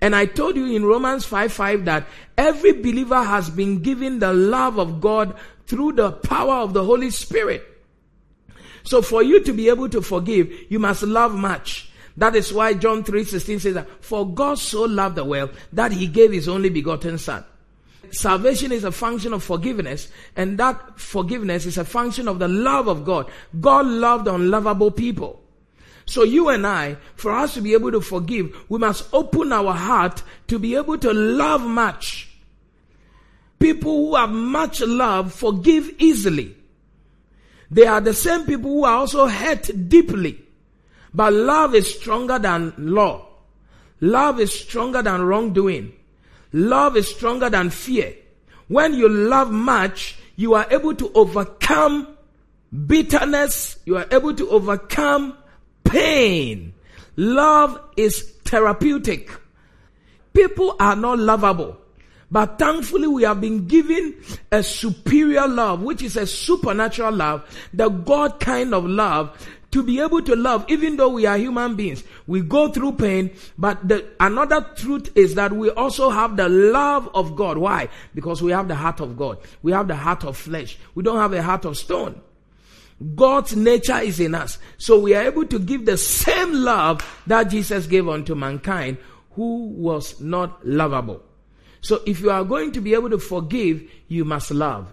And 0.01 0.15
I 0.15 0.25
told 0.25 0.55
you 0.55 0.65
in 0.75 0.85
Romans 0.85 1.25
5 1.25 1.51
5 1.51 1.85
that 1.85 2.07
every 2.37 2.71
believer 2.71 3.21
has 3.21 3.49
been 3.49 3.81
given 3.81 4.19
the 4.19 4.33
love 4.33 4.79
of 4.79 5.01
God 5.01 5.35
through 5.67 5.93
the 5.93 6.11
power 6.11 6.55
of 6.55 6.73
the 6.73 6.83
Holy 6.83 7.11
Spirit. 7.11 7.63
So 8.83 9.01
for 9.01 9.21
you 9.21 9.43
to 9.43 9.53
be 9.53 9.69
able 9.69 9.89
to 9.89 10.01
forgive, 10.01 10.51
you 10.69 10.79
must 10.79 11.03
love 11.03 11.35
much. 11.35 11.88
That 12.19 12.35
is 12.35 12.53
why 12.53 12.75
John 12.75 13.03
3 13.03 13.23
16 13.23 13.59
says 13.59 13.73
that, 13.73 13.87
For 14.03 14.27
God 14.27 14.59
so 14.59 14.83
loved 14.83 15.15
the 15.15 15.25
world 15.25 15.51
that 15.73 15.91
he 15.91 16.05
gave 16.05 16.31
his 16.31 16.47
only 16.47 16.69
begotten 16.69 17.17
son 17.17 17.43
salvation 18.11 18.71
is 18.71 18.83
a 18.83 18.91
function 18.91 19.33
of 19.33 19.43
forgiveness, 19.43 20.09
and 20.35 20.57
that 20.57 20.99
forgiveness 20.99 21.65
is 21.65 21.77
a 21.77 21.85
function 21.85 22.27
of 22.27 22.39
the 22.39 22.47
love 22.47 22.87
of 22.87 23.05
God. 23.05 23.29
God 23.59 23.85
loved 23.85 24.27
unlovable 24.27 24.91
people. 24.91 25.41
So 26.05 26.23
you 26.23 26.49
and 26.49 26.65
I, 26.65 26.97
for 27.15 27.31
us 27.31 27.53
to 27.53 27.61
be 27.61 27.73
able 27.73 27.91
to 27.91 28.01
forgive, 28.01 28.55
we 28.67 28.79
must 28.79 29.07
open 29.13 29.53
our 29.53 29.73
heart 29.73 30.23
to 30.47 30.57
be 30.57 30.75
able 30.75 30.97
to 30.97 31.13
love 31.13 31.61
much. 31.61 32.29
People 33.59 34.07
who 34.07 34.15
have 34.15 34.31
much 34.31 34.81
love 34.81 35.33
forgive 35.33 35.91
easily. 35.99 36.55
They 37.69 37.85
are 37.85 38.01
the 38.01 38.13
same 38.13 38.45
people 38.45 38.71
who 38.71 38.85
are 38.85 38.95
also 38.95 39.27
hurt 39.27 39.69
deeply. 39.89 40.43
But 41.13 41.33
love 41.33 41.75
is 41.75 41.93
stronger 41.93 42.39
than 42.39 42.73
law. 42.77 43.27
Love 44.01 44.39
is 44.39 44.57
stronger 44.57 45.01
than 45.01 45.21
wrongdoing. 45.21 45.93
Love 46.53 46.97
is 46.97 47.07
stronger 47.07 47.49
than 47.49 47.69
fear. 47.69 48.13
When 48.67 48.93
you 48.93 49.09
love 49.09 49.51
much, 49.51 50.17
you 50.35 50.53
are 50.53 50.67
able 50.71 50.95
to 50.95 51.11
overcome 51.13 52.07
bitterness. 52.85 53.77
You 53.85 53.97
are 53.97 54.05
able 54.11 54.33
to 54.35 54.49
overcome 54.49 55.37
pain. 55.83 56.73
Love 57.15 57.79
is 57.97 58.21
therapeutic. 58.45 59.29
People 60.33 60.75
are 60.79 60.95
not 60.95 61.19
lovable. 61.19 61.77
But 62.31 62.59
thankfully, 62.59 63.07
we 63.07 63.23
have 63.23 63.41
been 63.41 63.67
given 63.67 64.15
a 64.51 64.61
superior 64.61 65.47
love, 65.47 65.81
which 65.81 66.03
is 66.03 66.15
a 66.15 66.27
supernatural 66.27 67.13
love, 67.13 67.43
the 67.73 67.89
God 67.89 68.39
kind 68.39 68.73
of 68.73 68.85
love 68.85 69.35
to 69.71 69.83
be 69.83 69.99
able 69.99 70.21
to 70.23 70.35
love, 70.35 70.65
even 70.67 70.97
though 70.97 71.09
we 71.09 71.25
are 71.25 71.37
human 71.37 71.75
beings, 71.75 72.03
we 72.27 72.41
go 72.41 72.69
through 72.69 72.93
pain, 72.93 73.31
but 73.57 73.87
the, 73.87 74.05
another 74.19 74.61
truth 74.75 75.11
is 75.15 75.35
that 75.35 75.53
we 75.53 75.69
also 75.71 76.09
have 76.09 76.37
the 76.37 76.49
love 76.49 77.09
of 77.13 77.35
God. 77.35 77.57
Why? 77.57 77.89
Because 78.15 78.41
we 78.41 78.51
have 78.51 78.67
the 78.67 78.75
heart 78.75 78.99
of 78.99 79.15
God. 79.15 79.37
We 79.61 79.71
have 79.71 79.87
the 79.87 79.95
heart 79.95 80.23
of 80.23 80.37
flesh. 80.37 80.77
We 80.95 81.03
don't 81.03 81.19
have 81.19 81.33
a 81.33 81.43
heart 81.43 81.65
of 81.65 81.77
stone. 81.77 82.19
God's 83.15 83.55
nature 83.55 83.99
is 83.99 84.19
in 84.19 84.35
us. 84.35 84.57
So 84.77 84.99
we 84.99 85.13
are 85.15 85.23
able 85.23 85.45
to 85.45 85.59
give 85.59 85.85
the 85.85 85.97
same 85.97 86.51
love 86.53 87.23
that 87.27 87.43
Jesus 87.43 87.87
gave 87.87 88.09
unto 88.09 88.35
mankind 88.35 88.97
who 89.31 89.67
was 89.67 90.19
not 90.19 90.65
lovable. 90.67 91.23
So 91.81 92.01
if 92.05 92.19
you 92.19 92.29
are 92.31 92.43
going 92.43 92.73
to 92.73 92.81
be 92.81 92.93
able 92.93 93.09
to 93.11 93.19
forgive, 93.19 93.89
you 94.07 94.25
must 94.25 94.51
love. 94.51 94.91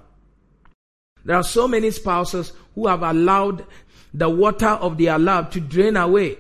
There 1.25 1.35
are 1.35 1.43
so 1.43 1.67
many 1.67 1.91
spouses 1.91 2.53
who 2.77 2.87
have 2.87 3.03
allowed 3.03 3.67
the 4.15 4.29
water 4.29 4.69
of 4.69 4.99
their 4.99 5.19
love 5.19 5.51
to 5.51 5.61
drain 5.61 5.97
away. 5.97 6.39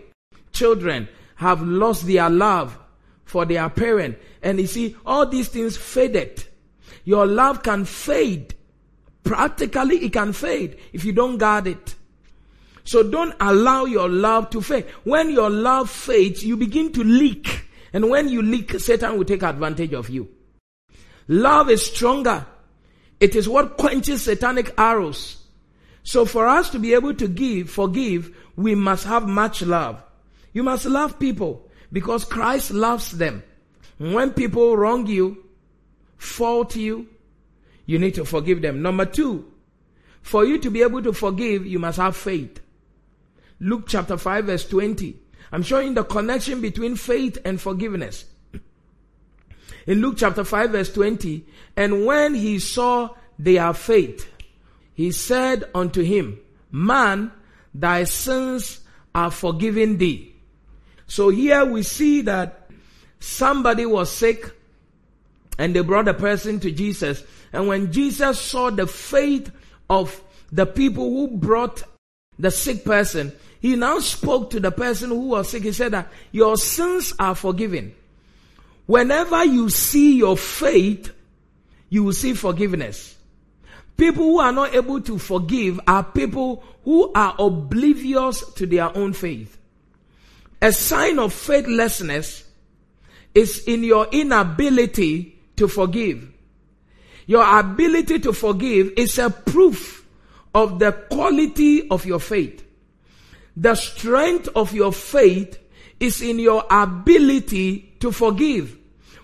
Children 0.52 1.08
have 1.36 1.62
lost 1.62 2.06
their 2.06 2.30
love 2.30 2.78
for 3.24 3.44
their 3.44 3.68
parent. 3.68 4.18
And 4.42 4.60
you 4.60 4.66
see, 4.66 4.96
all 5.04 5.26
these 5.26 5.48
things 5.48 5.76
faded. 5.76 6.44
Your 7.04 7.26
love 7.26 7.62
can 7.62 7.84
fade. 7.84 8.54
Practically, 9.22 10.04
it 10.04 10.12
can 10.12 10.32
fade 10.32 10.78
if 10.92 11.04
you 11.04 11.12
don't 11.12 11.36
guard 11.36 11.66
it. 11.66 11.94
So 12.84 13.02
don't 13.02 13.34
allow 13.40 13.84
your 13.84 14.08
love 14.08 14.50
to 14.50 14.62
fade. 14.62 14.86
When 15.02 15.30
your 15.30 15.50
love 15.50 15.90
fades, 15.90 16.44
you 16.44 16.56
begin 16.56 16.92
to 16.92 17.02
leak. 17.02 17.68
And 17.92 18.08
when 18.08 18.28
you 18.28 18.42
leak, 18.42 18.78
Satan 18.78 19.18
will 19.18 19.24
take 19.24 19.42
advantage 19.42 19.92
of 19.92 20.08
you. 20.08 20.28
Love 21.28 21.70
is 21.70 21.84
stronger. 21.84 22.46
It 23.18 23.34
is 23.34 23.48
what 23.48 23.76
quenches 23.76 24.22
satanic 24.22 24.72
arrows. 24.78 25.42
So 26.06 26.24
for 26.24 26.46
us 26.46 26.70
to 26.70 26.78
be 26.78 26.94
able 26.94 27.14
to 27.14 27.26
give, 27.26 27.68
forgive, 27.68 28.30
we 28.54 28.76
must 28.76 29.04
have 29.06 29.26
much 29.26 29.62
love. 29.62 30.00
You 30.52 30.62
must 30.62 30.86
love 30.86 31.18
people 31.18 31.68
because 31.92 32.24
Christ 32.24 32.70
loves 32.70 33.10
them. 33.10 33.42
When 33.98 34.32
people 34.32 34.76
wrong 34.76 35.08
you, 35.08 35.44
fault 36.16 36.76
you, 36.76 37.08
you 37.86 37.98
need 37.98 38.14
to 38.14 38.24
forgive 38.24 38.62
them. 38.62 38.82
Number 38.82 39.04
two, 39.04 39.52
for 40.22 40.44
you 40.44 40.58
to 40.58 40.70
be 40.70 40.82
able 40.82 41.02
to 41.02 41.12
forgive, 41.12 41.66
you 41.66 41.80
must 41.80 41.98
have 41.98 42.16
faith. 42.16 42.60
Luke 43.58 43.86
chapter 43.88 44.16
5 44.16 44.44
verse 44.44 44.68
20. 44.68 45.16
I'm 45.50 45.64
showing 45.64 45.94
the 45.94 46.04
connection 46.04 46.60
between 46.60 46.94
faith 46.94 47.36
and 47.44 47.60
forgiveness. 47.60 48.26
In 49.88 50.00
Luke 50.00 50.14
chapter 50.18 50.44
5 50.44 50.70
verse 50.70 50.92
20, 50.92 51.44
and 51.76 52.06
when 52.06 52.34
he 52.34 52.60
saw 52.60 53.08
their 53.40 53.72
faith, 53.74 54.30
he 54.96 55.12
said 55.12 55.64
unto 55.74 56.02
him, 56.02 56.40
Man, 56.72 57.30
thy 57.74 58.04
sins 58.04 58.80
are 59.14 59.30
forgiven 59.30 59.98
thee. 59.98 60.34
So 61.06 61.28
here 61.28 61.66
we 61.66 61.82
see 61.82 62.22
that 62.22 62.70
somebody 63.20 63.84
was 63.84 64.10
sick 64.10 64.50
and 65.58 65.76
they 65.76 65.80
brought 65.80 66.08
a 66.08 66.14
person 66.14 66.60
to 66.60 66.72
Jesus. 66.72 67.22
And 67.52 67.68
when 67.68 67.92
Jesus 67.92 68.40
saw 68.40 68.70
the 68.70 68.86
faith 68.86 69.52
of 69.90 70.22
the 70.50 70.64
people 70.64 71.04
who 71.04 71.36
brought 71.36 71.82
the 72.38 72.50
sick 72.50 72.82
person, 72.82 73.32
he 73.60 73.76
now 73.76 73.98
spoke 73.98 74.48
to 74.50 74.60
the 74.60 74.70
person 74.70 75.10
who 75.10 75.28
was 75.28 75.50
sick. 75.50 75.64
He 75.64 75.72
said 75.72 75.92
that 75.92 76.08
your 76.32 76.56
sins 76.56 77.12
are 77.18 77.34
forgiven. 77.34 77.94
Whenever 78.86 79.44
you 79.44 79.68
see 79.68 80.16
your 80.16 80.38
faith, 80.38 81.12
you 81.90 82.04
will 82.04 82.14
see 82.14 82.32
forgiveness. 82.32 83.15
People 83.96 84.24
who 84.24 84.40
are 84.40 84.52
not 84.52 84.74
able 84.74 85.00
to 85.00 85.18
forgive 85.18 85.80
are 85.86 86.04
people 86.04 86.62
who 86.84 87.12
are 87.14 87.34
oblivious 87.38 88.44
to 88.54 88.66
their 88.66 88.94
own 88.96 89.12
faith. 89.12 89.56
A 90.60 90.72
sign 90.72 91.18
of 91.18 91.32
faithlessness 91.32 92.44
is 93.34 93.64
in 93.66 93.84
your 93.84 94.06
inability 94.12 95.38
to 95.56 95.68
forgive. 95.68 96.30
Your 97.26 97.58
ability 97.58 98.20
to 98.20 98.32
forgive 98.32 98.92
is 98.96 99.18
a 99.18 99.30
proof 99.30 100.06
of 100.54 100.78
the 100.78 100.92
quality 100.92 101.88
of 101.90 102.06
your 102.06 102.20
faith. 102.20 102.64
The 103.56 103.74
strength 103.74 104.48
of 104.54 104.72
your 104.74 104.92
faith 104.92 105.58
is 105.98 106.22
in 106.22 106.38
your 106.38 106.64
ability 106.70 107.96
to 108.00 108.12
forgive. 108.12 108.76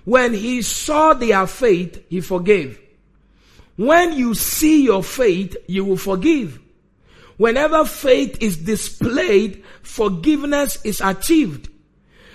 When 0.04 0.34
he 0.34 0.62
saw 0.62 1.14
their 1.14 1.46
faith, 1.46 2.04
he 2.08 2.20
forgave. 2.20 2.81
When 3.76 4.12
you 4.12 4.34
see 4.34 4.84
your 4.84 5.02
faith, 5.02 5.56
you 5.66 5.84
will 5.84 5.96
forgive. 5.96 6.60
Whenever 7.36 7.84
faith 7.84 8.38
is 8.40 8.56
displayed, 8.58 9.64
forgiveness 9.82 10.78
is 10.84 11.00
achieved. 11.00 11.68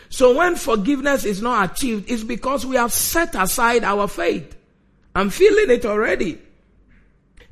So 0.09 0.37
when 0.37 0.55
forgiveness 0.55 1.25
is 1.25 1.41
not 1.41 1.71
achieved, 1.71 2.09
it's 2.09 2.23
because 2.23 2.65
we 2.65 2.75
have 2.75 2.91
set 2.91 3.35
aside 3.35 3.83
our 3.83 4.07
faith. 4.07 4.55
I'm 5.13 5.29
feeling 5.29 5.69
it 5.69 5.85
already. 5.85 6.39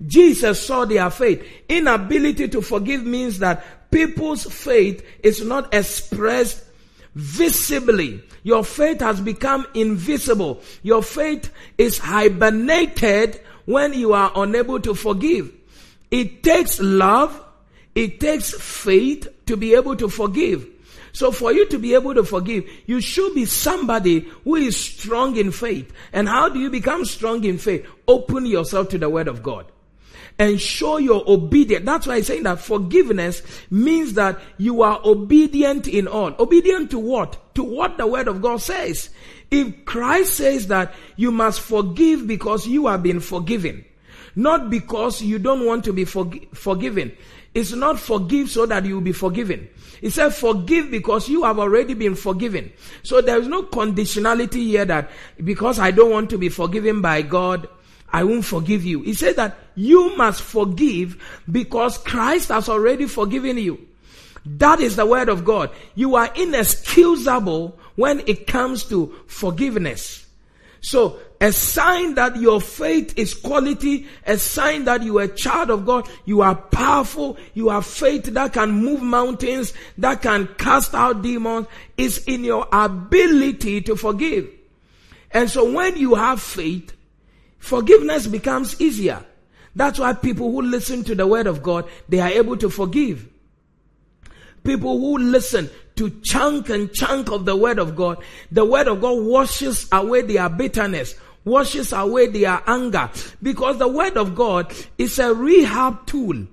Jesus 0.06 0.66
saw 0.66 0.86
their 0.86 1.10
faith. 1.10 1.46
Inability 1.70 2.48
to 2.50 2.62
forgive 2.62 3.06
means 3.06 3.40
that 3.40 3.92
people's 3.92 4.44
faith 4.44 5.06
is 5.24 5.44
not 5.44 5.74
expressed 5.74 6.64
visibly. 7.16 8.22
Your 8.44 8.64
faith 8.64 9.00
has 9.00 9.22
become 9.22 9.66
invisible. 9.74 10.62
Your 10.84 11.02
faith 11.02 11.52
is 11.78 11.98
hibernated 11.98 13.40
when 13.66 13.94
you 13.94 14.14
are 14.14 14.32
unable 14.36 14.80
to 14.82 14.94
forgive. 14.94 15.52
It 16.12 16.44
takes 16.44 16.80
love, 16.80 17.44
it 17.94 18.20
takes 18.20 18.54
faith 18.54 19.28
to 19.48 19.58
be 19.58 19.76
able 19.76 19.96
to 19.98 20.10
forgive. 20.10 20.68
So 21.12 21.32
for 21.32 21.54
you 21.54 21.66
to 21.68 21.80
be 21.80 21.94
able 21.94 22.14
to 22.14 22.24
forgive, 22.24 22.70
you 22.88 23.00
should 23.00 23.34
be 23.34 23.46
somebody 23.46 24.20
who 24.44 24.56
is 24.56 24.76
strong 24.76 25.38
in 25.38 25.52
faith. 25.52 25.92
And 26.12 26.28
how 26.28 26.50
do 26.50 26.60
you 26.60 26.70
become 26.70 27.06
strong 27.06 27.44
in 27.46 27.58
faith? 27.58 27.88
Open 28.08 28.46
yourself 28.46 28.90
to 28.90 28.98
the 28.98 29.10
word 29.10 29.30
of 29.30 29.42
God 29.42 29.66
and 30.38 30.60
show 30.60 30.98
your 30.98 31.24
obedience. 31.28 31.86
That's 31.86 32.08
why 32.08 32.18
I'm 32.18 32.24
saying 32.24 32.44
that 32.44 32.60
forgiveness 32.60 33.42
means 33.70 34.14
that 34.14 34.40
you 34.58 34.82
are 34.82 35.00
obedient 35.06 35.88
in 35.88 36.08
all. 36.08 36.36
Obedient 36.38 36.92
to 36.92 37.00
what? 37.00 37.56
To 37.56 37.64
what 37.64 37.98
the 37.98 38.08
word 38.08 38.28
of 38.28 38.42
God 38.42 38.62
says. 38.62 39.10
If 39.52 39.86
Christ 39.86 40.36
says 40.36 40.68
that 40.68 40.94
you 41.16 41.32
must 41.32 41.62
forgive 41.62 42.28
because 42.28 42.68
you 42.68 42.88
have 42.88 43.04
been 43.04 43.20
forgiven, 43.20 43.86
not 44.36 44.70
because 44.70 45.22
you 45.22 45.40
don't 45.40 45.66
want 45.66 45.86
to 45.86 45.94
be 45.94 46.06
forg- 46.06 46.56
forgiven. 46.56 47.16
It's 47.54 47.72
not 47.72 48.00
forgive 48.00 48.50
so 48.50 48.66
that 48.66 48.86
you 48.86 48.96
will 48.96 49.02
be 49.02 49.14
forgiven. 49.14 49.70
He 50.02 50.10
said 50.10 50.36
forgive 50.36 50.92
because 50.92 51.30
you 51.30 51.44
have 51.44 51.58
already 51.58 51.94
been 51.94 52.16
forgiven. 52.16 52.72
So 53.04 53.22
there 53.22 53.40
is 53.40 53.48
no 53.48 53.64
conditionality 53.64 54.66
here 54.66 54.84
that 54.86 55.10
because 55.42 55.80
I 55.80 55.92
don't 55.92 56.12
want 56.12 56.30
to 56.32 56.38
be 56.38 56.50
forgiven 56.50 57.02
by 57.02 57.22
God, 57.22 57.70
I 58.12 58.24
won't 58.24 58.44
forgive 58.46 58.84
you. 58.84 59.02
He 59.04 59.14
said 59.14 59.38
that 59.38 59.58
you 59.76 60.16
must 60.18 60.42
forgive 60.42 61.22
because 61.50 61.98
Christ 61.98 62.50
has 62.50 62.68
already 62.68 63.08
forgiven 63.08 63.58
you. 63.58 63.88
That 64.46 64.80
is 64.80 64.96
the 64.96 65.06
word 65.06 65.30
of 65.30 65.44
God. 65.44 65.72
You 65.96 66.16
are 66.16 66.32
inexcusable 66.36 67.80
when 67.96 68.22
it 68.28 68.48
comes 68.48 68.84
to 68.86 69.16
forgiveness. 69.28 70.26
So, 70.82 71.20
a 71.42 71.52
sign 71.52 72.16
that 72.16 72.36
your 72.36 72.62
faith 72.62 73.18
is 73.18 73.34
quality, 73.34 74.08
a 74.26 74.38
sign 74.38 74.86
that 74.86 75.02
you 75.02 75.18
are 75.18 75.24
a 75.24 75.28
child 75.28 75.70
of 75.70 75.86
God, 75.86 76.08
you 76.26 76.42
are 76.42 76.56
powerful, 76.56 77.38
you 77.54 77.70
have 77.70 77.86
faith 77.86 78.26
that 78.26 78.54
can 78.54 78.72
move 78.72 79.02
mountains, 79.02 79.74
that 79.98 80.22
can 80.22 80.48
cast 80.60 80.94
out 80.94 81.24
demons, 81.24 81.68
is 81.98 82.24
in 82.26 82.44
your 82.44 82.68
ability 82.72 83.82
to 83.82 83.96
forgive. 83.96 84.48
And 85.32 85.50
so 85.50 85.72
when 85.72 85.98
you 85.98 86.16
have 86.16 86.42
faith, 86.42 86.94
forgiveness 87.58 88.28
becomes 88.28 88.80
easier. 88.80 89.26
That's 89.76 90.00
why 90.00 90.14
people 90.14 90.52
who 90.52 90.62
listen 90.62 91.04
to 91.06 91.16
the 91.16 91.28
word 91.28 91.48
of 91.48 91.62
God, 91.62 91.90
they 92.08 92.20
are 92.20 92.30
able 92.30 92.58
to 92.58 92.70
forgive. 92.70 93.28
People 94.64 95.00
who 95.00 95.18
listen 95.18 95.70
to 95.96 96.10
chunk 96.22 96.70
and 96.70 96.94
chunk 96.94 97.32
of 97.32 97.46
the 97.46 97.56
word 97.56 97.80
of 97.80 97.96
God, 97.96 98.18
the 98.52 98.66
word 98.66 98.88
of 98.88 99.02
God 99.02 99.24
washes 99.24 99.88
away 99.92 100.22
their 100.22 100.50
bitterness, 100.50 101.16
washes 101.44 101.94
away 101.94 102.28
their 102.28 102.62
anger, 102.68 103.10
because 103.42 103.78
the 103.78 103.88
word 103.88 104.18
of 104.18 104.36
God 104.36 104.74
is 104.98 105.20
a 105.20 105.34
rehab 105.34 106.06
tool. 106.06 106.48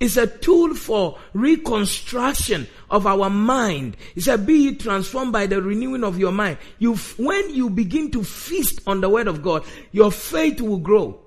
It's 0.00 0.16
a 0.16 0.26
tool 0.26 0.74
for 0.74 1.18
reconstruction 1.32 2.66
of 2.90 3.06
our 3.06 3.30
mind. 3.30 3.96
It's 4.16 4.26
a 4.26 4.36
be 4.36 4.74
transformed 4.74 5.32
by 5.32 5.46
the 5.46 5.62
renewing 5.62 6.04
of 6.04 6.18
your 6.18 6.32
mind. 6.32 6.58
You, 6.78 6.96
when 7.16 7.54
you 7.54 7.70
begin 7.70 8.10
to 8.10 8.24
feast 8.24 8.80
on 8.86 9.00
the 9.00 9.08
word 9.08 9.28
of 9.28 9.42
God, 9.42 9.64
your 9.92 10.10
faith 10.10 10.60
will 10.60 10.78
grow. 10.78 11.23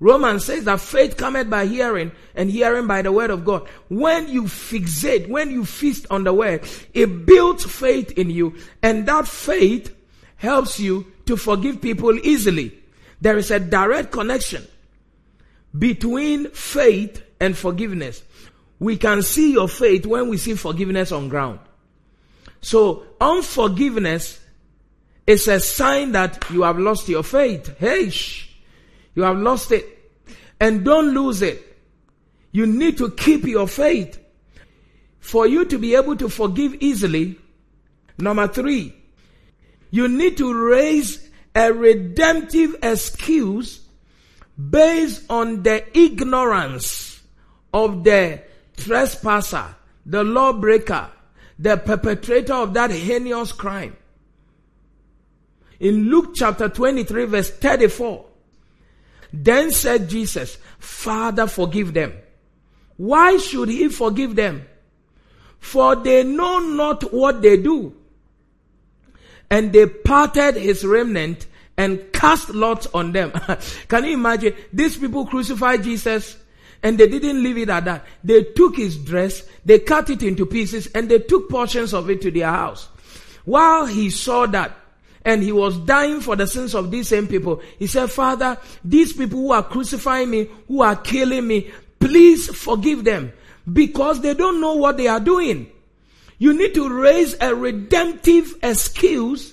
Romans 0.00 0.44
says 0.44 0.64
that 0.64 0.80
faith 0.80 1.16
cometh 1.16 1.50
by 1.50 1.66
hearing 1.66 2.12
and 2.34 2.50
hearing 2.50 2.86
by 2.86 3.02
the 3.02 3.10
word 3.10 3.30
of 3.30 3.44
God. 3.44 3.68
When 3.88 4.28
you 4.28 4.44
fixate, 4.44 5.28
when 5.28 5.50
you 5.50 5.64
feast 5.64 6.06
on 6.10 6.24
the 6.24 6.32
word, 6.32 6.68
it 6.94 7.26
builds 7.26 7.64
faith 7.64 8.12
in 8.12 8.30
you 8.30 8.54
and 8.82 9.06
that 9.06 9.26
faith 9.26 9.94
helps 10.36 10.78
you 10.78 11.12
to 11.26 11.36
forgive 11.36 11.82
people 11.82 12.16
easily. 12.20 12.78
There 13.20 13.36
is 13.38 13.50
a 13.50 13.58
direct 13.58 14.12
connection 14.12 14.66
between 15.76 16.50
faith 16.50 17.24
and 17.40 17.58
forgiveness. 17.58 18.22
We 18.78 18.96
can 18.96 19.22
see 19.22 19.52
your 19.52 19.68
faith 19.68 20.06
when 20.06 20.28
we 20.28 20.36
see 20.36 20.54
forgiveness 20.54 21.10
on 21.10 21.28
ground. 21.28 21.58
So 22.60 23.04
unforgiveness 23.20 24.38
is 25.26 25.48
a 25.48 25.58
sign 25.58 26.12
that 26.12 26.44
you 26.50 26.62
have 26.62 26.78
lost 26.78 27.08
your 27.08 27.24
faith. 27.24 27.76
Hey, 27.78 28.10
shh. 28.10 28.47
You 29.18 29.24
have 29.24 29.38
lost 29.38 29.72
it. 29.72 29.84
And 30.60 30.84
don't 30.84 31.12
lose 31.12 31.42
it. 31.42 31.76
You 32.52 32.66
need 32.66 32.98
to 32.98 33.10
keep 33.10 33.42
your 33.46 33.66
faith. 33.66 34.16
For 35.18 35.44
you 35.44 35.64
to 35.64 35.76
be 35.76 35.96
able 35.96 36.14
to 36.18 36.28
forgive 36.28 36.76
easily, 36.76 37.36
number 38.16 38.46
three, 38.46 38.94
you 39.90 40.06
need 40.06 40.36
to 40.36 40.54
raise 40.54 41.28
a 41.52 41.72
redemptive 41.72 42.76
excuse 42.80 43.80
based 44.70 45.24
on 45.28 45.64
the 45.64 45.84
ignorance 45.98 47.20
of 47.74 48.04
the 48.04 48.40
trespasser, 48.76 49.74
the 50.06 50.22
lawbreaker, 50.22 51.08
the 51.58 51.76
perpetrator 51.76 52.54
of 52.54 52.72
that 52.74 52.92
heinous 52.92 53.50
crime. 53.50 53.96
In 55.80 56.08
Luke 56.08 56.36
chapter 56.36 56.68
23 56.68 57.24
verse 57.24 57.50
34, 57.50 58.27
then 59.32 59.70
said 59.70 60.08
Jesus, 60.08 60.58
Father, 60.78 61.46
forgive 61.46 61.94
them. 61.94 62.12
Why 62.96 63.36
should 63.38 63.68
he 63.68 63.88
forgive 63.88 64.34
them? 64.34 64.66
For 65.58 65.96
they 65.96 66.24
know 66.24 66.58
not 66.58 67.12
what 67.12 67.42
they 67.42 67.56
do. 67.56 67.94
And 69.50 69.72
they 69.72 69.86
parted 69.86 70.56
his 70.56 70.84
remnant 70.84 71.46
and 71.76 72.12
cast 72.12 72.50
lots 72.50 72.86
on 72.92 73.12
them. 73.12 73.32
Can 73.88 74.04
you 74.04 74.14
imagine? 74.14 74.54
These 74.72 74.96
people 74.96 75.26
crucified 75.26 75.84
Jesus 75.84 76.36
and 76.82 76.98
they 76.98 77.08
didn't 77.08 77.42
leave 77.42 77.58
it 77.58 77.68
at 77.68 77.84
that. 77.86 78.04
They 78.22 78.42
took 78.44 78.76
his 78.76 78.96
dress, 78.96 79.42
they 79.64 79.78
cut 79.80 80.10
it 80.10 80.22
into 80.22 80.46
pieces, 80.46 80.86
and 80.88 81.08
they 81.08 81.18
took 81.18 81.48
portions 81.48 81.92
of 81.92 82.08
it 82.10 82.20
to 82.22 82.30
their 82.30 82.48
house. 82.50 82.88
While 83.44 83.86
he 83.86 84.10
saw 84.10 84.46
that, 84.46 84.76
and 85.28 85.42
he 85.42 85.52
was 85.52 85.76
dying 85.80 86.22
for 86.22 86.36
the 86.36 86.46
sins 86.46 86.74
of 86.74 86.90
these 86.90 87.06
same 87.06 87.26
people. 87.26 87.60
He 87.78 87.86
said, 87.86 88.10
Father, 88.10 88.56
these 88.82 89.12
people 89.12 89.38
who 89.38 89.52
are 89.52 89.62
crucifying 89.62 90.30
me, 90.30 90.48
who 90.68 90.80
are 90.80 90.96
killing 90.96 91.46
me, 91.46 91.70
please 92.00 92.48
forgive 92.48 93.04
them 93.04 93.30
because 93.70 94.22
they 94.22 94.32
don't 94.32 94.58
know 94.58 94.74
what 94.76 94.96
they 94.96 95.06
are 95.06 95.20
doing. 95.20 95.70
You 96.38 96.54
need 96.54 96.72
to 96.74 96.88
raise 96.88 97.36
a 97.42 97.54
redemptive 97.54 98.54
excuse 98.62 99.52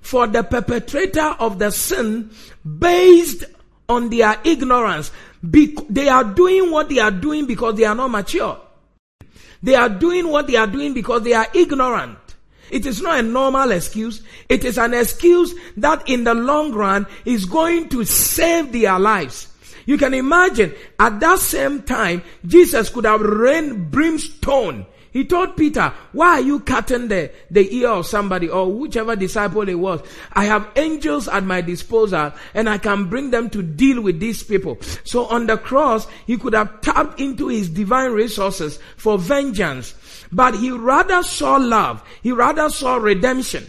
for 0.00 0.26
the 0.26 0.42
perpetrator 0.42 1.36
of 1.38 1.58
the 1.58 1.70
sin 1.70 2.30
based 2.78 3.44
on 3.90 4.08
their 4.08 4.40
ignorance. 4.42 5.12
Be- 5.50 5.76
they 5.90 6.08
are 6.08 6.24
doing 6.24 6.70
what 6.70 6.88
they 6.88 6.98
are 6.98 7.10
doing 7.10 7.44
because 7.44 7.74
they 7.74 7.84
are 7.84 7.94
not 7.94 8.08
mature. 8.10 8.58
They 9.62 9.74
are 9.74 9.90
doing 9.90 10.28
what 10.28 10.46
they 10.46 10.56
are 10.56 10.66
doing 10.66 10.94
because 10.94 11.24
they 11.24 11.34
are 11.34 11.46
ignorant. 11.52 12.16
It 12.70 12.86
is 12.86 13.02
not 13.02 13.20
a 13.20 13.22
normal 13.22 13.70
excuse. 13.70 14.22
It 14.48 14.64
is 14.64 14.78
an 14.78 14.94
excuse 14.94 15.54
that 15.76 16.08
in 16.08 16.24
the 16.24 16.34
long 16.34 16.72
run 16.72 17.06
is 17.24 17.44
going 17.44 17.88
to 17.90 18.04
save 18.04 18.72
their 18.72 18.98
lives. 18.98 19.48
You 19.86 19.98
can 19.98 20.14
imagine 20.14 20.74
at 20.98 21.20
that 21.20 21.38
same 21.38 21.82
time, 21.82 22.22
Jesus 22.46 22.88
could 22.90 23.06
have 23.06 23.20
rained 23.20 23.90
brimstone 23.90 24.86
he 25.12 25.24
told 25.24 25.56
Peter, 25.56 25.92
why 26.12 26.38
are 26.38 26.40
you 26.40 26.60
cutting 26.60 27.08
the, 27.08 27.32
the 27.50 27.74
ear 27.74 27.88
of 27.88 28.06
somebody 28.06 28.48
or 28.48 28.72
whichever 28.72 29.16
disciple 29.16 29.68
it 29.68 29.74
was? 29.74 30.00
I 30.32 30.44
have 30.44 30.68
angels 30.76 31.26
at 31.26 31.42
my 31.42 31.60
disposal 31.62 32.32
and 32.54 32.68
I 32.68 32.78
can 32.78 33.06
bring 33.06 33.30
them 33.30 33.50
to 33.50 33.62
deal 33.62 34.00
with 34.00 34.20
these 34.20 34.44
people. 34.44 34.78
So 35.02 35.26
on 35.26 35.46
the 35.46 35.56
cross, 35.56 36.06
he 36.26 36.36
could 36.36 36.54
have 36.54 36.80
tapped 36.80 37.20
into 37.20 37.48
his 37.48 37.68
divine 37.68 38.12
resources 38.12 38.78
for 38.96 39.18
vengeance, 39.18 39.94
but 40.32 40.54
he 40.56 40.70
rather 40.70 41.22
saw 41.22 41.56
love. 41.56 42.02
He 42.22 42.32
rather 42.32 42.68
saw 42.70 42.96
redemption. 42.96 43.66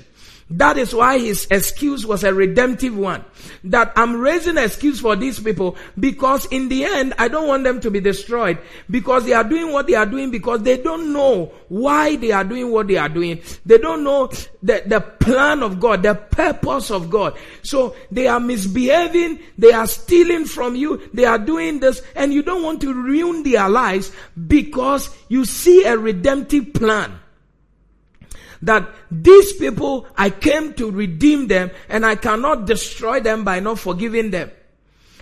That 0.52 0.78
is 0.78 0.94
why 0.94 1.18
his 1.18 1.48
excuse 1.50 2.06
was 2.06 2.26
a 2.26 2.34
redemptive 2.34 2.96
one. 2.96 3.24
That 3.64 3.94
I'm 3.96 4.20
raising 4.20 4.58
excuse 4.58 5.00
for 5.00 5.16
these 5.16 5.40
people 5.40 5.78
because 5.98 6.46
in 6.48 6.68
the 6.68 6.84
end, 6.84 7.14
I 7.18 7.30
don't 7.30 7.48
want 7.48 7.64
them 7.64 7.80
to 7.80 7.90
be 7.90 8.02
destroyed 8.02 8.60
because 8.90 9.24
they 9.24 9.32
are 9.32 9.46
doing 9.46 9.72
what 9.72 9.88
they 9.88 9.96
are 9.96 10.06
doing 10.06 10.30
because 10.30 10.62
they 10.64 10.76
don't 10.76 11.14
know 11.14 11.54
why 11.70 12.18
they 12.18 12.34
are 12.34 12.44
doing 12.44 12.70
what 12.70 12.88
they 12.90 12.98
are 12.98 13.08
doing. 13.08 13.42
They 13.66 13.78
don't 13.78 14.04
know 14.04 14.28
the, 14.62 14.84
the 14.86 15.00
plan 15.00 15.64
of 15.64 15.80
God, 15.80 16.04
the 16.04 16.16
purpose 16.16 16.92
of 16.92 17.10
God. 17.10 17.38
So 17.64 17.96
they 18.12 18.28
are 18.28 18.42
misbehaving. 18.42 19.40
They 19.58 19.72
are 19.72 19.88
stealing 19.88 20.44
from 20.44 20.76
you. 20.76 21.10
They 21.14 21.24
are 21.24 21.40
doing 21.40 21.80
this 21.80 22.02
and 22.14 22.34
you 22.34 22.44
don't 22.44 22.64
want 22.64 22.82
to 22.82 22.94
ruin 22.94 23.44
their 23.44 23.70
lives 23.70 24.12
because 24.48 25.16
you 25.30 25.46
see 25.46 25.86
a 25.86 25.98
redemptive 25.98 26.74
plan 26.74 27.21
that 28.62 28.90
these 29.10 29.54
people, 29.54 30.08
I 30.16 30.30
came 30.30 30.74
to 30.76 30.92
redeem 30.92 31.48
them 31.48 31.72
and 31.90 32.06
I 32.06 32.16
cannot 32.16 32.66
destroy 32.66 33.20
them 33.20 33.44
by 33.44 33.60
not 33.60 33.80
forgiving 33.80 34.32
them. 34.32 34.52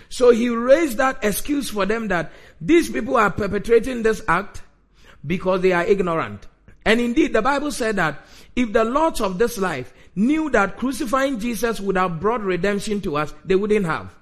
So 0.08 0.30
he 0.30 0.48
raised 0.48 0.98
that 0.98 1.22
excuse 1.22 1.70
for 1.70 1.86
them 1.86 2.08
that 2.08 2.32
these 2.60 2.90
people 2.90 3.16
are 3.16 3.30
perpetrating 3.30 4.02
this 4.02 4.22
act 4.28 4.62
because 5.26 5.60
they 5.60 5.72
are 5.72 5.84
ignorant. 5.84 6.46
And 6.84 7.00
indeed, 7.00 7.32
the 7.32 7.42
Bible 7.42 7.70
said 7.70 7.96
that 7.96 8.20
if 8.56 8.72
the 8.72 8.84
lords 8.84 9.20
of 9.20 9.38
this 9.38 9.58
life 9.58 9.92
knew 10.16 10.50
that 10.50 10.76
crucifying 10.76 11.38
Jesus 11.38 11.80
would 11.80 11.96
have 11.96 12.20
brought 12.20 12.42
redemption 12.42 13.00
to 13.02 13.16
us, 13.16 13.32
they 13.44 13.54
wouldn't 13.54 13.86
have. 13.86 14.14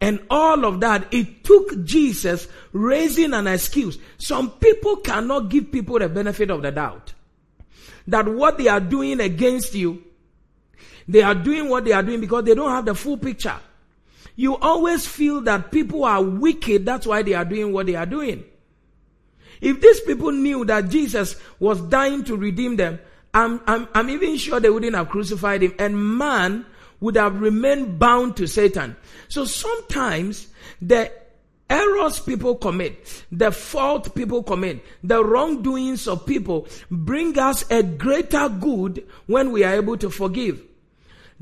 And 0.00 0.20
all 0.30 0.64
of 0.64 0.80
that, 0.80 1.12
it 1.12 1.44
took 1.44 1.84
Jesus 1.84 2.48
raising 2.72 3.34
an 3.34 3.46
excuse. 3.46 3.98
Some 4.18 4.50
people 4.50 4.96
cannot 4.96 5.48
give 5.48 5.70
people 5.70 5.98
the 5.98 6.08
benefit 6.08 6.50
of 6.50 6.62
the 6.62 6.72
doubt 6.72 7.12
that 8.08 8.26
what 8.26 8.58
they 8.58 8.68
are 8.68 8.80
doing 8.80 9.20
against 9.20 9.74
you, 9.74 10.02
they 11.08 11.22
are 11.22 11.34
doing 11.34 11.68
what 11.68 11.84
they 11.84 11.92
are 11.92 12.02
doing 12.02 12.20
because 12.20 12.44
they 12.44 12.54
don't 12.54 12.70
have 12.70 12.84
the 12.84 12.94
full 12.94 13.16
picture. 13.16 13.58
You 14.36 14.56
always 14.56 15.06
feel 15.06 15.40
that 15.42 15.70
people 15.70 16.04
are 16.04 16.22
wicked, 16.22 16.86
that's 16.86 17.06
why 17.06 17.22
they 17.22 17.34
are 17.34 17.44
doing 17.44 17.72
what 17.72 17.86
they 17.86 17.94
are 17.96 18.06
doing. 18.06 18.44
If 19.60 19.80
these 19.80 20.00
people 20.00 20.32
knew 20.32 20.64
that 20.64 20.88
Jesus 20.88 21.36
was 21.60 21.80
dying 21.82 22.24
to 22.24 22.36
redeem 22.36 22.76
them, 22.76 22.98
I'm, 23.34 23.60
I'm, 23.66 23.88
I'm 23.94 24.10
even 24.10 24.36
sure 24.36 24.58
they 24.58 24.70
wouldn't 24.70 24.94
have 24.94 25.08
crucified 25.08 25.62
him 25.62 25.74
and 25.78 26.18
man 26.18 26.66
would 27.00 27.16
have 27.16 27.40
remained 27.40 27.98
bound 27.98 28.36
to 28.36 28.46
Satan. 28.46 28.96
So 29.28 29.44
sometimes 29.44 30.48
the 30.80 31.12
errors 31.72 32.20
people 32.20 32.54
commit, 32.54 33.24
the 33.32 33.50
fault 33.50 34.14
people 34.14 34.42
commit, 34.42 34.84
the 35.02 35.24
wrongdoings 35.24 36.06
of 36.06 36.26
people 36.26 36.68
bring 36.90 37.38
us 37.38 37.64
a 37.70 37.82
greater 37.82 38.48
good 38.48 39.06
when 39.26 39.50
we 39.50 39.64
are 39.64 39.74
able 39.74 39.96
to 39.96 40.10
forgive. 40.10 40.62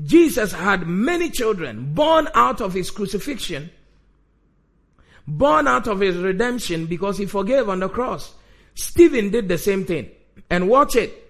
Jesus 0.01 0.53
had 0.53 0.87
many 0.87 1.29
children 1.29 1.93
born 1.93 2.29
out 2.33 2.61
of 2.61 2.73
his 2.73 2.89
crucifixion, 2.89 3.69
born 5.27 5.67
out 5.67 5.87
of 5.87 5.99
his 5.99 6.15
redemption 6.15 6.85
because 6.85 7.17
he 7.17 7.25
forgave 7.25 7.67
on 7.67 7.81
the 7.81 7.89
cross. 7.89 8.33
Stephen 8.73 9.29
did 9.29 9.49
the 9.49 9.57
same 9.57 9.85
thing. 9.85 10.09
And 10.49 10.69
watch 10.69 10.95
it. 10.95 11.20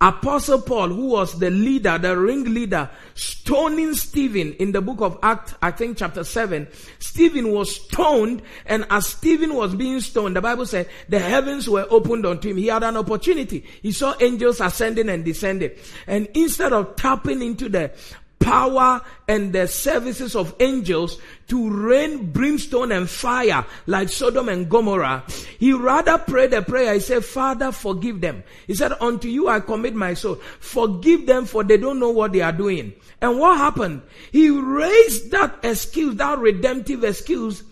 Apostle 0.00 0.60
Paul, 0.60 0.88
who 0.88 1.06
was 1.08 1.38
the 1.38 1.50
leader, 1.50 1.96
the 1.96 2.16
ringleader, 2.16 2.90
stoning 3.14 3.94
Stephen 3.94 4.52
in 4.54 4.72
the 4.72 4.82
book 4.82 5.00
of 5.00 5.18
Acts, 5.22 5.54
I 5.62 5.70
think 5.70 5.96
chapter 5.96 6.22
7. 6.22 6.68
Stephen 6.98 7.50
was 7.50 7.76
stoned, 7.76 8.42
and 8.66 8.84
as 8.90 9.06
Stephen 9.06 9.54
was 9.54 9.74
being 9.74 10.00
stoned, 10.00 10.36
the 10.36 10.42
Bible 10.42 10.66
said 10.66 10.88
the 11.08 11.18
heavens 11.18 11.68
were 11.68 11.86
opened 11.88 12.26
unto 12.26 12.50
him. 12.50 12.58
He 12.58 12.66
had 12.66 12.82
an 12.82 12.98
opportunity. 12.98 13.64
He 13.80 13.92
saw 13.92 14.14
angels 14.20 14.60
ascending 14.60 15.08
and 15.08 15.24
descending. 15.24 15.70
And 16.06 16.28
instead 16.34 16.74
of 16.74 16.96
tapping 16.96 17.40
into 17.40 17.70
the 17.70 17.90
power 18.38 19.00
and 19.26 19.52
the 19.52 19.66
services 19.66 20.36
of 20.36 20.54
angels 20.60 21.20
to 21.48 21.68
rain 21.68 22.30
brimstone 22.30 22.92
and 22.92 23.08
fire 23.08 23.64
like 23.86 24.08
Sodom 24.08 24.48
and 24.48 24.68
Gomorrah. 24.68 25.24
He 25.58 25.72
rather 25.72 26.18
prayed 26.18 26.52
a 26.52 26.62
prayer. 26.62 26.94
He 26.94 27.00
said, 27.00 27.24
Father, 27.24 27.72
forgive 27.72 28.20
them. 28.20 28.44
He 28.66 28.74
said, 28.74 28.92
unto 29.00 29.28
you 29.28 29.48
I 29.48 29.60
commit 29.60 29.94
my 29.94 30.14
soul. 30.14 30.36
Forgive 30.60 31.26
them 31.26 31.46
for 31.46 31.64
they 31.64 31.76
don't 31.76 31.98
know 31.98 32.10
what 32.10 32.32
they 32.32 32.40
are 32.40 32.52
doing. 32.52 32.92
And 33.20 33.38
what 33.38 33.58
happened? 33.58 34.02
He 34.30 34.50
raised 34.50 35.30
that 35.32 35.58
excuse, 35.62 36.16
that 36.16 36.38
redemptive 36.38 37.04
excuse 37.04 37.64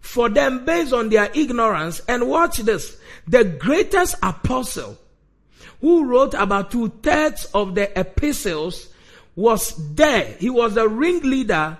for 0.00 0.28
them 0.28 0.64
based 0.64 0.92
on 0.92 1.08
their 1.08 1.30
ignorance. 1.34 2.00
And 2.08 2.28
watch 2.28 2.58
this. 2.58 2.98
The 3.26 3.44
greatest 3.44 4.16
apostle 4.22 4.98
who 5.80 6.06
wrote 6.06 6.34
about 6.34 6.70
two 6.70 6.88
thirds 7.02 7.46
of 7.54 7.74
the 7.74 7.98
epistles 7.98 8.88
was 9.36 9.74
there. 9.94 10.34
He 10.38 10.50
was 10.50 10.76
a 10.76 10.88
ringleader 10.88 11.78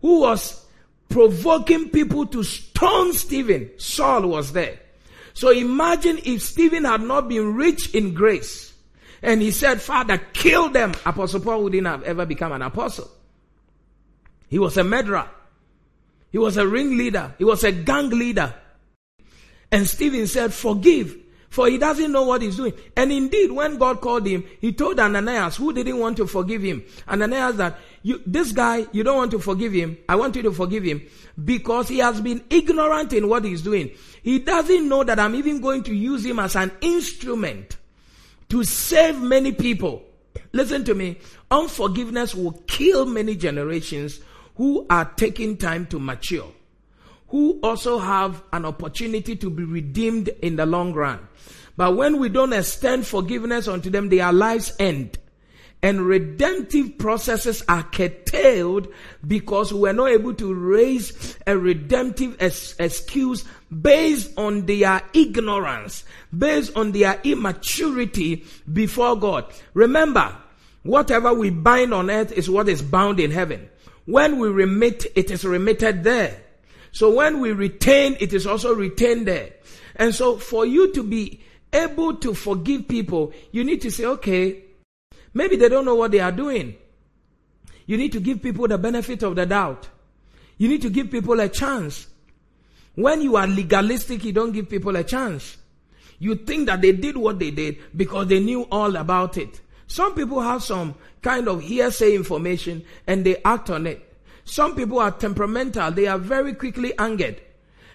who 0.00 0.20
was 0.20 0.64
provoking 1.08 1.90
people 1.90 2.26
to 2.26 2.42
stone 2.42 3.12
Stephen. 3.12 3.70
Saul 3.78 4.28
was 4.28 4.52
there. 4.52 4.78
So 5.34 5.50
imagine 5.50 6.18
if 6.24 6.42
Stephen 6.42 6.84
had 6.84 7.02
not 7.02 7.28
been 7.28 7.54
rich 7.54 7.94
in 7.94 8.14
grace 8.14 8.72
and 9.22 9.42
he 9.42 9.50
said, 9.50 9.80
Father, 9.80 10.18
kill 10.32 10.70
them. 10.70 10.94
Apostle 11.04 11.40
Paul 11.40 11.64
wouldn't 11.64 11.86
have 11.86 12.02
ever 12.04 12.26
become 12.26 12.52
an 12.52 12.62
apostle. 12.62 13.10
He 14.48 14.58
was 14.58 14.76
a 14.76 14.84
murderer. 14.84 15.28
He 16.32 16.38
was 16.38 16.56
a 16.56 16.66
ringleader. 16.66 17.34
He 17.38 17.44
was 17.44 17.64
a 17.64 17.72
gang 17.72 18.10
leader. 18.10 18.54
And 19.70 19.86
Stephen 19.86 20.26
said, 20.26 20.52
forgive 20.52 21.16
for 21.50 21.68
he 21.68 21.78
doesn't 21.78 22.12
know 22.12 22.22
what 22.22 22.42
he's 22.42 22.56
doing. 22.56 22.72
And 22.96 23.10
indeed, 23.10 23.50
when 23.50 23.76
God 23.76 24.00
called 24.00 24.24
him, 24.24 24.44
he 24.60 24.72
told 24.72 25.00
Ananias, 25.00 25.56
who 25.56 25.72
didn't 25.72 25.98
want 25.98 26.16
to 26.18 26.26
forgive 26.28 26.62
him, 26.62 26.84
Ananias 27.08 27.56
that, 27.56 27.76
you, 28.02 28.22
this 28.24 28.52
guy, 28.52 28.86
you 28.92 29.02
don't 29.02 29.16
want 29.16 29.32
to 29.32 29.40
forgive 29.40 29.72
him. 29.72 29.98
I 30.08 30.14
want 30.14 30.36
you 30.36 30.42
to 30.42 30.52
forgive 30.52 30.84
him 30.84 31.02
because 31.44 31.88
he 31.88 31.98
has 31.98 32.20
been 32.20 32.44
ignorant 32.50 33.12
in 33.12 33.28
what 33.28 33.44
he's 33.44 33.62
doing. 33.62 33.90
He 34.22 34.38
doesn't 34.38 34.88
know 34.88 35.02
that 35.02 35.18
I'm 35.18 35.34
even 35.34 35.60
going 35.60 35.82
to 35.84 35.94
use 35.94 36.24
him 36.24 36.38
as 36.38 36.54
an 36.54 36.70
instrument 36.80 37.76
to 38.48 38.62
save 38.62 39.20
many 39.20 39.50
people. 39.50 40.04
Listen 40.52 40.84
to 40.84 40.94
me. 40.94 41.18
Unforgiveness 41.50 42.32
will 42.32 42.52
kill 42.68 43.06
many 43.06 43.34
generations 43.34 44.20
who 44.54 44.86
are 44.88 45.04
taking 45.16 45.56
time 45.56 45.86
to 45.86 45.98
mature 45.98 46.46
who 47.30 47.58
also 47.62 47.98
have 47.98 48.42
an 48.52 48.64
opportunity 48.64 49.36
to 49.36 49.50
be 49.50 49.64
redeemed 49.64 50.28
in 50.42 50.56
the 50.56 50.66
long 50.66 50.92
run. 50.92 51.26
But 51.76 51.96
when 51.96 52.18
we 52.18 52.28
don't 52.28 52.52
extend 52.52 53.06
forgiveness 53.06 53.68
unto 53.68 53.88
them, 53.88 54.08
their 54.08 54.32
lives 54.32 54.72
end. 54.78 55.18
And 55.82 56.02
redemptive 56.02 56.98
processes 56.98 57.62
are 57.66 57.84
curtailed 57.84 58.88
because 59.26 59.72
we 59.72 59.88
are 59.88 59.94
not 59.94 60.10
able 60.10 60.34
to 60.34 60.52
raise 60.52 61.38
a 61.46 61.56
redemptive 61.56 62.36
excuse 62.40 63.44
based 63.80 64.36
on 64.36 64.66
their 64.66 65.00
ignorance, 65.14 66.04
based 66.36 66.76
on 66.76 66.92
their 66.92 67.18
immaturity 67.24 68.44
before 68.70 69.16
God. 69.18 69.50
Remember, 69.72 70.36
whatever 70.82 71.32
we 71.32 71.48
bind 71.48 71.94
on 71.94 72.10
earth 72.10 72.32
is 72.32 72.50
what 72.50 72.68
is 72.68 72.82
bound 72.82 73.18
in 73.18 73.30
heaven. 73.30 73.70
When 74.04 74.38
we 74.38 74.48
remit, 74.48 75.06
it 75.14 75.30
is 75.30 75.44
remitted 75.46 76.04
there. 76.04 76.42
So 76.92 77.14
when 77.14 77.40
we 77.40 77.52
retain, 77.52 78.16
it 78.20 78.32
is 78.32 78.46
also 78.46 78.74
retained 78.74 79.26
there. 79.26 79.50
And 79.96 80.14
so 80.14 80.36
for 80.36 80.66
you 80.66 80.92
to 80.94 81.02
be 81.02 81.40
able 81.72 82.16
to 82.16 82.34
forgive 82.34 82.88
people, 82.88 83.32
you 83.52 83.64
need 83.64 83.80
to 83.82 83.90
say, 83.90 84.04
okay, 84.04 84.64
maybe 85.34 85.56
they 85.56 85.68
don't 85.68 85.84
know 85.84 85.94
what 85.94 86.10
they 86.10 86.20
are 86.20 86.32
doing. 86.32 86.74
You 87.86 87.96
need 87.96 88.12
to 88.12 88.20
give 88.20 88.42
people 88.42 88.68
the 88.68 88.78
benefit 88.78 89.22
of 89.22 89.36
the 89.36 89.46
doubt. 89.46 89.88
You 90.58 90.68
need 90.68 90.82
to 90.82 90.90
give 90.90 91.10
people 91.10 91.40
a 91.40 91.48
chance. 91.48 92.06
When 92.94 93.22
you 93.22 93.36
are 93.36 93.46
legalistic, 93.46 94.24
you 94.24 94.32
don't 94.32 94.52
give 94.52 94.68
people 94.68 94.96
a 94.96 95.04
chance. 95.04 95.56
You 96.18 96.34
think 96.34 96.66
that 96.66 96.82
they 96.82 96.92
did 96.92 97.16
what 97.16 97.38
they 97.38 97.50
did 97.50 97.78
because 97.96 98.28
they 98.28 98.40
knew 98.40 98.62
all 98.70 98.94
about 98.96 99.38
it. 99.38 99.60
Some 99.86 100.14
people 100.14 100.40
have 100.40 100.62
some 100.62 100.94
kind 101.22 101.48
of 101.48 101.62
hearsay 101.62 102.14
information 102.14 102.84
and 103.06 103.24
they 103.24 103.42
act 103.42 103.70
on 103.70 103.86
it. 103.86 104.09
Some 104.44 104.74
people 104.74 104.98
are 104.98 105.10
temperamental. 105.10 105.92
They 105.92 106.06
are 106.06 106.18
very 106.18 106.54
quickly 106.54 106.96
angered. 106.98 107.40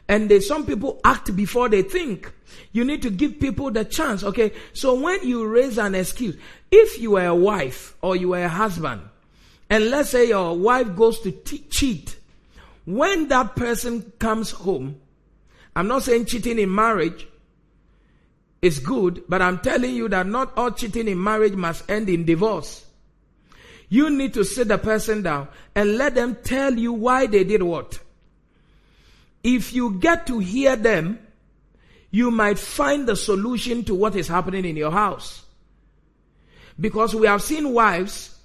And 0.08 0.30
they, 0.30 0.40
some 0.40 0.66
people 0.66 1.00
act 1.04 1.36
before 1.36 1.68
they 1.68 1.82
think. 1.82 2.32
You 2.72 2.86
need 2.86 3.02
to 3.02 3.10
give 3.10 3.40
people 3.40 3.72
the 3.72 3.84
chance. 3.86 4.24
Okay. 4.24 4.52
So 4.74 5.00
when 5.00 5.28
you 5.28 5.48
raise 5.48 5.78
an 5.78 5.96
excuse, 5.96 6.38
if 6.72 7.00
you 7.00 7.18
are 7.18 7.26
a 7.26 7.36
wife 7.36 7.96
or 8.02 8.16
you 8.16 8.34
are 8.34 8.44
a 8.44 8.50
husband, 8.50 9.02
and 9.70 9.90
let's 9.90 10.12
say 10.12 10.28
your 10.28 10.56
wife 10.56 10.96
goes 10.96 11.20
to 11.22 11.32
cheat, 11.32 12.18
when 12.86 13.30
that 13.30 13.56
person 13.56 14.14
comes 14.20 14.52
home, 14.52 15.02
I'm 15.76 15.88
not 15.88 16.04
saying 16.04 16.26
cheating 16.26 16.60
in 16.60 16.74
marriage 16.74 17.28
is 18.62 18.80
good, 18.80 19.24
but 19.28 19.42
I'm 19.42 19.60
telling 19.60 19.96
you 19.96 20.08
that 20.10 20.28
not 20.28 20.58
all 20.58 20.72
cheating 20.72 21.08
in 21.08 21.22
marriage 21.22 21.54
must 21.54 21.90
end 21.90 22.10
in 22.10 22.26
divorce. 22.26 22.85
You 23.90 24.10
need 24.10 24.34
to 24.34 24.44
sit 24.44 24.68
the 24.68 24.78
person 24.78 25.22
down 25.22 25.48
and 25.76 25.98
let 25.98 26.16
them 26.16 26.38
tell 26.44 26.74
you 26.74 26.94
why 26.94 27.28
they 27.28 27.44
did 27.44 27.62
what. 27.62 28.00
If 29.44 29.74
you 29.74 30.00
get 30.00 30.26
to 30.28 30.40
hear 30.40 30.76
them, 30.76 31.20
you 32.10 32.32
might 32.32 32.58
find 32.58 33.08
the 33.08 33.16
solution 33.16 33.84
to 33.86 33.94
what 33.94 34.16
is 34.16 34.28
happening 34.28 34.66
in 34.66 34.76
your 34.76 34.92
house. 34.92 35.44
Because 36.80 37.14
we 37.14 37.28
have 37.28 37.44
seen 37.44 37.74
wives 37.74 38.38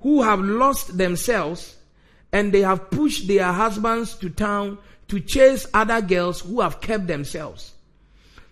who 0.00 0.22
have 0.22 0.40
lost 0.40 0.96
themselves 0.96 1.76
and 2.32 2.52
they 2.52 2.62
have 2.62 2.90
pushed 2.90 3.28
their 3.28 3.52
husbands 3.52 4.16
to 4.16 4.30
town 4.30 4.78
to 5.08 5.20
chase 5.20 5.66
other 5.74 6.00
girls 6.00 6.40
who 6.40 6.60
have 6.60 6.80
kept 6.80 7.06
themselves. 7.06 7.72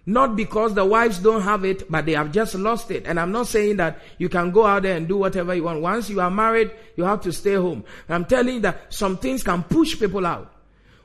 Not 0.08 0.36
because 0.36 0.72
the 0.72 0.86
wives 0.86 1.18
don't 1.18 1.42
have 1.42 1.66
it, 1.66 1.92
but 1.92 2.06
they 2.06 2.12
have 2.12 2.32
just 2.32 2.54
lost 2.54 2.90
it. 2.90 3.04
And 3.06 3.20
I'm 3.20 3.30
not 3.30 3.46
saying 3.46 3.76
that 3.76 3.98
you 4.16 4.30
can 4.30 4.52
go 4.52 4.64
out 4.64 4.84
there 4.84 4.96
and 4.96 5.06
do 5.06 5.18
whatever 5.18 5.54
you 5.54 5.64
want. 5.64 5.82
Once 5.82 6.08
you 6.08 6.18
are 6.22 6.30
married, 6.30 6.70
you 6.96 7.04
have 7.04 7.20
to 7.24 7.30
stay 7.30 7.56
home. 7.56 7.84
I'm 8.08 8.24
telling 8.24 8.54
you 8.54 8.60
that 8.60 8.86
some 8.88 9.18
things 9.18 9.42
can 9.42 9.64
push 9.64 10.00
people 10.00 10.24
out. 10.24 10.50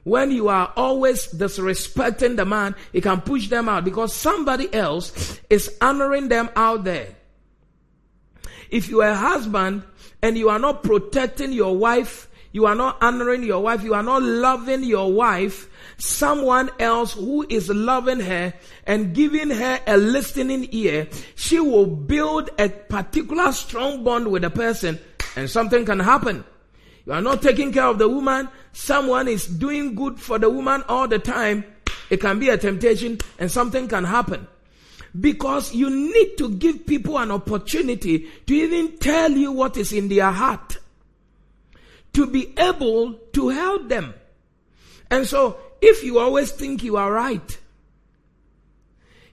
When 0.03 0.31
you 0.31 0.47
are 0.47 0.71
always 0.77 1.27
disrespecting 1.33 2.37
the 2.37 2.45
man, 2.45 2.75
it 2.93 3.01
can 3.03 3.19
push 3.19 3.49
them 3.49 3.67
out 3.67 3.83
because 3.83 4.13
somebody 4.13 4.73
else 4.73 5.37
is 5.49 5.75
honoring 5.81 6.29
them 6.29 6.49
out 6.55 6.85
there. 6.85 7.09
If 8.69 8.87
you 8.87 9.01
are 9.01 9.09
a 9.09 9.15
husband 9.17 9.83
and 10.21 10.37
you 10.37 10.47
are 10.47 10.59
not 10.59 10.81
protecting 10.81 11.51
your 11.51 11.75
wife, 11.75 12.29
you 12.53 12.67
are 12.67 12.75
not 12.75 13.01
honoring 13.01 13.43
your 13.43 13.61
wife, 13.61 13.83
you 13.83 13.95
are 13.95 14.03
not 14.03 14.21
loving 14.21 14.83
your 14.83 15.11
wife, 15.11 15.67
someone 15.97 16.69
else 16.79 17.13
who 17.13 17.45
is 17.49 17.67
loving 17.67 18.19
her 18.19 18.53
and 18.85 19.13
giving 19.13 19.49
her 19.49 19.79
a 19.87 19.97
listening 19.97 20.67
ear, 20.71 21.07
she 21.35 21.59
will 21.59 21.87
build 21.87 22.51
a 22.59 22.69
particular 22.69 23.51
strong 23.51 24.03
bond 24.03 24.27
with 24.27 24.43
a 24.43 24.51
person 24.51 24.99
and 25.35 25.49
something 25.49 25.83
can 25.83 25.99
happen. 25.99 26.43
You 27.07 27.13
are 27.13 27.21
not 27.21 27.41
taking 27.41 27.73
care 27.73 27.87
of 27.87 27.97
the 27.97 28.07
woman, 28.07 28.47
someone 28.71 29.27
is 29.27 29.47
doing 29.47 29.95
good 29.95 30.19
for 30.19 30.37
the 30.37 30.49
woman 30.49 30.83
all 30.87 31.07
the 31.07 31.19
time. 31.19 31.65
It 32.11 32.21
can 32.21 32.37
be 32.37 32.49
a 32.49 32.57
temptation 32.57 33.17
and 33.39 33.49
something 33.49 33.87
can 33.87 34.03
happen. 34.03 34.47
Because 35.19 35.73
you 35.73 35.89
need 35.89 36.37
to 36.37 36.51
give 36.51 36.85
people 36.85 37.17
an 37.17 37.31
opportunity 37.31 38.27
to 38.45 38.53
even 38.53 38.97
tell 38.99 39.31
you 39.31 39.51
what 39.51 39.75
is 39.75 39.91
in 39.91 40.07
their 40.07 40.31
heart. 40.31 40.77
To 42.13 42.27
be 42.27 42.53
able 42.57 43.13
to 43.33 43.49
help 43.49 43.89
them. 43.89 44.13
And 45.09 45.27
so 45.27 45.57
if 45.81 46.03
you 46.03 46.19
always 46.19 46.51
think 46.51 46.83
you 46.83 46.97
are 46.97 47.11
right, 47.11 47.59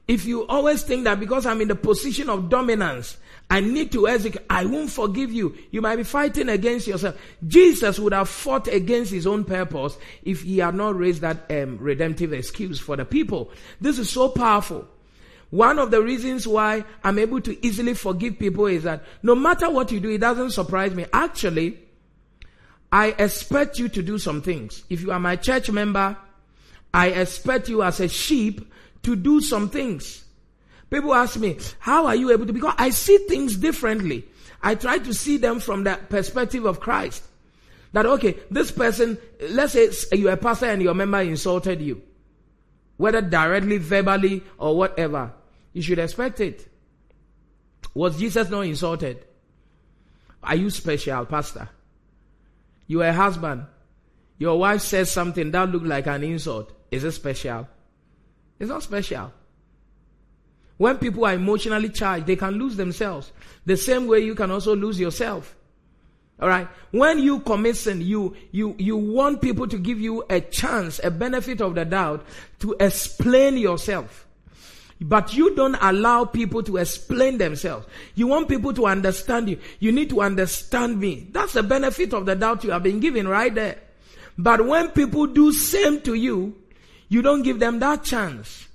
if 0.08 0.24
you 0.24 0.46
always 0.48 0.82
think 0.82 1.04
that 1.04 1.20
because 1.20 1.46
I'm 1.46 1.60
in 1.60 1.68
the 1.68 1.76
position 1.76 2.28
of 2.28 2.48
dominance, 2.48 3.16
I 3.48 3.60
need 3.60 3.92
to 3.92 4.08
execute, 4.08 4.44
I 4.50 4.64
won't 4.64 4.90
forgive 4.90 5.32
you. 5.32 5.56
You 5.70 5.80
might 5.80 5.96
be 5.96 6.02
fighting 6.02 6.48
against 6.48 6.86
yourself. 6.86 7.16
Jesus 7.46 7.98
would 7.98 8.12
have 8.12 8.28
fought 8.28 8.66
against 8.66 9.12
his 9.12 9.26
own 9.26 9.44
purpose 9.44 9.96
if 10.22 10.42
he 10.42 10.58
had 10.58 10.74
not 10.74 10.96
raised 10.96 11.20
that 11.20 11.50
um, 11.50 11.78
redemptive 11.78 12.32
excuse 12.32 12.80
for 12.80 12.96
the 12.96 13.04
people. 13.04 13.52
This 13.80 13.98
is 13.98 14.10
so 14.10 14.28
powerful. 14.28 14.88
One 15.50 15.78
of 15.78 15.90
the 15.90 16.02
reasons 16.02 16.46
why 16.46 16.84
I'm 17.04 17.18
able 17.18 17.40
to 17.42 17.66
easily 17.66 17.94
forgive 17.94 18.38
people 18.38 18.66
is 18.66 18.84
that 18.84 19.04
no 19.22 19.34
matter 19.34 19.70
what 19.70 19.92
you 19.92 20.00
do, 20.00 20.10
it 20.10 20.18
doesn't 20.18 20.50
surprise 20.50 20.94
me. 20.94 21.06
Actually, 21.12 21.78
I 22.92 23.14
expect 23.18 23.78
you 23.78 23.88
to 23.88 24.02
do 24.02 24.18
some 24.18 24.42
things. 24.42 24.82
If 24.90 25.00
you 25.00 25.12
are 25.12 25.20
my 25.20 25.36
church 25.36 25.70
member, 25.70 26.16
I 26.92 27.08
expect 27.08 27.68
you 27.68 27.82
as 27.82 28.00
a 28.00 28.08
sheep 28.08 28.72
to 29.02 29.14
do 29.16 29.40
some 29.40 29.68
things. 29.68 30.24
People 30.90 31.14
ask 31.14 31.38
me, 31.38 31.56
how 31.78 32.06
are 32.06 32.16
you 32.16 32.32
able 32.32 32.46
to? 32.46 32.52
Because 32.52 32.74
I 32.76 32.90
see 32.90 33.18
things 33.28 33.56
differently. 33.56 34.26
I 34.60 34.74
try 34.74 34.98
to 34.98 35.14
see 35.14 35.36
them 35.36 35.60
from 35.60 35.84
the 35.84 35.98
perspective 36.08 36.64
of 36.64 36.80
Christ. 36.80 37.22
That, 37.92 38.06
okay, 38.06 38.36
this 38.50 38.70
person, 38.70 39.18
let's 39.50 39.72
say 39.72 39.90
you're 40.12 40.32
a 40.32 40.36
pastor 40.36 40.66
and 40.66 40.82
your 40.82 40.94
member 40.94 41.20
insulted 41.20 41.80
you. 41.80 42.02
Whether 42.96 43.22
directly, 43.22 43.78
verbally, 43.78 44.42
or 44.58 44.76
whatever. 44.76 45.32
You 45.72 45.82
should 45.82 45.98
expect 45.98 46.40
it. 46.40 46.68
Was 47.94 48.18
Jesus 48.18 48.50
not 48.50 48.62
insulted? 48.62 49.24
Are 50.42 50.56
you 50.56 50.70
special, 50.70 51.24
pastor? 51.24 51.68
You 52.90 53.02
are 53.02 53.10
a 53.10 53.12
husband. 53.12 53.66
Your 54.36 54.58
wife 54.58 54.80
says 54.80 55.12
something 55.12 55.52
that 55.52 55.70
looked 55.70 55.86
like 55.86 56.08
an 56.08 56.24
insult. 56.24 56.72
Is 56.90 57.04
it 57.04 57.12
special? 57.12 57.68
It's 58.58 58.68
not 58.68 58.82
special. 58.82 59.32
When 60.76 60.98
people 60.98 61.24
are 61.24 61.34
emotionally 61.34 61.90
charged, 61.90 62.26
they 62.26 62.34
can 62.34 62.54
lose 62.54 62.74
themselves. 62.74 63.30
The 63.64 63.76
same 63.76 64.08
way 64.08 64.24
you 64.24 64.34
can 64.34 64.50
also 64.50 64.74
lose 64.74 64.98
yourself. 64.98 65.54
Alright? 66.42 66.66
When 66.90 67.20
you 67.20 67.38
commit 67.38 67.76
sin, 67.76 68.00
you, 68.00 68.34
you, 68.50 68.74
you 68.76 68.96
want 68.96 69.40
people 69.40 69.68
to 69.68 69.78
give 69.78 70.00
you 70.00 70.24
a 70.28 70.40
chance, 70.40 71.00
a 71.04 71.12
benefit 71.12 71.60
of 71.60 71.76
the 71.76 71.84
doubt 71.84 72.26
to 72.58 72.74
explain 72.80 73.56
yourself. 73.56 74.26
But 75.00 75.34
you 75.34 75.54
don't 75.54 75.76
allow 75.80 76.26
people 76.26 76.62
to 76.64 76.76
explain 76.76 77.38
themselves. 77.38 77.86
You 78.14 78.26
want 78.26 78.48
people 78.48 78.74
to 78.74 78.86
understand 78.86 79.48
you. 79.48 79.58
You 79.78 79.92
need 79.92 80.10
to 80.10 80.20
understand 80.20 81.00
me. 81.00 81.28
That's 81.32 81.54
the 81.54 81.62
benefit 81.62 82.12
of 82.12 82.26
the 82.26 82.34
doubt 82.36 82.64
you 82.64 82.70
have 82.70 82.82
been 82.82 83.00
given 83.00 83.26
right 83.26 83.54
there. 83.54 83.78
But 84.36 84.66
when 84.66 84.88
people 84.90 85.26
do 85.26 85.52
same 85.52 86.02
to 86.02 86.14
you, 86.14 86.54
you 87.08 87.22
don't 87.22 87.42
give 87.42 87.58
them 87.58 87.78
that 87.78 88.04
chance. 88.04 88.68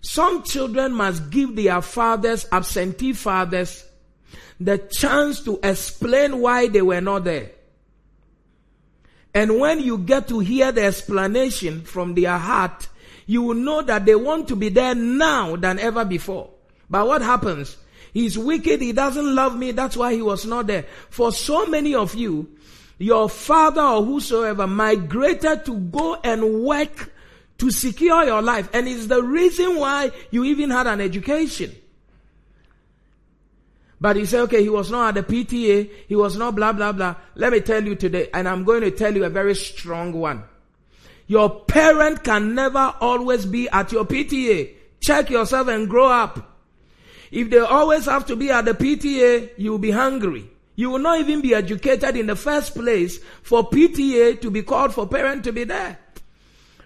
Some 0.00 0.44
children 0.44 0.92
must 0.92 1.30
give 1.30 1.56
their 1.56 1.82
fathers, 1.82 2.46
absentee 2.52 3.12
fathers, 3.12 3.84
the 4.60 4.78
chance 4.78 5.42
to 5.42 5.58
explain 5.62 6.40
why 6.40 6.68
they 6.68 6.82
were 6.82 7.00
not 7.00 7.24
there. 7.24 7.50
And 9.34 9.58
when 9.58 9.80
you 9.80 9.98
get 9.98 10.28
to 10.28 10.38
hear 10.38 10.72
the 10.72 10.84
explanation 10.84 11.82
from 11.82 12.14
their 12.14 12.38
heart, 12.38 12.88
you 13.26 13.42
will 13.42 13.54
know 13.54 13.82
that 13.82 14.04
they 14.06 14.14
want 14.14 14.48
to 14.48 14.56
be 14.56 14.68
there 14.68 14.94
now 14.94 15.56
than 15.56 15.78
ever 15.78 16.04
before. 16.04 16.50
But 16.88 17.06
what 17.06 17.22
happens? 17.22 17.76
He's 18.12 18.38
wicked. 18.38 18.80
He 18.80 18.92
doesn't 18.92 19.34
love 19.34 19.56
me. 19.56 19.72
That's 19.72 19.96
why 19.96 20.14
he 20.14 20.22
was 20.22 20.46
not 20.46 20.68
there. 20.68 20.86
For 21.10 21.32
so 21.32 21.66
many 21.66 21.94
of 21.94 22.14
you, 22.14 22.48
your 22.98 23.28
father 23.28 23.82
or 23.82 24.02
whosoever 24.02 24.66
migrated 24.66 25.66
to 25.66 25.76
go 25.76 26.14
and 26.22 26.64
work 26.64 27.12
to 27.58 27.70
secure 27.70 28.24
your 28.24 28.42
life. 28.42 28.70
And 28.72 28.88
it's 28.88 29.06
the 29.06 29.22
reason 29.22 29.76
why 29.76 30.12
you 30.30 30.44
even 30.44 30.70
had 30.70 30.86
an 30.86 31.00
education. 31.00 31.74
But 34.00 34.16
he 34.16 34.26
said, 34.26 34.42
okay, 34.42 34.62
he 34.62 34.68
was 34.68 34.90
not 34.90 35.16
at 35.16 35.26
the 35.26 35.44
PTA. 35.44 35.90
He 36.06 36.16
was 36.16 36.36
not 36.36 36.54
blah, 36.54 36.72
blah, 36.72 36.92
blah. 36.92 37.16
Let 37.34 37.52
me 37.52 37.60
tell 37.60 37.82
you 37.82 37.94
today, 37.96 38.28
and 38.32 38.46
I'm 38.48 38.64
going 38.64 38.82
to 38.82 38.90
tell 38.90 39.14
you 39.14 39.24
a 39.24 39.30
very 39.30 39.54
strong 39.54 40.12
one. 40.12 40.44
Your 41.26 41.60
parent 41.60 42.22
can 42.22 42.54
never 42.54 42.94
always 43.00 43.46
be 43.46 43.68
at 43.68 43.92
your 43.92 44.04
PTA. 44.04 44.70
Check 45.00 45.30
yourself 45.30 45.68
and 45.68 45.88
grow 45.88 46.08
up. 46.08 46.54
If 47.30 47.50
they 47.50 47.58
always 47.58 48.04
have 48.06 48.26
to 48.26 48.36
be 48.36 48.50
at 48.50 48.64
the 48.64 48.72
PTA, 48.72 49.50
you'll 49.56 49.78
be 49.78 49.90
hungry. 49.90 50.48
You 50.76 50.90
will 50.90 50.98
not 50.98 51.20
even 51.20 51.40
be 51.40 51.54
educated 51.54 52.16
in 52.16 52.26
the 52.26 52.36
first 52.36 52.74
place 52.74 53.18
for 53.42 53.68
PTA 53.68 54.40
to 54.42 54.50
be 54.50 54.62
called 54.62 54.94
for 54.94 55.06
parent 55.06 55.42
to 55.44 55.52
be 55.52 55.64
there. 55.64 55.98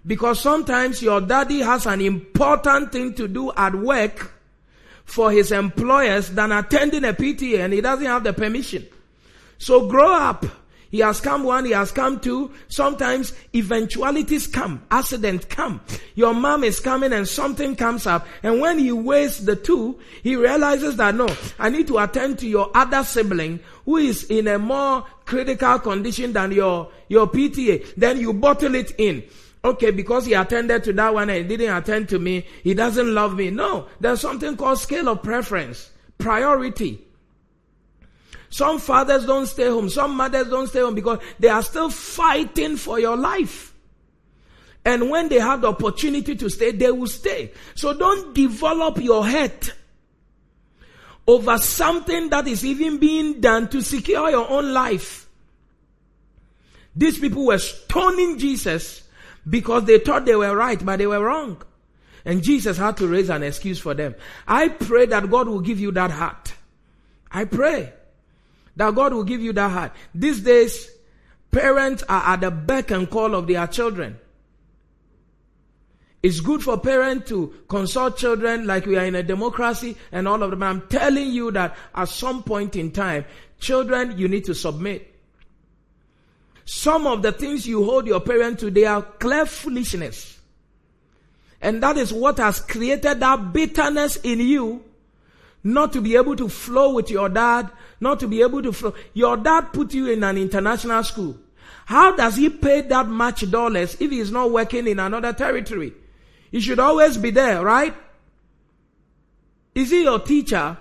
Because 0.07 0.41
sometimes 0.41 1.03
your 1.03 1.20
daddy 1.20 1.61
has 1.61 1.86
an 1.86 2.01
important 2.01 2.93
thing 2.93 3.14
to 3.14 3.28
do 3.28 3.53
at 3.53 3.74
work 3.74 4.32
for 5.05 5.30
his 5.30 5.53
employers 5.53 6.30
than 6.30 6.53
attending 6.53 7.05
a 7.05 7.12
PTA 7.12 7.64
and 7.64 7.72
he 7.72 7.80
doesn't 7.80 8.07
have 8.07 8.24
the 8.24 8.32
permission. 8.32 8.86
So 9.59 9.88
grow 9.88 10.14
up. 10.14 10.47
He 10.91 10.99
has 10.99 11.20
come 11.20 11.45
one, 11.45 11.64
he 11.64 11.70
has 11.70 11.93
come 11.93 12.18
two. 12.18 12.53
Sometimes 12.68 13.32
eventualities 13.55 14.47
come, 14.47 14.82
accidents 14.91 15.47
come. 15.47 15.80
Your 16.14 16.34
mom 16.34 16.64
is 16.64 16.80
coming 16.80 17.12
and 17.12 17.28
something 17.28 17.76
comes 17.76 18.07
up. 18.07 18.26
And 18.43 18.61
when 18.61 18.78
he 18.78 18.91
weighs 18.91 19.45
the 19.45 19.57
two, 19.57 19.99
he 20.22 20.34
realizes 20.36 20.97
that 20.97 21.14
no, 21.14 21.28
I 21.59 21.70
need 21.70 21.86
to 21.88 21.99
attend 21.99 22.41
to 22.41 22.49
your 22.49 22.70
other 22.74 23.05
sibling 23.05 23.61
who 23.84 23.99
is 23.99 24.24
in 24.24 24.49
a 24.49 24.59
more 24.59 25.07
critical 25.26 25.78
condition 25.78 26.32
than 26.32 26.53
your, 26.53 26.91
your 27.09 27.28
PTA. 27.28 27.95
Then 27.97 28.18
you 28.18 28.32
bottle 28.32 28.74
it 28.74 28.93
in 28.99 29.22
okay, 29.62 29.91
because 29.91 30.26
he 30.26 30.32
attended 30.32 30.84
to 30.84 30.93
that 30.95 31.12
one 31.12 31.28
and 31.28 31.51
he 31.51 31.57
didn't 31.57 31.76
attend 31.76 32.09
to 32.09 32.18
me, 32.18 32.47
he 32.62 32.74
doesn't 32.74 33.14
love 33.14 33.36
me. 33.36 33.51
No, 33.51 33.86
there's 34.01 34.20
something 34.20 34.57
called 34.57 34.78
scale 34.78 35.09
of 35.09 35.22
preference, 35.22 35.91
priority. 36.18 37.07
Some 38.51 38.80
fathers 38.80 39.24
don't 39.24 39.46
stay 39.46 39.68
home, 39.68 39.88
some 39.88 40.16
mothers 40.16 40.48
don't 40.48 40.66
stay 40.66 40.80
home 40.80 40.96
because 40.96 41.20
they 41.38 41.48
are 41.48 41.62
still 41.62 41.88
fighting 41.88 42.76
for 42.76 42.98
your 42.98 43.16
life. 43.16 43.72
And 44.84 45.09
when 45.09 45.28
they 45.28 45.38
have 45.38 45.61
the 45.61 45.68
opportunity 45.68 46.34
to 46.34 46.48
stay, 46.48 46.72
they 46.72 46.90
will 46.90 47.07
stay. 47.07 47.53
So 47.76 47.94
don't 47.94 48.34
develop 48.34 48.98
your 48.98 49.26
head 49.26 49.72
over 51.26 51.59
something 51.59 52.30
that 52.30 52.48
is 52.48 52.64
even 52.64 52.98
being 52.98 53.40
done 53.40 53.68
to 53.68 53.82
secure 53.82 54.30
your 54.30 54.51
own 54.51 54.72
life. 54.72 55.28
These 56.96 57.20
people 57.20 57.46
were 57.46 57.59
stoning 57.59 58.38
Jesus 58.38 59.05
because 59.48 59.84
they 59.84 60.01
thought 60.01 60.24
they 60.24 60.34
were 60.34 60.57
right, 60.57 60.84
but 60.84 60.96
they 60.96 61.07
were 61.07 61.24
wrong. 61.24 61.62
And 62.24 62.42
Jesus 62.42 62.76
had 62.76 62.96
to 62.96 63.07
raise 63.07 63.30
an 63.30 63.44
excuse 63.44 63.78
for 63.78 63.94
them. 63.94 64.14
I 64.48 64.68
pray 64.68 65.07
that 65.07 65.30
God 65.30 65.46
will 65.46 65.61
give 65.61 65.78
you 65.78 65.92
that 65.92 66.11
heart. 66.11 66.55
I 67.30 67.44
pray 67.44 67.92
that 68.81 68.95
God 68.95 69.12
will 69.12 69.24
give 69.24 69.43
you 69.43 69.53
that 69.53 69.70
heart. 69.70 69.93
These 70.14 70.41
days, 70.41 70.91
parents 71.51 72.03
are 72.09 72.33
at 72.33 72.41
the 72.41 72.51
beck 72.51 72.91
and 72.91 73.11
call 73.11 73.35
of 73.35 73.47
their 73.47 73.66
children. 73.66 74.18
It's 76.22 76.41
good 76.41 76.62
for 76.62 76.78
parents 76.78 77.28
to 77.28 77.53
consult 77.68 78.16
children 78.16 78.66
like 78.66 78.87
we 78.87 78.97
are 78.97 79.05
in 79.05 79.16
a 79.16 79.22
democracy 79.22 79.99
and 80.11 80.26
all 80.26 80.43
of 80.43 80.49
them. 80.49 80.62
I'm 80.62 80.89
telling 80.89 81.28
you 81.28 81.51
that 81.51 81.76
at 81.95 82.09
some 82.09 82.43
point 82.43 82.74
in 82.74 82.91
time, 82.91 83.26
children, 83.59 84.16
you 84.16 84.28
need 84.28 84.47
to 84.47 84.55
submit. 84.55 85.14
Some 86.64 87.07
of 87.07 87.20
the 87.20 87.33
things 87.33 87.66
you 87.66 87.85
hold 87.85 88.07
your 88.07 88.20
parents 88.20 88.62
to, 88.62 88.70
they 88.70 88.87
are 88.87 89.03
clear 89.03 89.45
foolishness. 89.45 90.41
And 91.61 91.83
that 91.83 91.99
is 91.99 92.14
what 92.14 92.39
has 92.39 92.61
created 92.61 93.20
that 93.20 93.53
bitterness 93.53 94.16
in 94.16 94.41
you, 94.41 94.83
not 95.62 95.92
to 95.92 96.00
be 96.00 96.16
able 96.16 96.36
to 96.36 96.48
flow 96.48 96.94
with 96.94 97.11
your 97.11 97.28
dad, 97.28 97.70
not 98.00 98.20
to 98.20 98.28
be 98.28 98.42
able 98.42 98.62
to 98.62 98.72
flow. 98.72 98.94
Your 99.12 99.36
dad 99.36 99.72
put 99.72 99.92
you 99.92 100.11
in 100.11 100.24
an 100.24 100.38
international 100.38 101.02
school. 101.04 101.36
How 101.86 102.14
does 102.14 102.36
he 102.36 102.48
pay 102.48 102.82
that 102.82 103.08
much 103.08 103.50
dollars 103.50 103.96
if 104.00 104.11
he's 104.11 104.30
not 104.30 104.50
working 104.50 104.86
in 104.86 104.98
another 104.98 105.32
territory? 105.32 105.92
He 106.50 106.61
should 106.61 106.78
always 106.78 107.16
be 107.16 107.30
there, 107.30 107.64
right? 107.64 107.94
Is 109.74 109.90
he 109.90 110.04
your 110.04 110.20
teacher? 110.20 110.76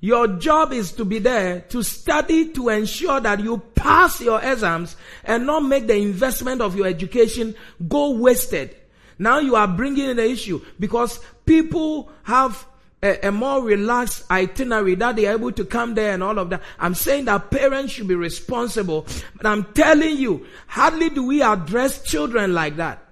Your 0.00 0.28
job 0.28 0.72
is 0.72 0.92
to 0.92 1.04
be 1.04 1.18
there 1.18 1.60
to 1.70 1.82
study 1.82 2.52
to 2.52 2.68
ensure 2.68 3.18
that 3.20 3.40
you 3.40 3.58
pass 3.58 4.20
your 4.20 4.40
exams 4.42 4.96
and 5.24 5.46
not 5.46 5.60
make 5.60 5.86
the 5.86 5.96
investment 5.96 6.60
of 6.60 6.76
your 6.76 6.86
education 6.86 7.54
go 7.88 8.10
wasted. 8.10 8.76
Now 9.18 9.38
you 9.38 9.56
are 9.56 9.66
bringing 9.66 10.10
in 10.10 10.16
the 10.16 10.28
issue 10.30 10.60
because 10.78 11.18
people 11.46 12.10
have 12.24 12.66
a, 13.14 13.28
a, 13.28 13.32
more 13.32 13.62
relaxed 13.62 14.24
itinerary 14.30 14.94
that 14.96 15.16
they 15.16 15.26
are 15.26 15.34
able 15.34 15.52
to 15.52 15.64
come 15.64 15.94
there 15.94 16.12
and 16.12 16.22
all 16.22 16.38
of 16.38 16.50
that. 16.50 16.62
I'm 16.78 16.94
saying 16.94 17.26
that 17.26 17.50
parents 17.50 17.92
should 17.92 18.08
be 18.08 18.14
responsible. 18.14 19.06
But 19.36 19.46
I'm 19.46 19.64
telling 19.72 20.16
you, 20.16 20.46
hardly 20.66 21.10
do 21.10 21.26
we 21.26 21.42
address 21.42 22.02
children 22.02 22.54
like 22.54 22.76
that 22.76 23.06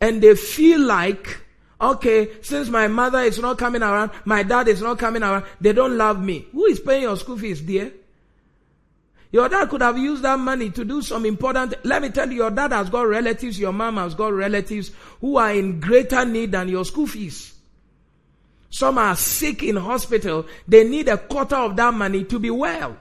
and 0.00 0.22
they 0.22 0.34
feel 0.34 0.80
like, 0.80 1.40
okay, 1.80 2.30
since 2.42 2.68
my 2.68 2.88
mother 2.88 3.20
is 3.20 3.38
not 3.38 3.58
coming 3.58 3.82
around, 3.82 4.10
my 4.24 4.42
dad 4.42 4.68
is 4.68 4.80
not 4.80 4.98
coming 4.98 5.22
around, 5.22 5.44
they 5.60 5.72
don't 5.72 5.96
love 5.96 6.22
me. 6.22 6.46
Who 6.52 6.66
is 6.66 6.80
paying 6.80 7.02
your 7.02 7.16
school 7.16 7.38
fees, 7.38 7.60
dear? 7.60 7.92
Your 9.30 9.48
dad 9.48 9.68
could 9.68 9.82
have 9.82 9.98
used 9.98 10.22
that 10.22 10.38
money 10.38 10.70
to 10.70 10.84
do 10.84 11.02
some 11.02 11.26
important, 11.26 11.74
let 11.84 12.00
me 12.00 12.08
tell 12.08 12.30
you, 12.30 12.36
your 12.36 12.50
dad 12.50 12.72
has 12.72 12.88
got 12.88 13.02
relatives, 13.02 13.58
your 13.58 13.72
mom 13.72 13.96
has 13.96 14.14
got 14.14 14.32
relatives 14.32 14.90
who 15.20 15.36
are 15.36 15.52
in 15.52 15.80
greater 15.80 16.24
need 16.24 16.52
than 16.52 16.68
your 16.68 16.84
school 16.84 17.06
fees. 17.06 17.54
Some 18.70 18.98
are 18.98 19.16
sick 19.16 19.62
in 19.62 19.76
hospital. 19.76 20.46
They 20.66 20.84
need 20.84 21.08
a 21.08 21.18
quarter 21.18 21.56
of 21.56 21.76
that 21.76 21.94
money 21.94 22.24
to 22.24 22.38
be 22.38 22.50
well. 22.50 22.96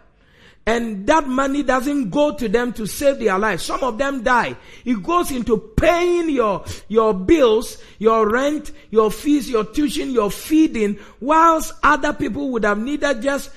And 0.65 1.07
that 1.07 1.25
money 1.25 1.63
doesn't 1.63 2.09
go 2.09 2.35
to 2.35 2.49
them 2.49 2.73
to 2.73 2.85
save 2.85 3.19
their 3.19 3.39
life. 3.39 3.61
Some 3.61 3.83
of 3.83 3.97
them 3.97 4.21
die. 4.21 4.57
It 4.83 5.01
goes 5.01 5.31
into 5.31 5.57
paying 5.57 6.29
your, 6.29 6.65
your 6.89 7.13
bills, 7.13 7.81
your 7.99 8.29
rent, 8.29 8.73
your 8.91 9.09
fees, 9.09 9.49
your 9.49 9.63
tuition, 9.63 10.11
your 10.11 10.29
feeding, 10.29 10.99
whilst 11.21 11.73
other 11.83 12.11
people 12.11 12.49
would 12.49 12.65
have 12.65 12.79
needed 12.79 13.21
just 13.21 13.49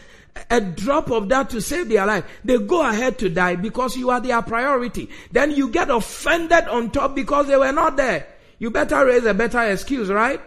a 0.50 0.60
drop 0.60 1.10
of 1.10 1.28
that 1.30 1.50
to 1.50 1.60
save 1.60 1.88
their 1.88 2.06
life. 2.06 2.24
They 2.44 2.58
go 2.58 2.88
ahead 2.88 3.18
to 3.18 3.28
die 3.28 3.56
because 3.56 3.96
you 3.96 4.10
are 4.10 4.20
their 4.20 4.40
priority. 4.42 5.10
Then 5.32 5.50
you 5.50 5.68
get 5.68 5.90
offended 5.90 6.68
on 6.68 6.90
top 6.92 7.16
because 7.16 7.48
they 7.48 7.56
were 7.56 7.72
not 7.72 7.96
there. 7.96 8.28
You 8.60 8.70
better 8.70 9.04
raise 9.04 9.24
a 9.24 9.34
better 9.34 9.62
excuse, 9.62 10.08
right? 10.10 10.40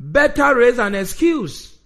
Better 0.00 0.56
raise 0.56 0.78
an 0.78 0.94
excuse 0.94 1.78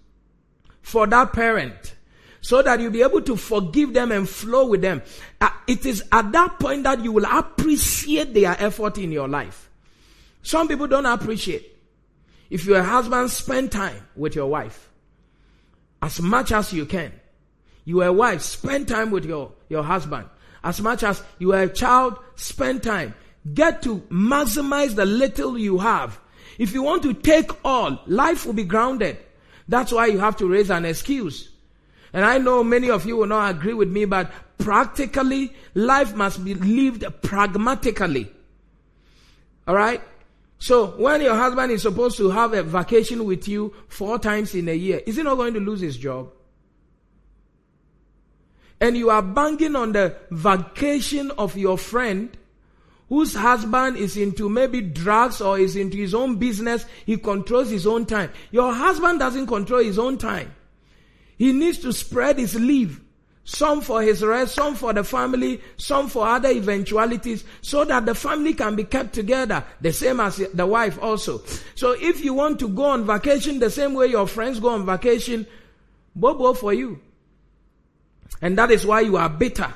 for 0.80 1.06
that 1.08 1.32
parent 1.32 1.96
so 2.40 2.62
that 2.62 2.78
you'll 2.78 2.92
be 2.92 3.02
able 3.02 3.22
to 3.22 3.36
forgive 3.36 3.92
them 3.92 4.12
and 4.12 4.28
flow 4.28 4.68
with 4.68 4.82
them. 4.82 5.02
Uh, 5.40 5.50
it 5.66 5.84
is 5.84 6.04
at 6.12 6.30
that 6.30 6.60
point 6.60 6.84
that 6.84 7.02
you 7.02 7.10
will 7.10 7.24
appreciate 7.24 8.32
their 8.32 8.54
effort 8.62 8.98
in 8.98 9.10
your 9.10 9.26
life. 9.26 9.68
Some 10.42 10.68
people 10.68 10.86
don't 10.86 11.06
appreciate. 11.06 11.76
If 12.50 12.66
you're 12.66 12.78
a 12.78 12.84
husband, 12.84 13.30
spend 13.30 13.72
time 13.72 14.06
with 14.14 14.36
your 14.36 14.46
wife 14.46 14.90
as 16.00 16.20
much 16.20 16.52
as 16.52 16.72
you 16.72 16.86
can. 16.86 17.12
You 17.86 18.02
are 18.02 18.08
a 18.08 18.12
wife, 18.12 18.42
spend 18.42 18.86
time 18.88 19.10
with 19.10 19.24
your, 19.24 19.52
your 19.68 19.82
husband. 19.82 20.26
As 20.62 20.80
much 20.80 21.02
as 21.02 21.22
you 21.38 21.52
are 21.52 21.62
a 21.62 21.68
child, 21.68 22.18
spend 22.36 22.82
time. 22.82 23.14
Get 23.52 23.82
to 23.82 24.00
maximize 24.10 24.94
the 24.94 25.04
little 25.04 25.58
you 25.58 25.78
have. 25.78 26.20
If 26.58 26.72
you 26.72 26.82
want 26.82 27.02
to 27.02 27.14
take 27.14 27.50
all, 27.64 28.00
life 28.06 28.46
will 28.46 28.52
be 28.52 28.64
grounded. 28.64 29.18
That's 29.68 29.92
why 29.92 30.06
you 30.06 30.18
have 30.18 30.36
to 30.36 30.48
raise 30.48 30.70
an 30.70 30.84
excuse. 30.84 31.50
And 32.12 32.24
I 32.24 32.38
know 32.38 32.62
many 32.62 32.90
of 32.90 33.06
you 33.06 33.16
will 33.16 33.26
not 33.26 33.50
agree 33.50 33.74
with 33.74 33.88
me, 33.88 34.04
but 34.04 34.30
practically, 34.58 35.52
life 35.74 36.14
must 36.14 36.44
be 36.44 36.54
lived 36.54 37.04
pragmatically. 37.22 38.30
Alright? 39.66 40.00
So, 40.58 40.88
when 40.96 41.20
your 41.20 41.34
husband 41.34 41.72
is 41.72 41.82
supposed 41.82 42.16
to 42.18 42.30
have 42.30 42.54
a 42.54 42.62
vacation 42.62 43.24
with 43.24 43.48
you 43.48 43.74
four 43.88 44.18
times 44.18 44.54
in 44.54 44.68
a 44.68 44.74
year, 44.74 45.02
is 45.04 45.16
he 45.16 45.22
not 45.22 45.36
going 45.36 45.54
to 45.54 45.60
lose 45.60 45.80
his 45.80 45.96
job? 45.96 46.30
And 48.80 48.96
you 48.96 49.10
are 49.10 49.22
banging 49.22 49.76
on 49.76 49.92
the 49.92 50.16
vacation 50.30 51.30
of 51.32 51.56
your 51.56 51.78
friend 51.78 52.36
whose 53.08 53.34
husband 53.34 53.96
is 53.96 54.16
into 54.16 54.48
maybe 54.48 54.80
drugs 54.80 55.40
or 55.40 55.58
is 55.58 55.76
into 55.76 55.96
his 55.96 56.14
own 56.14 56.36
business, 56.36 56.86
he 57.04 57.16
controls 57.16 57.70
his 57.70 57.86
own 57.86 58.06
time. 58.06 58.30
Your 58.50 58.72
husband 58.72 59.18
doesn't 59.18 59.46
control 59.46 59.82
his 59.82 59.98
own 59.98 60.18
time. 60.18 60.54
He 61.36 61.52
needs 61.52 61.78
to 61.78 61.92
spread 61.92 62.38
his 62.38 62.54
leave. 62.54 63.00
Some 63.46 63.82
for 63.82 64.00
his 64.00 64.22
rest, 64.22 64.54
some 64.54 64.74
for 64.74 64.94
the 64.94 65.04
family, 65.04 65.60
some 65.76 66.08
for 66.08 66.26
other 66.26 66.48
eventualities, 66.48 67.44
so 67.60 67.84
that 67.84 68.06
the 68.06 68.14
family 68.14 68.54
can 68.54 68.74
be 68.74 68.84
kept 68.84 69.12
together, 69.12 69.62
the 69.82 69.92
same 69.92 70.18
as 70.18 70.36
the 70.36 70.66
wife 70.66 70.98
also. 71.02 71.42
So 71.74 71.92
if 71.92 72.24
you 72.24 72.32
want 72.32 72.58
to 72.60 72.68
go 72.68 72.84
on 72.84 73.04
vacation 73.04 73.58
the 73.58 73.68
same 73.68 73.92
way 73.92 74.06
your 74.06 74.26
friends 74.26 74.60
go 74.60 74.70
on 74.70 74.86
vacation, 74.86 75.46
bobo 76.16 76.54
for 76.54 76.72
you. 76.72 77.00
And 78.40 78.56
that 78.56 78.70
is 78.70 78.86
why 78.86 79.00
you 79.00 79.18
are 79.18 79.28
bitter. 79.28 79.74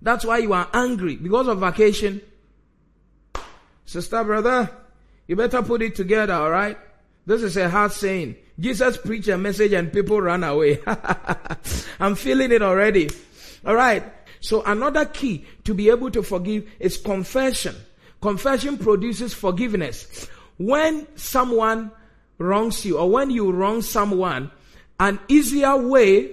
That's 0.00 0.24
why 0.24 0.38
you 0.38 0.52
are 0.52 0.68
angry 0.72 1.16
because 1.16 1.48
of 1.48 1.58
vacation. 1.58 2.22
Sister, 3.90 4.22
brother, 4.22 4.70
you 5.26 5.34
better 5.34 5.62
put 5.62 5.82
it 5.82 5.96
together, 5.96 6.34
alright? 6.34 6.78
This 7.26 7.42
is 7.42 7.56
a 7.56 7.68
hard 7.68 7.90
saying. 7.90 8.36
Jesus 8.56 8.96
preached 8.96 9.26
a 9.26 9.36
message 9.36 9.72
and 9.72 9.92
people 9.92 10.20
ran 10.20 10.44
away. 10.44 10.80
I'm 11.98 12.14
feeling 12.14 12.52
it 12.52 12.62
already. 12.62 13.10
All 13.66 13.74
right. 13.74 14.04
So 14.38 14.62
another 14.62 15.06
key 15.06 15.44
to 15.64 15.74
be 15.74 15.90
able 15.90 16.08
to 16.12 16.22
forgive 16.22 16.70
is 16.78 16.98
confession. 16.98 17.74
Confession 18.22 18.78
produces 18.78 19.34
forgiveness. 19.34 20.28
When 20.56 21.08
someone 21.16 21.90
wrongs 22.38 22.84
you 22.84 22.96
or 22.96 23.10
when 23.10 23.30
you 23.30 23.50
wrong 23.50 23.82
someone, 23.82 24.52
an 25.00 25.18
easier 25.26 25.76
way 25.76 26.30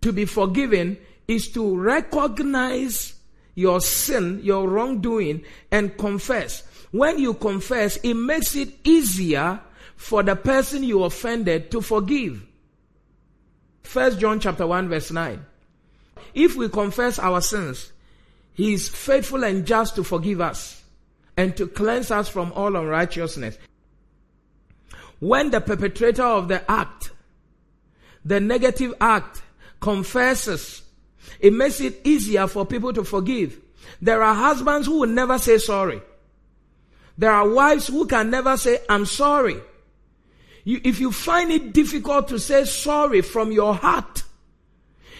to 0.00 0.12
be 0.12 0.26
forgiven 0.26 0.96
is 1.26 1.50
to 1.54 1.76
recognize 1.76 3.14
your 3.54 3.80
sin, 3.80 4.40
your 4.42 4.68
wrongdoing 4.68 5.44
and 5.70 5.96
confess. 5.96 6.62
When 6.90 7.18
you 7.18 7.34
confess, 7.34 7.96
it 7.98 8.14
makes 8.14 8.54
it 8.56 8.68
easier 8.84 9.60
for 9.96 10.22
the 10.22 10.36
person 10.36 10.82
you 10.82 11.04
offended 11.04 11.70
to 11.70 11.80
forgive. 11.80 12.44
First 13.82 14.18
John 14.18 14.40
chapter 14.40 14.66
1 14.66 14.88
verse 14.88 15.10
9. 15.10 15.44
If 16.34 16.56
we 16.56 16.68
confess 16.68 17.18
our 17.18 17.40
sins, 17.40 17.92
he 18.54 18.74
is 18.74 18.88
faithful 18.88 19.44
and 19.44 19.66
just 19.66 19.96
to 19.96 20.04
forgive 20.04 20.40
us 20.40 20.82
and 21.36 21.56
to 21.56 21.66
cleanse 21.66 22.10
us 22.10 22.28
from 22.28 22.52
all 22.52 22.76
unrighteousness. 22.76 23.58
When 25.18 25.50
the 25.50 25.60
perpetrator 25.60 26.24
of 26.24 26.48
the 26.48 26.68
act, 26.70 27.10
the 28.24 28.40
negative 28.40 28.94
act, 29.00 29.42
confesses, 29.80 30.81
it 31.42 31.52
makes 31.52 31.80
it 31.80 32.00
easier 32.04 32.46
for 32.46 32.64
people 32.64 32.92
to 32.92 33.02
forgive. 33.02 33.58
There 34.00 34.22
are 34.22 34.34
husbands 34.34 34.86
who 34.86 35.00
will 35.00 35.08
never 35.08 35.38
say 35.38 35.58
sorry. 35.58 36.00
There 37.18 37.32
are 37.32 37.48
wives 37.48 37.88
who 37.88 38.06
can 38.06 38.30
never 38.30 38.56
say, 38.56 38.78
I'm 38.88 39.04
sorry. 39.04 39.56
You, 40.64 40.80
if 40.84 41.00
you 41.00 41.10
find 41.10 41.50
it 41.50 41.72
difficult 41.72 42.28
to 42.28 42.38
say 42.38 42.64
sorry 42.64 43.20
from 43.20 43.50
your 43.50 43.74
heart, 43.74 44.22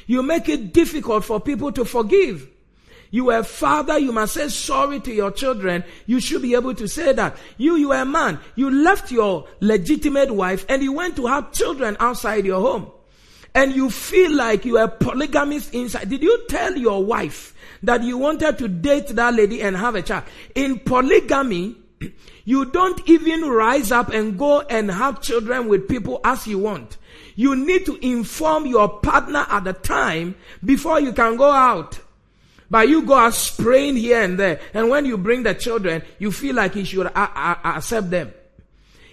you 0.06 0.22
make 0.22 0.48
it 0.48 0.72
difficult 0.72 1.24
for 1.24 1.40
people 1.40 1.72
to 1.72 1.84
forgive. 1.84 2.48
You 3.10 3.30
are 3.30 3.40
a 3.40 3.44
father, 3.44 3.98
you 3.98 4.12
must 4.12 4.34
say 4.34 4.48
sorry 4.48 5.00
to 5.00 5.12
your 5.12 5.32
children. 5.32 5.84
You 6.06 6.20
should 6.20 6.42
be 6.42 6.54
able 6.54 6.74
to 6.76 6.86
say 6.86 7.12
that. 7.12 7.36
You, 7.58 7.76
you 7.76 7.92
are 7.92 8.02
a 8.02 8.06
man. 8.06 8.38
You 8.54 8.70
left 8.70 9.10
your 9.10 9.48
legitimate 9.60 10.30
wife 10.30 10.64
and 10.68 10.82
you 10.82 10.92
went 10.92 11.16
to 11.16 11.26
have 11.26 11.52
children 11.52 11.96
outside 12.00 12.46
your 12.46 12.60
home. 12.60 12.90
And 13.54 13.74
you 13.74 13.90
feel 13.90 14.34
like 14.34 14.64
you 14.64 14.78
are 14.78 14.88
polygamist 14.88 15.74
inside. 15.74 16.08
Did 16.08 16.22
you 16.22 16.46
tell 16.48 16.76
your 16.76 17.04
wife 17.04 17.54
that 17.82 18.02
you 18.02 18.16
wanted 18.16 18.58
to 18.58 18.68
date 18.68 19.08
that 19.08 19.34
lady 19.34 19.60
and 19.62 19.76
have 19.76 19.94
a 19.94 20.02
child? 20.02 20.24
In 20.54 20.78
polygamy, 20.78 21.76
you 22.44 22.64
don't 22.64 23.06
even 23.08 23.42
rise 23.42 23.92
up 23.92 24.08
and 24.08 24.38
go 24.38 24.60
and 24.60 24.90
have 24.90 25.20
children 25.20 25.68
with 25.68 25.86
people 25.88 26.20
as 26.24 26.46
you 26.46 26.58
want. 26.60 26.96
You 27.36 27.54
need 27.54 27.86
to 27.86 27.96
inform 28.06 28.66
your 28.66 28.88
partner 28.88 29.46
at 29.48 29.64
the 29.64 29.72
time 29.74 30.34
before 30.64 31.00
you 31.00 31.12
can 31.12 31.36
go 31.36 31.50
out. 31.50 31.98
But 32.70 32.88
you 32.88 33.02
go 33.02 33.14
out 33.14 33.34
spraying 33.34 33.96
here 33.96 34.22
and 34.22 34.38
there. 34.38 34.60
And 34.72 34.88
when 34.88 35.04
you 35.04 35.18
bring 35.18 35.42
the 35.42 35.54
children, 35.54 36.02
you 36.18 36.32
feel 36.32 36.54
like 36.54 36.74
you 36.74 36.86
should 36.86 37.06
a- 37.06 37.18
a- 37.20 37.60
accept 37.76 38.10
them. 38.10 38.32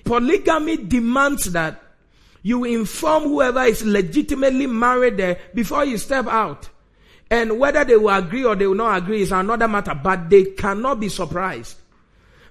Polygamy 0.05 0.77
demands 0.77 1.51
that 1.51 1.83
you 2.41 2.63
inform 2.63 3.23
whoever 3.23 3.63
is 3.63 3.83
legitimately 3.83 4.67
married 4.67 5.17
there 5.17 5.39
before 5.53 5.85
you 5.85 5.97
step 5.97 6.27
out. 6.27 6.69
And 7.31 7.59
whether 7.59 7.83
they 7.83 7.95
will 7.95 8.09
agree 8.09 8.43
or 8.43 8.55
they 8.55 8.65
will 8.65 8.75
not 8.75 8.97
agree 8.97 9.21
is 9.21 9.31
another 9.31 9.67
matter, 9.67 9.93
but 9.93 10.29
they 10.29 10.45
cannot 10.45 10.99
be 10.99 11.09
surprised. 11.09 11.77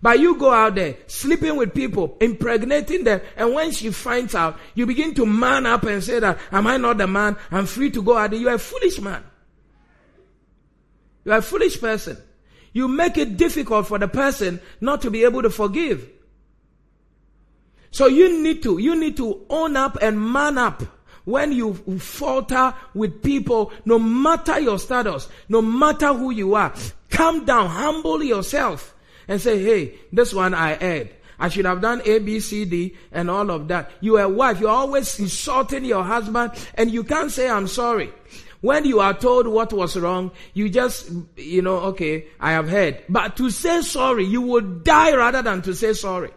But 0.00 0.20
you 0.20 0.36
go 0.36 0.52
out 0.52 0.76
there, 0.76 0.96
sleeping 1.08 1.56
with 1.56 1.74
people, 1.74 2.16
impregnating 2.20 3.02
them, 3.02 3.20
and 3.36 3.52
when 3.52 3.72
she 3.72 3.90
finds 3.90 4.34
out, 4.34 4.56
you 4.74 4.86
begin 4.86 5.14
to 5.14 5.26
man 5.26 5.66
up 5.66 5.82
and 5.84 6.04
say 6.04 6.20
that, 6.20 6.38
am 6.52 6.68
I 6.68 6.76
not 6.76 6.98
the 6.98 7.08
man? 7.08 7.36
I'm 7.50 7.66
free 7.66 7.90
to 7.90 8.02
go 8.02 8.16
out 8.16 8.30
there. 8.30 8.38
You're 8.38 8.54
a 8.54 8.58
foolish 8.58 9.00
man. 9.00 9.24
You're 11.24 11.38
a 11.38 11.42
foolish 11.42 11.80
person. 11.80 12.16
You 12.72 12.86
make 12.86 13.18
it 13.18 13.36
difficult 13.36 13.88
for 13.88 13.98
the 13.98 14.06
person 14.06 14.60
not 14.80 15.02
to 15.02 15.10
be 15.10 15.24
able 15.24 15.42
to 15.42 15.50
forgive. 15.50 16.08
So 17.90 18.06
you 18.06 18.42
need 18.42 18.62
to, 18.62 18.78
you 18.78 18.94
need 18.98 19.16
to 19.16 19.44
own 19.48 19.76
up 19.76 19.98
and 20.00 20.20
man 20.20 20.58
up 20.58 20.82
when 21.24 21.52
you 21.52 21.74
falter 21.98 22.74
with 22.94 23.22
people, 23.22 23.70
no 23.84 23.98
matter 23.98 24.58
your 24.58 24.78
status, 24.78 25.28
no 25.48 25.60
matter 25.60 26.14
who 26.14 26.30
you 26.30 26.54
are, 26.54 26.72
calm 27.10 27.44
down, 27.44 27.68
humble 27.68 28.22
yourself 28.22 28.94
and 29.28 29.40
say, 29.40 29.62
hey, 29.62 29.94
this 30.10 30.32
one 30.32 30.54
I 30.54 30.74
had. 30.74 31.10
I 31.38 31.48
should 31.50 31.66
have 31.66 31.80
done 31.80 32.02
A, 32.04 32.18
B, 32.18 32.40
C, 32.40 32.64
D, 32.64 32.96
and 33.12 33.30
all 33.30 33.50
of 33.50 33.68
that. 33.68 33.90
You 34.00 34.16
are 34.16 34.24
a 34.24 34.28
wife. 34.28 34.58
You're 34.58 34.70
always 34.70 35.20
insulting 35.20 35.84
your 35.84 36.02
husband, 36.02 36.52
and 36.74 36.90
you 36.90 37.04
can't 37.04 37.30
say, 37.30 37.48
I'm 37.48 37.68
sorry. 37.68 38.12
When 38.60 38.84
you 38.84 38.98
are 38.98 39.14
told 39.14 39.46
what 39.46 39.72
was 39.72 39.96
wrong, 39.96 40.32
you 40.52 40.68
just, 40.68 41.10
you 41.36 41.62
know, 41.62 41.76
okay, 41.90 42.26
I 42.40 42.52
have 42.52 42.68
heard. 42.68 43.04
But 43.08 43.36
to 43.36 43.50
say 43.50 43.82
sorry, 43.82 44.24
you 44.24 44.40
would 44.40 44.82
die 44.82 45.14
rather 45.14 45.42
than 45.42 45.62
to 45.62 45.74
say 45.74 45.92
sorry. 45.92 46.30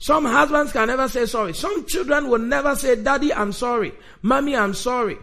Some 0.00 0.24
husbands 0.24 0.72
can 0.72 0.88
never 0.88 1.08
say 1.08 1.26
sorry. 1.26 1.52
Some 1.52 1.84
children 1.84 2.28
will 2.30 2.38
never 2.38 2.74
say, 2.74 2.96
Daddy, 2.96 3.34
I'm 3.34 3.52
sorry. 3.52 3.92
Mommy, 4.22 4.56
I'm 4.56 4.72
sorry. 4.72 5.18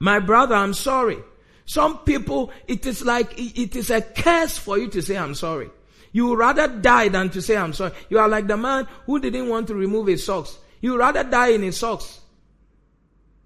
My 0.00 0.18
brother, 0.18 0.56
I'm 0.56 0.74
sorry. 0.74 1.18
Some 1.64 1.98
people, 1.98 2.50
it 2.66 2.84
is 2.84 3.04
like, 3.04 3.32
it 3.38 3.76
is 3.76 3.90
a 3.90 4.02
curse 4.02 4.58
for 4.58 4.76
you 4.78 4.88
to 4.88 5.00
say, 5.00 5.16
I'm 5.16 5.36
sorry. 5.36 5.70
You 6.10 6.26
would 6.26 6.38
rather 6.40 6.66
die 6.66 7.08
than 7.08 7.30
to 7.30 7.40
say, 7.40 7.56
I'm 7.56 7.72
sorry. 7.72 7.92
You 8.08 8.18
are 8.18 8.28
like 8.28 8.48
the 8.48 8.56
man 8.56 8.88
who 9.06 9.20
didn't 9.20 9.48
want 9.48 9.68
to 9.68 9.76
remove 9.76 10.08
his 10.08 10.24
socks. 10.26 10.58
You 10.80 10.92
would 10.92 10.98
rather 10.98 11.22
die 11.22 11.50
in 11.50 11.62
his 11.62 11.76
socks 11.76 12.18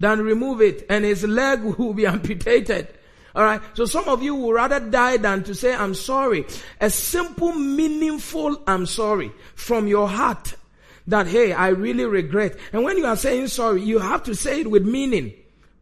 than 0.00 0.22
remove 0.22 0.62
it 0.62 0.86
and 0.88 1.04
his 1.04 1.24
leg 1.24 1.62
will 1.78 1.92
be 1.92 2.06
amputated. 2.06 2.88
Alright. 3.36 3.60
So 3.74 3.84
some 3.84 4.08
of 4.08 4.22
you 4.22 4.34
would 4.34 4.54
rather 4.54 4.78
die 4.78 5.16
than 5.16 5.42
to 5.44 5.54
say, 5.54 5.74
I'm 5.74 5.94
sorry. 5.94 6.46
A 6.80 6.88
simple, 6.88 7.52
meaningful, 7.52 8.62
I'm 8.66 8.86
sorry 8.86 9.32
from 9.54 9.88
your 9.88 10.08
heart 10.08 10.54
that, 11.06 11.26
hey, 11.26 11.52
I 11.52 11.68
really 11.68 12.04
regret. 12.04 12.56
And 12.72 12.84
when 12.84 12.96
you 12.96 13.06
are 13.06 13.16
saying 13.16 13.48
sorry, 13.48 13.82
you 13.82 13.98
have 13.98 14.22
to 14.24 14.34
say 14.34 14.60
it 14.60 14.70
with 14.70 14.86
meaning. 14.86 15.32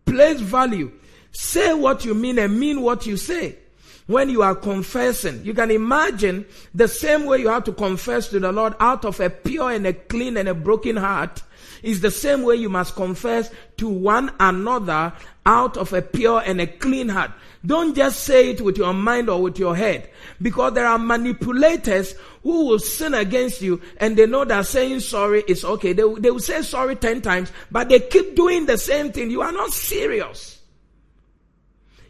Place 0.06 0.40
value. 0.40 0.92
Say 1.30 1.74
what 1.74 2.04
you 2.04 2.14
mean 2.14 2.38
and 2.38 2.58
mean 2.58 2.82
what 2.82 3.06
you 3.06 3.16
say. 3.16 3.56
When 4.06 4.28
you 4.30 4.42
are 4.42 4.54
confessing, 4.54 5.44
you 5.44 5.54
can 5.54 5.70
imagine 5.70 6.44
the 6.74 6.88
same 6.88 7.24
way 7.24 7.38
you 7.38 7.48
have 7.48 7.64
to 7.64 7.72
confess 7.72 8.28
to 8.28 8.40
the 8.40 8.52
Lord 8.52 8.74
out 8.80 9.04
of 9.04 9.20
a 9.20 9.30
pure 9.30 9.70
and 9.70 9.86
a 9.86 9.92
clean 9.92 10.36
and 10.36 10.48
a 10.48 10.54
broken 10.54 10.96
heart 10.96 11.42
is 11.82 12.00
the 12.00 12.10
same 12.10 12.42
way 12.42 12.56
you 12.56 12.68
must 12.68 12.94
confess 12.94 13.50
to 13.76 13.88
one 13.88 14.32
another 14.40 15.12
out 15.44 15.76
of 15.76 15.92
a 15.92 16.02
pure 16.02 16.42
and 16.44 16.60
a 16.60 16.66
clean 16.66 17.08
heart. 17.08 17.30
Don't 17.64 17.94
just 17.94 18.24
say 18.24 18.50
it 18.50 18.60
with 18.60 18.76
your 18.76 18.92
mind 18.92 19.28
or 19.28 19.40
with 19.42 19.58
your 19.58 19.76
head 19.76 20.10
because 20.40 20.72
there 20.74 20.86
are 20.86 20.98
manipulators 20.98 22.14
who 22.42 22.66
will 22.66 22.78
sin 22.78 23.14
against 23.14 23.62
you 23.62 23.80
and 23.98 24.16
they 24.16 24.26
know 24.26 24.44
that 24.44 24.66
saying 24.66 25.00
sorry 25.00 25.44
is 25.46 25.64
okay. 25.64 25.92
They, 25.92 26.02
they 26.18 26.30
will 26.30 26.40
say 26.40 26.62
sorry 26.62 26.96
10 26.96 27.22
times, 27.22 27.52
but 27.70 27.88
they 27.88 28.00
keep 28.00 28.34
doing 28.34 28.66
the 28.66 28.78
same 28.78 29.12
thing. 29.12 29.30
You 29.30 29.42
are 29.42 29.52
not 29.52 29.70
serious. 29.70 30.61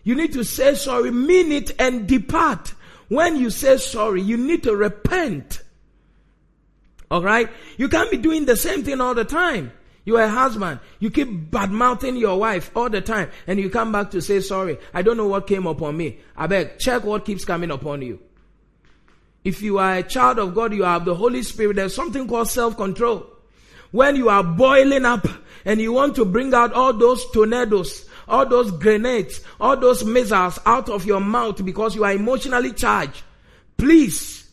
You 0.04 0.14
need 0.14 0.32
to 0.32 0.44
say 0.44 0.74
sorry, 0.74 1.10
mean 1.10 1.52
it, 1.52 1.72
and 1.78 2.06
depart. 2.06 2.74
When 3.08 3.36
you 3.36 3.50
say 3.50 3.76
sorry, 3.76 4.22
you 4.22 4.36
need 4.36 4.62
to 4.64 4.74
repent. 4.74 5.62
Alright? 7.10 7.50
You 7.76 7.88
can't 7.88 8.10
be 8.10 8.16
doing 8.16 8.46
the 8.46 8.56
same 8.56 8.82
thing 8.82 9.00
all 9.00 9.14
the 9.14 9.24
time. 9.24 9.72
You 10.04 10.16
are 10.16 10.22
a 10.22 10.28
husband. 10.28 10.80
You 10.98 11.10
keep 11.10 11.50
bad 11.50 11.70
mouthing 11.70 12.16
your 12.16 12.38
wife 12.38 12.70
all 12.74 12.88
the 12.88 13.00
time 13.00 13.30
and 13.46 13.60
you 13.60 13.70
come 13.70 13.92
back 13.92 14.10
to 14.12 14.20
say 14.20 14.40
sorry. 14.40 14.78
I 14.92 15.02
don't 15.02 15.16
know 15.16 15.28
what 15.28 15.46
came 15.46 15.66
upon 15.66 15.96
me. 15.96 16.18
I 16.36 16.46
beg, 16.46 16.78
check 16.78 17.04
what 17.04 17.24
keeps 17.24 17.44
coming 17.44 17.70
upon 17.70 18.02
you. 18.02 18.18
If 19.44 19.62
you 19.62 19.78
are 19.78 19.98
a 19.98 20.02
child 20.02 20.38
of 20.38 20.54
God, 20.54 20.72
you 20.72 20.84
have 20.84 21.04
the 21.04 21.14
Holy 21.14 21.42
Spirit. 21.42 21.76
There's 21.76 21.94
something 21.94 22.26
called 22.26 22.48
self-control. 22.48 23.28
When 23.90 24.16
you 24.16 24.28
are 24.28 24.42
boiling 24.42 25.04
up 25.04 25.26
and 25.64 25.80
you 25.80 25.92
want 25.92 26.16
to 26.16 26.24
bring 26.24 26.54
out 26.54 26.72
all 26.72 26.92
those 26.92 27.30
tornadoes, 27.30 28.08
all 28.28 28.46
those 28.46 28.70
grenades, 28.70 29.40
all 29.60 29.76
those 29.76 30.04
missiles 30.04 30.58
out 30.66 30.88
of 30.88 31.04
your 31.04 31.20
mouth 31.20 31.64
because 31.64 31.94
you 31.94 32.04
are 32.04 32.12
emotionally 32.12 32.72
charged. 32.72 33.22
Please 33.76 34.50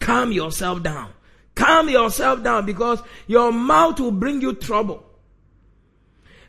calm 0.00 0.32
yourself 0.32 0.82
down. 0.82 1.10
Calm 1.54 1.88
yourself 1.88 2.42
down 2.42 2.66
because 2.66 3.00
your 3.26 3.52
mouth 3.52 4.00
will 4.00 4.10
bring 4.10 4.40
you 4.40 4.54
trouble. 4.54 5.04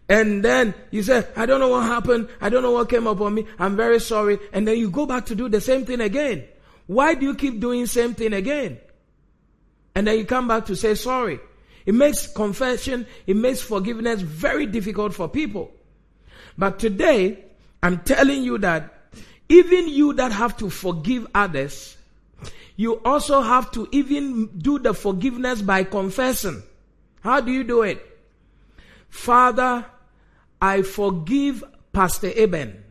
And 0.08 0.44
then 0.44 0.74
you 0.92 1.04
say, 1.04 1.26
I 1.36 1.46
don't 1.46 1.60
know 1.60 1.70
what 1.70 1.84
happened. 1.84 2.30
I 2.40 2.50
don't 2.50 2.62
know 2.62 2.72
what 2.72 2.90
came 2.90 3.08
upon 3.08 3.34
me. 3.34 3.48
I'm 3.58 3.76
very 3.76 4.00
sorry. 4.00 4.40
And 4.54 4.68
then 4.68 4.78
you 4.78 4.90
go 4.90 5.06
back 5.06 5.26
to 5.28 5.36
do 5.36 5.50
the 5.50 5.62
same 5.62 5.86
thing 5.86 6.02
again. 6.02 6.44
Why 6.88 7.16
do 7.16 7.26
you 7.26 7.36
keep 7.36 7.60
doing 7.60 7.88
same 7.88 8.14
thing 8.14 8.34
again? 8.34 8.80
And 9.96 10.06
then 10.06 10.18
you 10.18 10.26
come 10.26 10.48
back 10.48 10.66
to 10.66 10.76
say 10.76 10.94
sorry. 10.96 11.40
It 11.86 11.96
makes 11.96 12.28
confession, 12.28 13.06
it 13.28 13.36
makes 13.36 13.62
forgiveness 13.62 14.22
very 14.22 14.66
difficult 14.66 15.14
for 15.14 15.28
people. 15.28 15.72
But 16.58 16.80
today, 16.80 17.44
I'm 17.84 18.00
telling 18.00 18.44
you 18.44 18.58
that 18.60 18.94
even 19.50 19.88
you 19.88 20.14
that 20.14 20.32
have 20.32 20.58
to 20.58 20.70
forgive 20.70 21.28
others, 21.36 21.98
you 22.76 23.02
also 23.04 23.42
have 23.42 23.72
to 23.72 23.88
even 23.92 24.48
do 24.58 24.80
the 24.80 24.94
forgiveness 24.94 25.62
by 25.62 25.84
confessing. 25.84 26.64
How 27.22 27.42
do 27.42 27.52
you 27.52 27.64
do 27.64 27.84
it? 27.84 28.06
Father, 29.10 29.86
I 30.62 30.82
forgive 30.82 31.64
Pastor 31.94 32.32
Eben. 32.36 32.84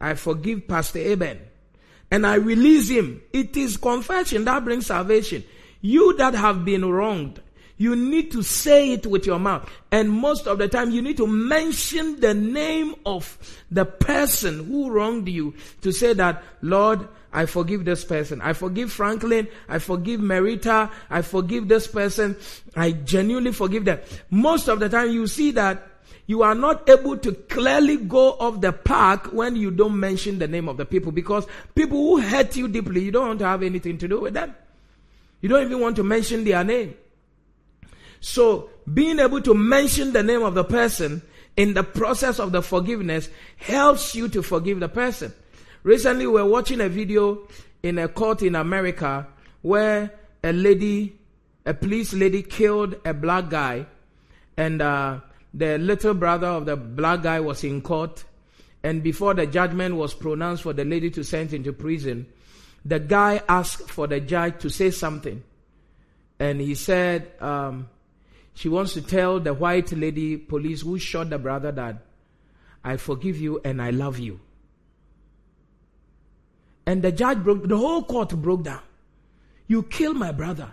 I 0.00 0.14
forgive 0.14 0.68
Pastor 0.68 1.00
Eben. 1.00 1.40
And 2.10 2.26
I 2.26 2.34
release 2.36 2.88
him. 2.88 3.22
It 3.32 3.56
is 3.56 3.76
confession 3.76 4.44
that 4.44 4.64
brings 4.64 4.86
salvation. 4.86 5.42
You 5.80 6.16
that 6.16 6.34
have 6.34 6.64
been 6.64 6.84
wronged, 6.84 7.40
you 7.76 7.96
need 7.96 8.30
to 8.32 8.42
say 8.42 8.92
it 8.92 9.06
with 9.06 9.26
your 9.26 9.38
mouth. 9.38 9.68
And 9.90 10.10
most 10.10 10.46
of 10.46 10.58
the 10.58 10.68
time, 10.68 10.90
you 10.90 11.02
need 11.02 11.16
to 11.16 11.26
mention 11.26 12.20
the 12.20 12.34
name 12.34 12.94
of 13.04 13.36
the 13.70 13.84
person 13.84 14.64
who 14.66 14.90
wronged 14.90 15.28
you 15.28 15.54
to 15.82 15.92
say 15.92 16.12
that, 16.14 16.42
Lord, 16.62 17.08
I 17.32 17.46
forgive 17.46 17.84
this 17.84 18.04
person. 18.04 18.40
I 18.40 18.52
forgive 18.52 18.92
Franklin. 18.92 19.48
I 19.68 19.80
forgive 19.80 20.20
Merita. 20.20 20.90
I 21.10 21.22
forgive 21.22 21.66
this 21.66 21.88
person. 21.88 22.36
I 22.76 22.92
genuinely 22.92 23.52
forgive 23.52 23.84
them. 23.84 23.98
Most 24.30 24.68
of 24.68 24.78
the 24.78 24.88
time, 24.88 25.10
you 25.10 25.26
see 25.26 25.50
that 25.52 25.84
you 26.26 26.42
are 26.42 26.54
not 26.54 26.88
able 26.88 27.16
to 27.18 27.32
clearly 27.32 27.96
go 27.96 28.34
off 28.34 28.60
the 28.60 28.72
park 28.72 29.32
when 29.32 29.56
you 29.56 29.72
don't 29.72 29.98
mention 29.98 30.38
the 30.38 30.48
name 30.48 30.68
of 30.68 30.76
the 30.76 30.86
people 30.86 31.10
because 31.12 31.46
people 31.74 31.98
who 31.98 32.20
hurt 32.20 32.56
you 32.56 32.68
deeply, 32.68 33.02
you 33.02 33.10
don't 33.10 33.26
want 33.26 33.38
to 33.40 33.46
have 33.46 33.62
anything 33.64 33.98
to 33.98 34.08
do 34.08 34.20
with 34.20 34.34
them. 34.34 34.54
You 35.40 35.48
don't 35.48 35.66
even 35.66 35.80
want 35.80 35.96
to 35.96 36.04
mention 36.04 36.44
their 36.44 36.62
name. 36.62 36.94
So 38.24 38.70
being 38.90 39.18
able 39.18 39.42
to 39.42 39.52
mention 39.52 40.14
the 40.14 40.22
name 40.22 40.42
of 40.42 40.54
the 40.54 40.64
person 40.64 41.20
in 41.58 41.74
the 41.74 41.82
process 41.84 42.38
of 42.38 42.52
the 42.52 42.62
forgiveness 42.62 43.28
helps 43.58 44.14
you 44.14 44.28
to 44.30 44.42
forgive 44.42 44.80
the 44.80 44.88
person. 44.88 45.34
Recently, 45.82 46.26
we 46.26 46.32
were 46.32 46.46
watching 46.46 46.80
a 46.80 46.88
video 46.88 47.46
in 47.82 47.98
a 47.98 48.08
court 48.08 48.40
in 48.40 48.54
America 48.54 49.26
where 49.60 50.10
a 50.42 50.54
lady, 50.54 51.18
a 51.66 51.74
police 51.74 52.14
lady, 52.14 52.42
killed 52.42 52.96
a 53.04 53.12
black 53.12 53.50
guy, 53.50 53.84
and 54.56 54.80
uh, 54.80 55.20
the 55.52 55.76
little 55.76 56.14
brother 56.14 56.46
of 56.46 56.64
the 56.64 56.76
black 56.76 57.20
guy 57.20 57.40
was 57.40 57.62
in 57.62 57.82
court. 57.82 58.24
And 58.82 59.02
before 59.02 59.34
the 59.34 59.46
judgment 59.46 59.96
was 59.96 60.14
pronounced 60.14 60.62
for 60.62 60.72
the 60.72 60.86
lady 60.86 61.10
to 61.10 61.22
send 61.24 61.52
into 61.52 61.74
prison, 61.74 62.24
the 62.86 63.00
guy 63.00 63.42
asked 63.50 63.90
for 63.90 64.06
the 64.06 64.20
judge 64.20 64.60
to 64.60 64.70
say 64.70 64.90
something. 64.90 65.44
And 66.38 66.58
he 66.58 66.74
said, 66.74 67.30
um, 67.40 67.90
she 68.54 68.68
wants 68.68 68.94
to 68.94 69.02
tell 69.02 69.40
the 69.40 69.52
white 69.52 69.92
lady 69.92 70.36
police 70.36 70.82
who 70.82 70.98
shot 70.98 71.30
the 71.30 71.38
brother 71.38 71.72
that 71.72 71.96
I 72.84 72.96
forgive 72.96 73.38
you 73.38 73.60
and 73.64 73.82
I 73.82 73.90
love 73.90 74.18
you. 74.18 74.40
And 76.86 77.02
the 77.02 77.10
judge 77.10 77.38
broke, 77.38 77.66
the 77.66 77.76
whole 77.76 78.04
court 78.04 78.30
broke 78.30 78.62
down. 78.62 78.82
You 79.66 79.82
killed 79.82 80.16
my 80.16 80.32
brother. 80.32 80.72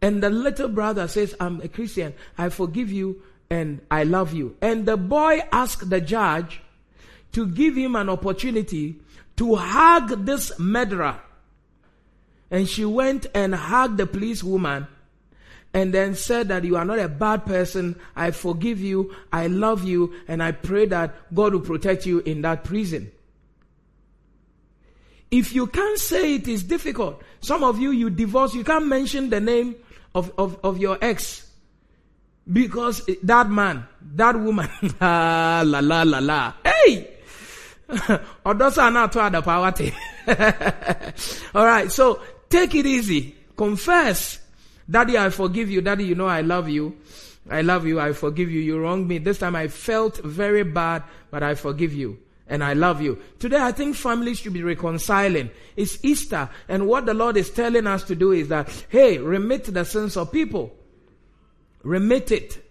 And 0.00 0.22
the 0.22 0.30
little 0.30 0.68
brother 0.68 1.08
says, 1.08 1.34
I'm 1.40 1.60
a 1.60 1.68
Christian. 1.68 2.14
I 2.36 2.50
forgive 2.50 2.92
you 2.92 3.22
and 3.50 3.80
I 3.90 4.04
love 4.04 4.32
you. 4.32 4.56
And 4.60 4.86
the 4.86 4.96
boy 4.96 5.40
asked 5.50 5.90
the 5.90 6.00
judge 6.00 6.60
to 7.32 7.46
give 7.46 7.74
him 7.74 7.96
an 7.96 8.08
opportunity 8.08 9.00
to 9.36 9.56
hug 9.56 10.26
this 10.26 10.56
murderer. 10.58 11.20
And 12.50 12.68
she 12.68 12.84
went 12.84 13.26
and 13.34 13.54
hugged 13.54 13.96
the 13.96 14.06
policewoman 14.06 14.86
and 15.74 15.92
then 15.92 16.14
said 16.14 16.48
that 16.48 16.64
you 16.64 16.76
are 16.76 16.84
not 16.84 16.98
a 16.98 17.08
bad 17.08 17.44
person. 17.44 17.98
I 18.16 18.30
forgive 18.30 18.80
you. 18.80 19.14
I 19.32 19.48
love 19.48 19.84
you. 19.84 20.14
And 20.26 20.42
I 20.42 20.52
pray 20.52 20.86
that 20.86 21.14
God 21.34 21.52
will 21.52 21.60
protect 21.60 22.06
you 22.06 22.20
in 22.20 22.42
that 22.42 22.64
prison. 22.64 23.10
If 25.30 25.52
you 25.52 25.66
can't 25.66 25.98
say 25.98 26.36
it 26.36 26.48
is 26.48 26.62
difficult. 26.62 27.22
Some 27.40 27.62
of 27.62 27.78
you, 27.78 27.90
you 27.90 28.08
divorce, 28.08 28.54
you 28.54 28.64
can't 28.64 28.86
mention 28.86 29.28
the 29.28 29.40
name 29.40 29.76
of, 30.14 30.32
of, 30.38 30.58
of 30.64 30.78
your 30.78 30.98
ex. 31.02 31.44
Because 32.50 33.04
that 33.24 33.50
man, 33.50 33.86
that 34.14 34.40
woman, 34.40 34.70
ah, 35.00 35.62
la 35.66 35.80
la 35.80 36.02
la 36.02 36.18
la. 36.18 36.54
Hey! 36.64 37.14
Odosa 37.88 38.92
not 38.92 39.12
to 39.12 39.30
the 39.30 39.42
power. 39.42 39.72
Alright, 41.54 41.92
so 41.92 42.20
take 42.48 42.74
it 42.74 42.86
easy. 42.86 43.34
Confess. 43.54 44.38
Daddy, 44.90 45.18
I 45.18 45.30
forgive 45.30 45.70
you. 45.70 45.80
Daddy, 45.80 46.04
you 46.04 46.14
know 46.14 46.26
I 46.26 46.40
love 46.40 46.68
you. 46.68 46.96
I 47.50 47.62
love 47.62 47.86
you. 47.86 48.00
I 48.00 48.12
forgive 48.12 48.50
you. 48.50 48.60
You 48.60 48.80
wronged 48.80 49.08
me. 49.08 49.18
This 49.18 49.38
time 49.38 49.56
I 49.56 49.68
felt 49.68 50.18
very 50.18 50.62
bad, 50.64 51.02
but 51.30 51.42
I 51.42 51.54
forgive 51.54 51.92
you 51.92 52.18
and 52.48 52.64
I 52.64 52.72
love 52.72 53.00
you. 53.00 53.18
Today 53.38 53.58
I 53.60 53.72
think 53.72 53.94
families 53.96 54.40
should 54.40 54.52
be 54.52 54.62
reconciling. 54.62 55.50
It's 55.76 56.02
Easter 56.02 56.48
and 56.68 56.86
what 56.86 57.06
the 57.06 57.14
Lord 57.14 57.36
is 57.36 57.50
telling 57.50 57.86
us 57.86 58.02
to 58.04 58.14
do 58.14 58.32
is 58.32 58.48
that, 58.48 58.68
hey, 58.88 59.18
remit 59.18 59.64
the 59.64 59.84
sins 59.84 60.16
of 60.16 60.32
people. 60.32 60.74
Remit 61.82 62.32
it. 62.32 62.64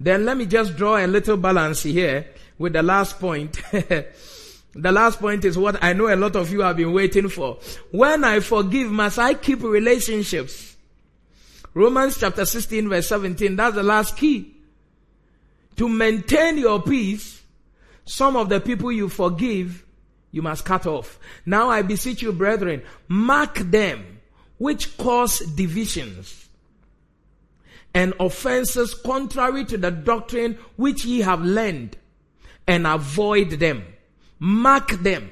Then 0.00 0.24
let 0.24 0.36
me 0.36 0.46
just 0.46 0.76
draw 0.76 0.96
a 0.96 1.06
little 1.06 1.36
balance 1.36 1.82
here 1.82 2.26
with 2.58 2.72
the 2.72 2.82
last 2.82 3.18
point. 3.18 3.60
the 3.72 4.12
last 4.92 5.20
point 5.20 5.44
is 5.44 5.56
what 5.56 5.82
I 5.82 5.92
know 5.92 6.12
a 6.12 6.16
lot 6.16 6.36
of 6.36 6.50
you 6.50 6.60
have 6.60 6.76
been 6.76 6.92
waiting 6.92 7.28
for. 7.28 7.58
When 7.90 8.24
I 8.24 8.40
forgive, 8.40 8.90
must 8.90 9.18
I 9.18 9.34
keep 9.34 9.62
relationships? 9.62 10.75
Romans 11.76 12.16
chapter 12.16 12.46
16 12.46 12.88
verse 12.88 13.06
17, 13.06 13.54
that's 13.54 13.74
the 13.74 13.82
last 13.82 14.16
key. 14.16 14.56
To 15.76 15.90
maintain 15.90 16.56
your 16.56 16.80
peace, 16.80 17.42
some 18.06 18.34
of 18.34 18.48
the 18.48 18.60
people 18.60 18.90
you 18.90 19.10
forgive, 19.10 19.84
you 20.30 20.40
must 20.40 20.64
cut 20.64 20.86
off. 20.86 21.18
Now 21.44 21.68
I 21.68 21.82
beseech 21.82 22.22
you, 22.22 22.32
brethren, 22.32 22.82
mark 23.08 23.56
them 23.56 24.20
which 24.56 24.96
cause 24.96 25.40
divisions 25.40 26.48
and 27.92 28.14
offenses 28.20 28.94
contrary 28.94 29.66
to 29.66 29.76
the 29.76 29.90
doctrine 29.90 30.58
which 30.76 31.04
ye 31.04 31.20
have 31.20 31.42
learned 31.42 31.94
and 32.66 32.86
avoid 32.86 33.50
them. 33.50 33.84
Mark 34.38 34.92
them. 34.92 35.30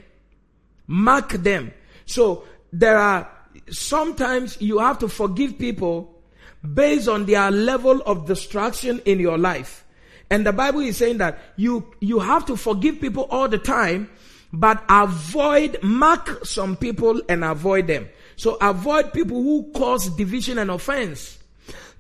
Mark 0.87 1.31
them. 1.31 1.73
So 2.05 2.45
there 2.71 2.99
are 2.99 3.31
sometimes 3.71 4.61
you 4.61 4.81
have 4.81 4.99
to 4.99 5.09
forgive 5.09 5.59
people 5.59 6.14
based 6.73 7.09
on 7.09 7.27
their 7.27 7.51
level 7.51 8.01
of 8.07 8.27
distraction 8.27 9.01
in 9.05 9.21
your 9.21 9.37
life. 9.37 9.85
And 10.31 10.47
the 10.47 10.53
Bible 10.53 10.81
is 10.81 10.97
saying 10.97 11.19
that 11.19 11.39
you, 11.57 11.93
you 12.01 12.19
have 12.19 12.47
to 12.47 12.57
forgive 12.57 13.01
people 13.01 13.27
all 13.31 13.49
the 13.49 13.59
time, 13.59 14.09
but 14.53 14.83
avoid, 14.89 15.83
mark 15.83 16.45
some 16.45 16.77
people 16.77 17.21
and 17.29 17.45
avoid 17.45 17.87
them. 17.87 18.09
So 18.37 18.57
avoid 18.61 19.13
people 19.13 19.43
who 19.43 19.71
cause 19.75 20.09
division 20.17 20.59
and 20.59 20.71
offense. 20.71 21.39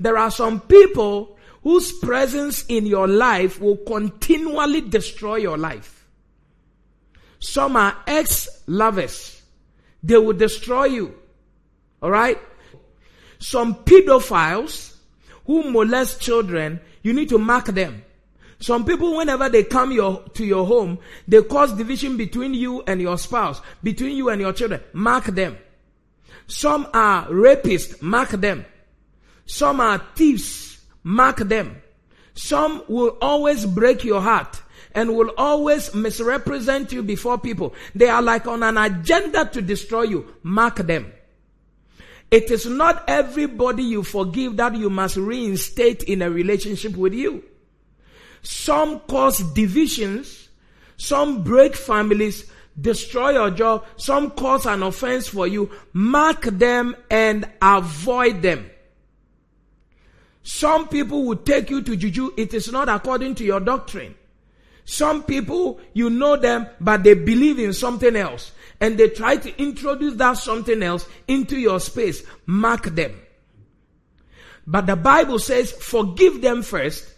There 0.01 0.17
are 0.17 0.31
some 0.31 0.61
people 0.61 1.37
whose 1.63 1.93
presence 1.99 2.65
in 2.67 2.87
your 2.87 3.07
life 3.07 3.61
will 3.61 3.77
continually 3.77 4.81
destroy 4.81 5.37
your 5.37 5.59
life. 5.59 6.07
Some 7.39 7.77
are 7.77 7.97
ex-lovers. 8.07 9.43
They 10.03 10.17
will 10.19 10.33
destroy 10.33 10.85
you. 10.85 11.15
Alright? 12.03 12.39
Some 13.45 13.75
pedophiles 13.85 14.97
who 15.45 15.71
molest 15.71 16.19
children, 16.19 16.81
you 17.03 17.13
need 17.13 17.29
to 17.29 17.37
mark 17.37 17.67
them. 17.67 18.03
Some 18.59 18.87
people, 18.87 19.19
whenever 19.19 19.51
they 19.51 19.65
come 19.65 19.93
your, 19.93 20.23
to 20.33 20.47
your 20.47 20.65
home, 20.65 20.99
they 21.29 21.43
cause 21.43 21.75
division 21.75 22.17
between 22.17 22.55
you 22.55 22.83
and 22.87 23.03
your 23.03 23.19
spouse, 23.19 23.61
between 23.83 24.17
you 24.17 24.31
and 24.31 24.41
your 24.41 24.55
children. 24.55 24.81
Mark 24.95 25.27
them. 25.27 25.59
Some 26.47 26.89
are 26.95 27.27
rapists. 27.27 28.01
Mark 28.01 28.31
them. 28.31 28.65
Some 29.45 29.79
are 29.79 30.03
thieves. 30.15 30.81
Mark 31.03 31.37
them. 31.37 31.83
Some 32.33 32.83
will 32.89 33.19
always 33.21 33.67
break 33.67 34.05
your 34.05 34.23
heart 34.23 34.63
and 34.95 35.15
will 35.15 35.33
always 35.37 35.95
misrepresent 35.95 36.93
you 36.93 37.03
before 37.03 37.37
people. 37.37 37.75
They 37.95 38.09
are 38.09 38.23
like 38.23 38.47
on 38.47 38.63
an 38.63 38.79
agenda 38.79 39.45
to 39.53 39.61
destroy 39.61 40.05
you. 40.05 40.35
Mark 40.43 40.77
them. 40.77 41.13
It 42.35 42.51
is 42.51 42.67
not 42.67 43.05
everybody 43.07 43.85
you 43.85 44.03
forgive 44.03 44.57
that 44.57 44.75
you 44.75 44.91
must 44.91 45.17
reinstate 45.17 46.03
in 46.03 46.21
a 46.21 46.29
relationship 46.29 46.97
with 46.97 47.15
you. 47.15 47.45
Some 48.43 48.99
cause 49.07 49.39
divisions. 49.53 50.49
Some 50.97 51.45
break 51.45 51.77
families, 51.77 52.51
destroy 52.81 53.35
your 53.35 53.51
job. 53.51 53.85
Some 53.99 54.33
cause 54.33 54.67
an 54.67 54.83
offense 54.83 55.29
for 55.29 55.47
you. 55.47 55.71
Mark 55.93 56.43
them 56.43 56.97
and 57.09 57.49
avoid 57.63 58.43
them. 58.43 58.69
Some 60.43 60.89
people 60.89 61.27
will 61.27 61.37
take 61.37 61.71
you 61.71 61.83
to 61.83 61.95
juju. 61.95 62.33
It 62.37 62.53
is 62.53 62.73
not 62.73 62.89
according 62.89 63.37
to 63.37 63.45
your 63.45 63.61
doctrine. 63.61 64.17
Some 64.85 65.23
people, 65.23 65.81
you 65.93 66.11
know 66.11 66.37
them, 66.37 66.67
but 66.81 67.03
they 67.03 67.15
believe 67.15 67.59
in 67.59 67.73
something 67.73 68.17
else. 68.17 68.53
And 68.81 68.99
they 68.99 69.09
try 69.09 69.37
to 69.37 69.63
introduce 69.63 70.15
that 70.15 70.35
something 70.35 70.83
else 70.83 71.09
into 71.27 71.59
your 71.59 71.81
space. 71.81 72.23
Mark 72.47 72.85
them. 72.85 73.19
But 74.67 74.87
the 74.87 74.97
Bible 74.97 75.39
says, 75.39 75.73
forgive 75.73 76.41
them 76.41 76.63
first 76.63 77.15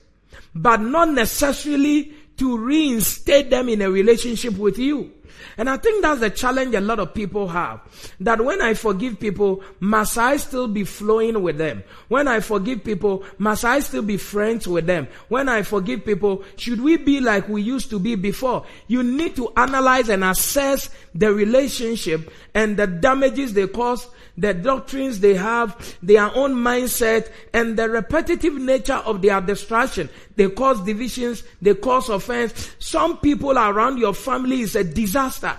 but 0.56 0.80
not 0.80 1.10
necessarily 1.10 2.14
to 2.38 2.56
reinstate 2.56 3.50
them 3.50 3.68
in 3.68 3.82
a 3.82 3.90
relationship 3.90 4.56
with 4.56 4.78
you. 4.78 5.12
And 5.56 5.68
I 5.70 5.76
think 5.76 6.02
that's 6.02 6.20
the 6.20 6.30
challenge 6.30 6.74
a 6.74 6.80
lot 6.80 6.98
of 6.98 7.14
people 7.14 7.48
have. 7.48 7.80
That 8.20 8.44
when 8.44 8.60
I 8.60 8.74
forgive 8.74 9.18
people, 9.20 9.62
must 9.80 10.18
I 10.18 10.36
still 10.36 10.68
be 10.68 10.84
flowing 10.84 11.42
with 11.42 11.58
them? 11.58 11.82
When 12.08 12.28
I 12.28 12.40
forgive 12.40 12.84
people, 12.84 13.24
must 13.38 13.64
I 13.64 13.80
still 13.80 14.02
be 14.02 14.16
friends 14.16 14.68
with 14.68 14.86
them? 14.86 15.08
When 15.28 15.48
I 15.48 15.62
forgive 15.62 16.04
people, 16.04 16.44
should 16.56 16.80
we 16.80 16.96
be 16.96 17.20
like 17.20 17.48
we 17.48 17.62
used 17.62 17.90
to 17.90 17.98
be 17.98 18.14
before? 18.14 18.66
You 18.88 19.02
need 19.02 19.36
to 19.36 19.52
analyze 19.56 20.08
and 20.08 20.24
assess 20.24 20.90
the 21.14 21.32
relationship 21.32 22.30
and 22.54 22.76
the 22.76 22.86
damages 22.86 23.52
they 23.52 23.66
cause 23.66 24.08
the 24.38 24.54
doctrines 24.54 25.20
they 25.20 25.34
have, 25.34 25.96
their 26.02 26.34
own 26.34 26.54
mindset, 26.54 27.30
and 27.52 27.76
the 27.76 27.88
repetitive 27.88 28.54
nature 28.54 28.94
of 28.94 29.22
their 29.22 29.40
distraction. 29.40 30.08
They 30.36 30.50
cause 30.50 30.80
divisions, 30.82 31.42
they 31.62 31.74
cause 31.74 32.08
offense. 32.08 32.74
Some 32.78 33.18
people 33.18 33.58
around 33.58 33.98
your 33.98 34.14
family 34.14 34.60
is 34.60 34.76
a 34.76 34.84
disaster. 34.84 35.56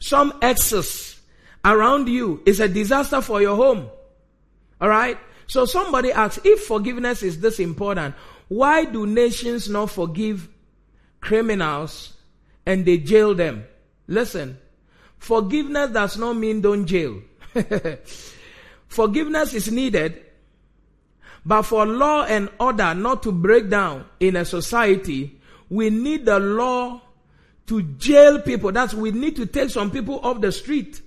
Some 0.00 0.38
excess 0.42 1.20
around 1.64 2.08
you 2.08 2.42
is 2.44 2.60
a 2.60 2.68
disaster 2.68 3.22
for 3.22 3.40
your 3.40 3.56
home. 3.56 3.88
Alright? 4.80 5.18
So 5.46 5.64
somebody 5.64 6.12
asks, 6.12 6.44
if 6.44 6.64
forgiveness 6.64 7.22
is 7.22 7.40
this 7.40 7.58
important, 7.58 8.14
why 8.48 8.84
do 8.84 9.06
nations 9.06 9.68
not 9.68 9.90
forgive 9.90 10.48
criminals 11.20 12.14
and 12.66 12.84
they 12.84 12.98
jail 12.98 13.34
them? 13.34 13.64
Listen, 14.06 14.58
Forgiveness 15.24 15.90
does 15.90 16.18
not 16.18 16.34
mean 16.34 16.60
don't 16.60 16.84
jail. 16.84 17.22
Forgiveness 18.88 19.54
is 19.54 19.72
needed, 19.72 20.22
but 21.46 21.62
for 21.62 21.86
law 21.86 22.24
and 22.24 22.50
order 22.60 22.92
not 22.92 23.22
to 23.22 23.32
break 23.32 23.70
down 23.70 24.04
in 24.20 24.36
a 24.36 24.44
society, 24.44 25.40
we 25.70 25.88
need 25.88 26.26
the 26.26 26.38
law 26.38 27.00
to 27.68 27.82
jail 27.96 28.42
people. 28.42 28.70
That's 28.70 28.92
we 28.92 29.12
need 29.12 29.36
to 29.36 29.46
take 29.46 29.70
some 29.70 29.90
people 29.90 30.20
off 30.20 30.42
the 30.42 30.52
street 30.52 31.00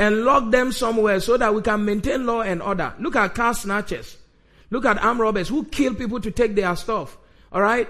and 0.00 0.24
lock 0.24 0.50
them 0.50 0.72
somewhere 0.72 1.20
so 1.20 1.36
that 1.36 1.54
we 1.54 1.62
can 1.62 1.84
maintain 1.84 2.26
law 2.26 2.40
and 2.40 2.60
order. 2.60 2.92
Look 2.98 3.14
at 3.14 3.36
car 3.36 3.54
snatchers. 3.54 4.16
Look 4.70 4.84
at 4.84 5.00
armed 5.00 5.20
robbers 5.20 5.48
who 5.48 5.62
kill 5.66 5.94
people 5.94 6.18
to 6.22 6.32
take 6.32 6.56
their 6.56 6.74
stuff. 6.74 7.16
Alright? 7.54 7.88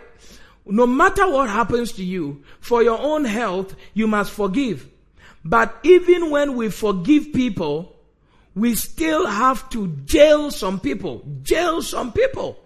No 0.67 0.87
matter 0.87 1.27
what 1.31 1.49
happens 1.49 1.93
to 1.93 2.05
you, 2.05 2.45
for 2.61 2.83
your 2.83 3.01
own 3.01 3.25
health, 3.25 3.75
you 3.95 4.07
must 4.07 4.31
forgive. 4.31 4.91
But 5.45 5.77
even 5.83 6.31
when 6.31 6.57
we 6.57 6.69
forgive 6.71 7.33
people, 7.33 7.97
we 8.55 8.75
still 8.75 9.27
have 9.27 9.69
to 9.71 9.89
jail 10.05 10.51
some 10.51 10.79
people. 10.79 11.25
Jail 11.43 11.83
some 11.83 12.13
people. 12.13 12.59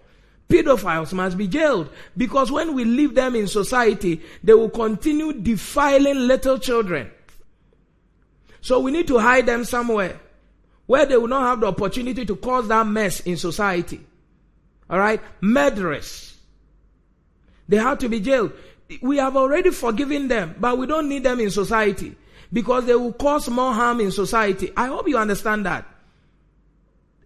Pedophiles 0.49 1.11
must 1.11 1.37
be 1.37 1.47
jailed 1.47 1.89
because 2.15 2.51
when 2.51 2.73
we 2.73 2.85
leave 2.85 3.15
them 3.15 3.35
in 3.35 3.47
society, 3.47 4.21
they 4.43 4.53
will 4.53 4.69
continue 4.69 5.33
defiling 5.33 6.27
little 6.27 6.57
children. 6.57 7.11
So 8.61 8.79
we 8.79 8.91
need 8.91 9.07
to 9.07 9.17
hide 9.17 9.45
them 9.45 9.65
somewhere 9.65 10.19
where 10.85 11.05
they 11.05 11.17
will 11.17 11.27
not 11.27 11.43
have 11.43 11.59
the 11.59 11.67
opportunity 11.67 12.25
to 12.25 12.35
cause 12.35 12.67
that 12.69 12.87
mess 12.87 13.19
in 13.21 13.35
society. 13.35 13.99
Alright? 14.89 15.21
Murderers. 15.41 16.37
They 17.67 17.77
have 17.77 17.99
to 17.99 18.07
be 18.07 18.21
jailed. 18.21 18.53
we 19.01 19.17
have 19.17 19.35
already 19.35 19.71
forgiven 19.71 20.29
them, 20.29 20.55
but 20.59 20.77
we 20.77 20.85
don't 20.85 21.09
need 21.09 21.23
them 21.23 21.41
in 21.41 21.49
society 21.49 22.15
because 22.51 22.85
they 22.85 22.95
will 22.95 23.13
cause 23.13 23.49
more 23.49 23.73
harm 23.73 23.99
in 24.01 24.11
society. 24.11 24.71
I 24.75 24.87
hope 24.87 25.07
you 25.07 25.17
understand 25.17 25.65
that. 25.65 25.85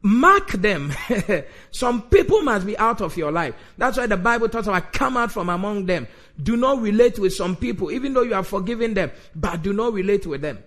Mark 0.03 0.51
them. 0.53 0.91
Some 1.71 2.03
people 2.03 2.41
must 2.41 2.65
be 2.65 2.77
out 2.77 3.01
of 3.01 3.15
your 3.17 3.31
life. 3.31 3.53
That's 3.77 3.97
why 3.97 4.07
the 4.07 4.17
Bible 4.17 4.49
talks 4.49 4.67
about 4.67 4.93
come 4.93 5.15
out 5.15 5.31
from 5.31 5.49
among 5.49 5.85
them. 5.85 6.07
Do 6.41 6.57
not 6.57 6.81
relate 6.81 7.19
with 7.19 7.33
some 7.33 7.55
people, 7.55 7.91
even 7.91 8.13
though 8.13 8.23
you 8.23 8.33
have 8.33 8.47
forgiven 8.47 8.95
them, 8.95 9.11
but 9.35 9.61
do 9.61 9.73
not 9.73 9.93
relate 9.93 10.25
with 10.25 10.41
them. 10.41 10.63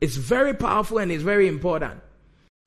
It's 0.00 0.16
very 0.16 0.54
powerful 0.54 0.98
and 0.98 1.12
it's 1.12 1.22
very 1.22 1.48
important. 1.48 2.00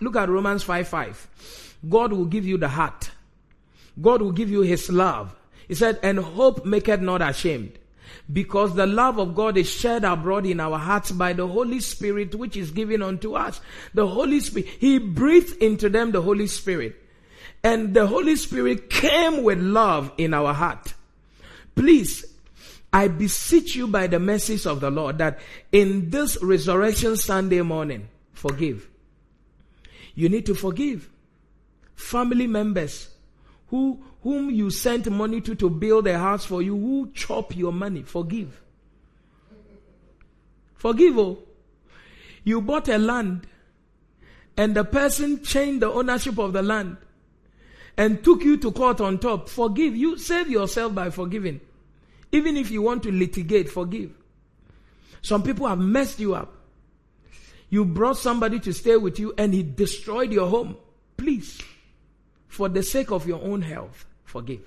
Look 0.02 0.16
at 0.16 0.30
Romans 0.30 0.64
5 0.64 0.88
5. 0.88 1.76
God 1.90 2.14
will 2.14 2.26
give 2.26 2.46
you 2.46 2.58
the 2.58 2.68
heart. 2.68 3.12
God 4.00 4.22
will 4.22 4.32
give 4.32 4.50
you 4.50 4.62
his 4.62 4.90
love. 4.90 5.36
He 5.68 5.76
said, 5.76 6.00
and 6.04 6.20
hope 6.20 6.66
maketh 6.66 7.02
not 7.02 7.22
ashamed. 7.22 7.78
Because 8.32 8.76
the 8.76 8.86
love 8.86 9.20
of 9.20 9.36
God 9.36 9.58
is 9.58 9.70
shed 9.70 10.04
abroad 10.04 10.46
in 10.46 10.60
our 10.60 10.78
hearts 10.78 11.12
by 11.12 11.34
the 11.34 11.48
Holy 11.48 11.80
Spirit 11.80 12.36
which 12.36 12.56
is 12.56 12.72
given 12.72 13.02
unto 13.02 13.36
us. 13.36 13.60
The 13.94 14.08
Holy 14.08 14.40
Spirit, 14.40 14.70
He 14.80 15.00
breathed 15.00 15.62
into 15.62 15.90
them 15.90 16.12
the 16.12 16.22
Holy 16.22 16.48
Spirit. 16.48 16.96
And 17.64 17.94
the 17.94 18.08
Holy 18.08 18.36
Spirit 18.36 18.90
came 18.90 19.44
with 19.44 19.60
love 19.60 20.12
in 20.18 20.34
our 20.34 20.54
heart. 20.54 20.94
Please, 21.76 22.26
I 22.92 23.08
beseech 23.08 23.76
you 23.76 23.88
by 23.88 24.08
the 24.08 24.20
mercies 24.20 24.66
of 24.66 24.80
the 24.80 24.90
Lord 24.90 25.18
that 25.20 25.40
in 25.72 26.10
this 26.10 26.42
resurrection 26.42 27.18
Sunday 27.18 27.62
morning, 27.62 28.08
forgive. 28.34 28.88
You 30.16 30.30
need 30.30 30.46
to 30.48 30.56
forgive 30.56 31.10
family 31.96 32.48
members 32.48 33.10
who 33.68 34.02
whom 34.24 34.50
you 34.50 34.70
sent 34.70 35.10
money 35.10 35.42
to 35.42 35.56
to 35.56 35.70
build 35.70 36.08
a 36.08 36.18
house 36.18 36.46
for 36.46 36.62
you, 36.62 36.76
who 36.76 37.12
chop 37.14 37.56
your 37.56 37.72
money. 37.72 38.04
Forgive. 38.04 38.62
Forgive. 40.76 41.18
Oh, 41.18 41.40
you 42.44 42.62
bought 42.62 42.88
a 42.88 42.98
land, 42.98 43.48
and 44.58 44.76
the 44.76 44.84
person 44.84 45.44
changed 45.44 45.82
the 45.82 45.92
ownership 45.92 46.38
of 46.38 46.54
the 46.54 46.62
land, 46.62 46.98
and 47.98 48.24
took 48.24 48.44
you 48.44 48.58
to 48.58 48.72
court 48.72 49.02
on 49.02 49.20
top. 49.20 49.50
Forgive. 49.50 49.96
You 49.96 50.18
save 50.18 50.50
yourself 50.50 50.94
by 50.96 51.10
forgiving. 51.10 51.62
Even 52.32 52.58
if 52.58 52.70
you 52.70 52.82
want 52.82 53.04
to 53.04 53.12
litigate, 53.12 53.70
forgive. 53.70 54.12
Some 55.22 55.44
people 55.44 55.68
have 55.68 55.80
messed 55.80 56.20
you 56.20 56.36
up. 56.36 56.54
You 57.70 57.86
brought 57.86 58.18
somebody 58.18 58.60
to 58.62 58.74
stay 58.74 58.98
with 58.98 59.20
you 59.20 59.34
and 59.38 59.54
he 59.54 59.64
destroyed 59.64 60.32
your 60.32 60.48
home. 60.48 60.78
Please, 61.18 61.62
for 62.48 62.70
the 62.70 62.82
sake 62.82 63.12
of 63.12 63.28
your 63.28 63.42
own 63.44 63.62
health, 63.62 64.06
forgive. 64.30 64.62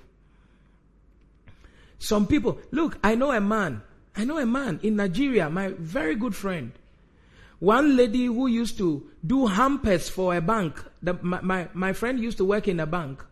Some 1.99 2.27
people, 2.27 2.59
look, 2.71 2.97
I 3.03 3.15
know 3.15 3.31
a 3.31 3.41
man, 3.41 3.81
I 4.15 4.25
know 4.25 4.37
a 4.37 4.45
man 4.45 4.79
in 4.83 4.97
Nigeria, 4.97 5.49
my 5.49 5.69
very 5.69 6.15
good 6.15 6.35
friend. 6.35 6.71
One 7.59 7.95
lady 7.95 8.25
who 8.25 8.47
used 8.47 8.77
to 8.79 9.09
do 9.25 9.47
hampers 9.47 10.09
for 10.09 10.35
a 10.35 10.41
bank, 10.41 10.83
the, 11.01 11.13
my, 11.21 11.39
my, 11.41 11.67
my 11.73 11.93
friend 11.93 12.19
used 12.19 12.37
to 12.37 12.45
work 12.45 12.67
in 12.67 12.79
a 12.79 12.85
bank, 12.85 13.23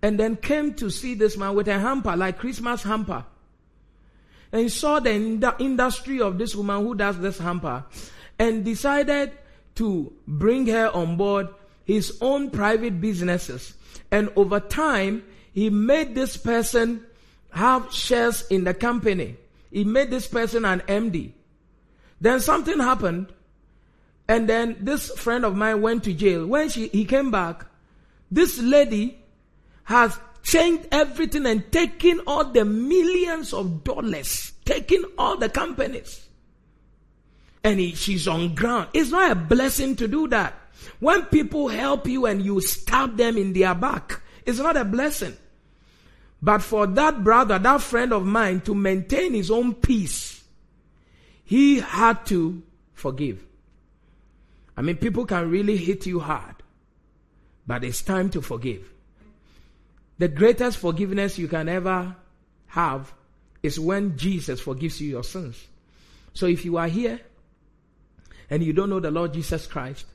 and 0.00 0.18
then 0.18 0.36
came 0.36 0.74
to 0.74 0.90
see 0.90 1.14
this 1.14 1.36
man 1.36 1.54
with 1.54 1.68
a 1.68 1.78
hamper, 1.78 2.16
like 2.16 2.38
Christmas 2.38 2.82
hamper 2.82 3.24
and 4.52 4.70
saw 4.70 5.00
the 5.00 5.54
industry 5.58 6.20
of 6.20 6.38
this 6.38 6.54
woman 6.54 6.84
who 6.84 6.94
does 6.94 7.18
this 7.18 7.38
hamper 7.38 7.84
and 8.38 8.64
decided 8.64 9.32
to 9.74 10.12
bring 10.28 10.66
her 10.66 10.88
on 10.90 11.16
board 11.16 11.48
his 11.84 12.18
own 12.20 12.50
private 12.50 13.00
businesses. 13.00 13.74
And 14.10 14.30
over 14.36 14.60
time, 14.60 15.24
he 15.52 15.70
made 15.70 16.14
this 16.14 16.36
person 16.36 17.04
have 17.50 17.92
shares 17.92 18.46
in 18.48 18.64
the 18.64 18.74
company. 18.74 19.36
He 19.70 19.84
made 19.84 20.10
this 20.10 20.26
person 20.26 20.64
an 20.64 20.80
MD. 20.80 21.32
Then 22.20 22.40
something 22.40 22.78
happened, 22.78 23.32
and 24.28 24.48
then 24.48 24.76
this 24.80 25.10
friend 25.10 25.44
of 25.44 25.56
mine 25.56 25.82
went 25.82 26.04
to 26.04 26.14
jail. 26.14 26.46
When 26.46 26.68
she, 26.68 26.88
he 26.88 27.04
came 27.04 27.30
back, 27.30 27.66
this 28.30 28.58
lady 28.58 29.18
has 29.84 30.18
changed 30.42 30.88
everything 30.92 31.46
and 31.46 31.70
taken 31.72 32.20
all 32.26 32.44
the 32.44 32.64
millions 32.64 33.52
of 33.52 33.84
dollars, 33.84 34.52
taking 34.64 35.04
all 35.18 35.36
the 35.36 35.48
companies. 35.48 36.26
And 37.64 37.78
he, 37.78 37.94
she's 37.94 38.26
on 38.26 38.54
ground. 38.54 38.88
It's 38.92 39.10
not 39.10 39.30
a 39.30 39.34
blessing 39.34 39.96
to 39.96 40.08
do 40.08 40.28
that. 40.28 40.54
When 40.98 41.22
people 41.26 41.68
help 41.68 42.06
you 42.06 42.26
and 42.26 42.42
you 42.42 42.60
stab 42.60 43.16
them 43.16 43.36
in 43.36 43.52
their 43.52 43.74
back, 43.74 44.20
it's 44.44 44.58
not 44.58 44.76
a 44.76 44.84
blessing. 44.84 45.36
But 46.42 46.60
for 46.60 46.88
that 46.88 47.22
brother, 47.22 47.58
that 47.58 47.80
friend 47.80 48.12
of 48.12 48.26
mine 48.26 48.62
to 48.62 48.74
maintain 48.74 49.32
his 49.32 49.50
own 49.50 49.74
peace, 49.74 50.42
he 51.44 51.78
had 51.78 52.26
to 52.26 52.62
forgive. 52.94 53.44
I 54.76 54.82
mean, 54.82 54.96
people 54.96 55.24
can 55.24 55.50
really 55.50 55.76
hit 55.76 56.04
you 56.06 56.18
hard, 56.18 56.56
but 57.66 57.84
it's 57.84 58.02
time 58.02 58.30
to 58.30 58.42
forgive. 58.42 58.90
The 60.18 60.28
greatest 60.28 60.78
forgiveness 60.78 61.38
you 61.38 61.46
can 61.46 61.68
ever 61.68 62.16
have 62.68 63.12
is 63.62 63.78
when 63.78 64.16
Jesus 64.16 64.60
forgives 64.60 65.00
you 65.00 65.10
your 65.10 65.24
sins. 65.24 65.64
So 66.34 66.46
if 66.46 66.64
you 66.64 66.76
are 66.78 66.88
here 66.88 67.20
and 68.50 68.62
you 68.62 68.72
don't 68.72 68.90
know 68.90 69.00
the 69.00 69.10
Lord 69.10 69.32
Jesus 69.32 69.66
Christ, 69.66 70.06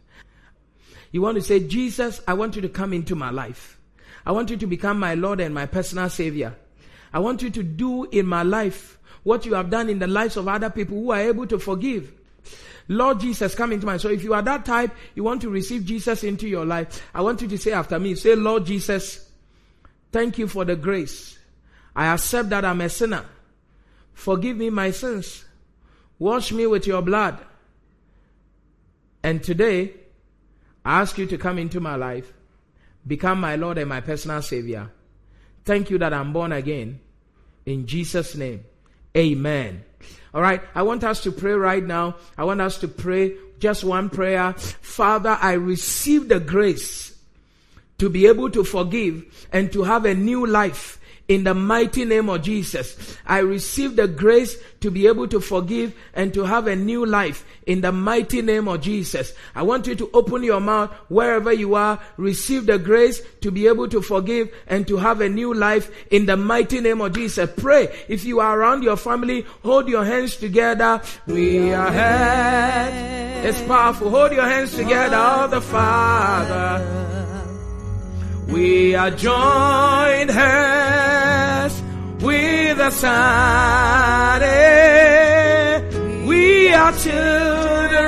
you 1.11 1.21
want 1.21 1.35
to 1.35 1.41
say, 1.41 1.65
Jesus, 1.65 2.19
I 2.27 2.33
want 2.33 2.55
you 2.55 2.61
to 2.63 2.69
come 2.69 2.91
into 2.91 3.15
my 3.15 3.29
life. 3.29 3.76
I 4.27 4.31
want 4.33 4.51
you 4.51 4.57
to 4.57 4.67
become 4.67 4.99
my 4.99 5.15
Lord 5.15 5.39
and 5.39 5.55
my 5.55 5.65
personal 5.65 6.09
Savior. 6.09 6.55
I 7.11 7.17
want 7.17 7.41
you 7.41 7.49
to 7.49 7.63
do 7.63 8.03
in 8.03 8.27
my 8.27 8.43
life 8.43 8.99
what 9.23 9.47
you 9.47 9.55
have 9.55 9.71
done 9.71 9.89
in 9.89 9.97
the 9.97 10.07
lives 10.07 10.37
of 10.37 10.47
other 10.47 10.69
people 10.69 10.97
who 10.97 11.11
are 11.11 11.21
able 11.21 11.47
to 11.47 11.57
forgive. 11.57 12.13
Lord 12.87 13.19
Jesus, 13.19 13.55
come 13.55 13.71
into 13.71 13.85
my. 13.85 13.93
Life. 13.93 14.01
So 14.01 14.09
if 14.09 14.23
you 14.23 14.35
are 14.35 14.43
that 14.43 14.65
type, 14.65 14.91
you 15.15 15.23
want 15.23 15.41
to 15.41 15.49
receive 15.49 15.83
Jesus 15.85 16.23
into 16.23 16.47
your 16.47 16.65
life. 16.65 17.03
I 17.15 17.21
want 17.21 17.41
you 17.41 17.47
to 17.47 17.57
say 17.57 17.71
after 17.71 17.97
me, 17.97 18.13
say, 18.13 18.35
Lord 18.35 18.65
Jesus, 18.65 19.27
Thank 20.11 20.37
you 20.37 20.47
for 20.47 20.65
the 20.65 20.75
grace. 20.75 21.37
I 21.95 22.07
accept 22.07 22.49
that 22.49 22.63
I'm 22.65 22.81
a 22.81 22.89
sinner. 22.89 23.25
Forgive 24.13 24.57
me 24.57 24.69
my 24.69 24.91
sins. 24.91 25.45
Wash 26.19 26.51
me 26.51 26.65
with 26.65 26.87
your 26.87 27.01
blood. 27.01 27.39
And 29.23 29.43
today, 29.43 29.93
I 30.85 31.01
ask 31.01 31.17
you 31.17 31.25
to 31.27 31.37
come 31.37 31.59
into 31.59 31.79
my 31.79 31.95
life, 31.95 32.31
become 33.07 33.39
my 33.39 33.55
Lord 33.55 33.77
and 33.77 33.89
my 33.89 34.01
personal 34.01 34.41
Savior. 34.41 34.91
Thank 35.65 35.89
you 35.89 35.97
that 35.99 36.13
I'm 36.13 36.33
born 36.33 36.51
again. 36.51 36.99
In 37.65 37.87
Jesus' 37.87 38.35
name, 38.35 38.63
amen. 39.15 39.83
All 40.33 40.41
right, 40.41 40.61
I 40.75 40.83
want 40.83 41.03
us 41.03 41.23
to 41.23 41.31
pray 41.31 41.53
right 41.53 41.83
now. 41.83 42.15
I 42.37 42.43
want 42.43 42.61
us 42.61 42.77
to 42.79 42.87
pray 42.87 43.35
just 43.59 43.83
one 43.83 44.09
prayer. 44.09 44.53
Father, 44.53 45.37
I 45.41 45.53
receive 45.53 46.29
the 46.29 46.39
grace 46.39 47.17
to 47.97 48.09
be 48.09 48.27
able 48.27 48.49
to 48.51 48.63
forgive 48.63 49.47
and 49.51 49.71
to 49.73 49.83
have 49.83 50.05
a 50.05 50.13
new 50.13 50.45
life 50.45 50.96
in 51.27 51.43
the 51.43 51.53
mighty 51.53 52.05
name 52.05 52.29
of 52.29 52.41
Jesus. 52.41 53.17
I 53.25 53.39
receive 53.39 53.95
the 53.95 54.07
grace 54.07 54.57
to 54.81 54.91
be 54.91 55.07
able 55.07 55.27
to 55.27 55.39
forgive 55.39 55.93
and 56.13 56.33
to 56.33 56.43
have 56.45 56.67
a 56.67 56.75
new 56.75 57.05
life 57.05 57.45
in 57.65 57.81
the 57.81 57.91
mighty 57.91 58.41
name 58.41 58.67
of 58.67 58.81
Jesus. 58.81 59.33
I 59.55 59.63
want 59.63 59.87
you 59.87 59.95
to 59.95 60.09
open 60.13 60.43
your 60.43 60.61
mouth 60.61 60.91
wherever 61.09 61.51
you 61.51 61.75
are, 61.75 61.99
receive 62.15 62.65
the 62.65 62.77
grace 62.77 63.21
to 63.41 63.51
be 63.51 63.67
able 63.67 63.89
to 63.89 64.01
forgive 64.01 64.53
and 64.67 64.87
to 64.87 64.97
have 64.97 65.21
a 65.21 65.29
new 65.29 65.53
life 65.53 65.91
in 66.11 66.25
the 66.25 66.37
mighty 66.37 66.79
name 66.79 67.01
of 67.01 67.13
Jesus. 67.13 67.49
Pray. 67.57 67.93
If 68.07 68.23
you 68.23 68.39
are 68.39 68.57
around 68.57 68.83
your 68.83 68.97
family, 68.97 69.45
hold 69.63 69.89
your 69.89 70.05
hands 70.05 70.37
together. 70.37 71.01
We 71.25 71.73
are 71.73 71.91
head. 71.91 73.45
It's 73.45 73.61
powerful. 73.63 74.09
Hold 74.09 74.31
your 74.31 74.45
hands 74.45 74.75
together. 74.75 75.17
Oh, 75.19 75.47
the 75.47 75.61
Father. 75.61 77.26
We 78.47 78.95
are 78.95 79.11
joined 79.11 80.29
hands 80.31 81.83
with 82.23 82.77
the 82.77 82.89
Son. 82.91 84.41
We 86.27 86.73
are 86.73 86.93
children 86.93 88.07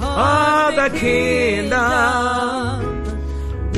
of 0.00 0.76
the 0.76 0.88
kingdom. 0.96 1.82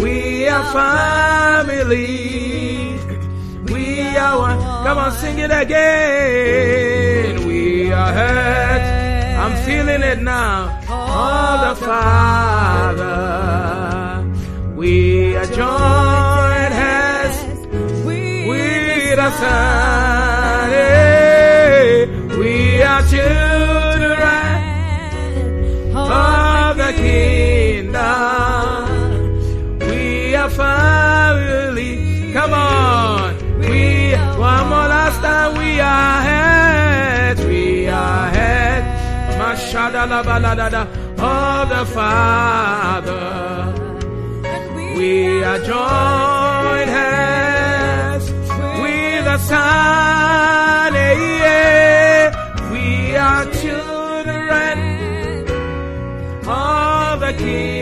We 0.03 0.47
are 0.49 0.65
family. 0.73 2.07
We 3.73 4.17
are 4.17 4.39
one. 4.39 4.59
Come 4.59 4.99
on, 4.99 5.13
sing 5.13 5.39
it 5.39 5.51
again. 5.51 7.47
We 7.47 7.91
are 7.93 8.13
heard. 8.13 8.83
I'm 9.39 9.57
feeling 9.65 10.03
it 10.03 10.21
now. 10.21 10.81
Oh, 10.91 11.75
the 11.75 11.75
Father. 11.87 13.48
Join 15.59 16.71
has 16.71 17.35
with 18.07 19.19
us. 19.19 19.41
Hey, 20.71 22.07
we 22.39 22.81
are 22.81 23.03
children 23.03 24.13
of 25.97 26.77
the 26.77 26.93
kingdom. 27.03 27.99
We 29.81 30.37
are 30.37 30.49
family. 30.49 32.33
Come 32.33 32.53
on. 32.55 33.59
We 33.59 34.13
one 34.39 34.69
more 34.69 34.89
last 34.95 35.21
time. 35.21 35.59
We 35.59 35.81
are 35.81 36.23
head. 36.23 37.39
We 37.49 37.89
are 37.89 38.29
head. 38.31 38.85
Mashallah, 39.41 40.23
balada 40.23 40.87
of 41.19 41.69
the 41.69 41.85
Father. 41.93 43.78
We 44.99 45.45
are 45.45 45.59
joined 45.59 46.91
hands 46.91 48.25
with 48.83 49.25
the 49.31 49.39
Son. 49.39 50.93
We 52.73 53.15
are 53.17 53.45
children 53.53 54.79
of 56.49 57.21
the 57.21 57.33
kingdom. 57.39 57.78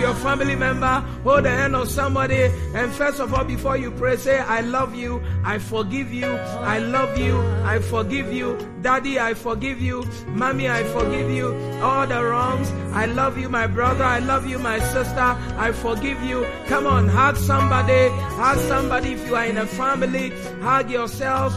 Your 0.00 0.14
family 0.14 0.56
member, 0.56 1.04
hold 1.22 1.44
the 1.44 1.50
hand 1.50 1.76
of 1.76 1.88
somebody, 1.88 2.50
and 2.74 2.92
first 2.92 3.20
of 3.20 3.34
all, 3.34 3.44
before 3.44 3.76
you 3.76 3.90
pray, 3.90 4.16
say, 4.16 4.38
I 4.38 4.60
love 4.62 4.94
you, 4.94 5.22
I 5.44 5.58
forgive 5.58 6.12
you, 6.12 6.26
I 6.26 6.78
love 6.78 7.18
you, 7.18 7.38
I 7.64 7.78
forgive 7.80 8.32
you, 8.32 8.56
Daddy, 8.82 9.20
I 9.20 9.34
forgive 9.34 9.80
you, 9.80 10.04
Mommy, 10.28 10.68
I 10.68 10.84
forgive 10.84 11.30
you, 11.30 11.54
all 11.82 12.06
the 12.06 12.24
wrongs, 12.24 12.70
I 12.92 13.06
love 13.06 13.38
you, 13.38 13.48
my 13.48 13.66
brother, 13.66 14.04
I 14.04 14.18
love 14.18 14.46
you, 14.46 14.58
my 14.58 14.78
sister, 14.78 15.20
I 15.20 15.72
forgive 15.72 16.22
you. 16.22 16.46
Come 16.66 16.86
on, 16.86 17.08
hug 17.08 17.36
somebody, 17.36 18.08
hug 18.36 18.58
somebody 18.58 19.12
if 19.12 19.26
you 19.26 19.36
are 19.36 19.44
in 19.44 19.58
a 19.58 19.66
family, 19.66 20.30
hug 20.60 20.90
yourself. 20.90 21.52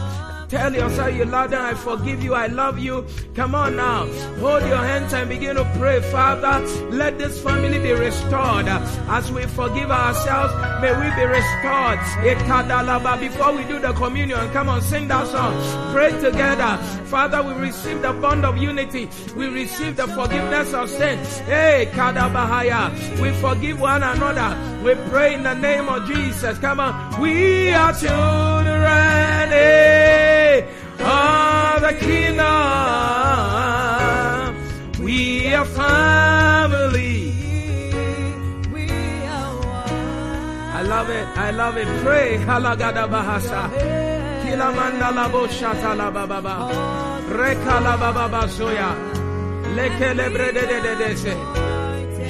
Tell 0.54 0.72
yourself 0.72 1.12
you 1.16 1.24
them. 1.24 1.52
I 1.52 1.74
forgive 1.74 2.22
you. 2.22 2.34
I 2.34 2.46
love 2.46 2.78
you. 2.78 3.04
Come 3.34 3.56
on 3.56 3.74
now. 3.74 4.06
Hold 4.38 4.62
your 4.62 4.76
hands 4.76 5.12
and 5.12 5.28
begin 5.28 5.56
to 5.56 5.64
pray. 5.76 6.00
Father, 6.12 6.64
let 6.90 7.18
this 7.18 7.42
family 7.42 7.80
be 7.80 7.90
restored. 7.90 8.68
As 8.68 9.32
we 9.32 9.42
forgive 9.46 9.90
ourselves, 9.90 10.54
may 10.80 10.94
we 10.94 11.10
be 11.16 11.24
restored. 11.26 11.98
Before 13.20 13.52
we 13.56 13.64
do 13.64 13.80
the 13.80 13.92
communion, 13.94 14.48
come 14.52 14.68
on, 14.68 14.80
sing 14.80 15.08
that 15.08 15.26
song. 15.26 15.92
Pray 15.92 16.12
together. 16.20 16.76
Father, 17.06 17.42
we 17.42 17.54
receive 17.54 18.00
the 18.00 18.12
bond 18.12 18.44
of 18.44 18.56
unity. 18.56 19.10
We 19.34 19.48
receive 19.48 19.96
the 19.96 20.06
forgiveness 20.06 20.72
of 20.72 20.88
sin. 20.88 21.18
Hey, 21.46 21.90
Kadabahaya. 21.92 23.20
We 23.20 23.32
forgive 23.40 23.80
one 23.80 24.04
another. 24.04 24.56
We 24.84 24.94
pray 25.10 25.34
in 25.34 25.42
the 25.42 25.54
name 25.54 25.88
of 25.88 26.06
Jesus. 26.06 26.58
Come 26.58 26.78
on. 26.78 27.20
We 27.20 27.72
are 27.72 27.92
children. 27.92 29.50
Hey 29.50 30.13
the 31.84 31.92
kingdom. 32.00 32.46
We 35.04 35.52
are 35.52 35.66
family. 35.66 37.18
We 38.72 38.86
are 39.36 39.54
one. 39.56 40.78
I 40.78 40.82
love 40.82 41.10
it. 41.10 41.26
I 41.46 41.50
love 41.50 41.76
it. 41.76 41.88
Pray. 42.02 42.38
Halagada 42.48 43.04
bahasa. 43.12 43.60
Kilamanda 44.42 45.08
labo 45.18 45.42
shata 45.56 45.92
la 46.00 46.08
baba. 46.10 46.54
Reka 47.38 47.76
la 47.86 47.94
baba 48.02 48.42
soya. 48.56 48.90
Leke 49.76 50.08
lebre 50.18 50.48
de 50.56 50.64
de 50.70 50.78
de 50.86 50.94
de 51.00 51.10
se. 51.22 51.34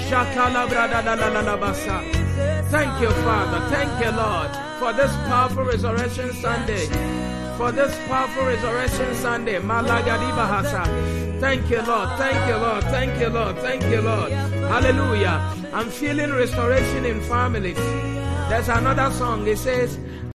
Shaka 0.08 0.44
la 0.54 0.62
brada 0.66 1.00
la 1.06 1.14
la 1.14 1.40
la 1.48 1.56
basa. 1.62 1.96
Thank 2.72 2.92
you, 3.02 3.10
Father. 3.24 3.60
Thank 3.74 3.92
you, 4.02 4.10
Lord, 4.22 4.50
for 4.80 4.90
this 4.98 5.12
powerful 5.28 5.64
Resurrection 5.64 6.28
Sunday 6.42 7.33
for 7.56 7.72
this 7.72 7.96
powerful 8.08 8.46
Resurrection 8.46 9.14
Sunday. 9.14 9.58
Thank 11.40 11.70
you, 11.70 11.82
Lord. 11.82 12.08
Thank 12.18 12.48
you, 12.48 12.56
Lord. 12.56 12.84
Thank 12.84 13.20
you, 13.20 13.28
Lord. 13.28 13.56
Thank 13.58 13.82
you, 13.84 14.00
Lord. 14.00 14.32
Hallelujah. 14.32 15.54
I'm 15.72 15.90
feeling 15.90 16.32
restoration 16.32 17.04
in 17.04 17.20
families. 17.22 17.76
There's 18.48 18.68
another 18.68 19.10
song. 19.14 19.46
It 19.46 19.58
says, 19.58 19.98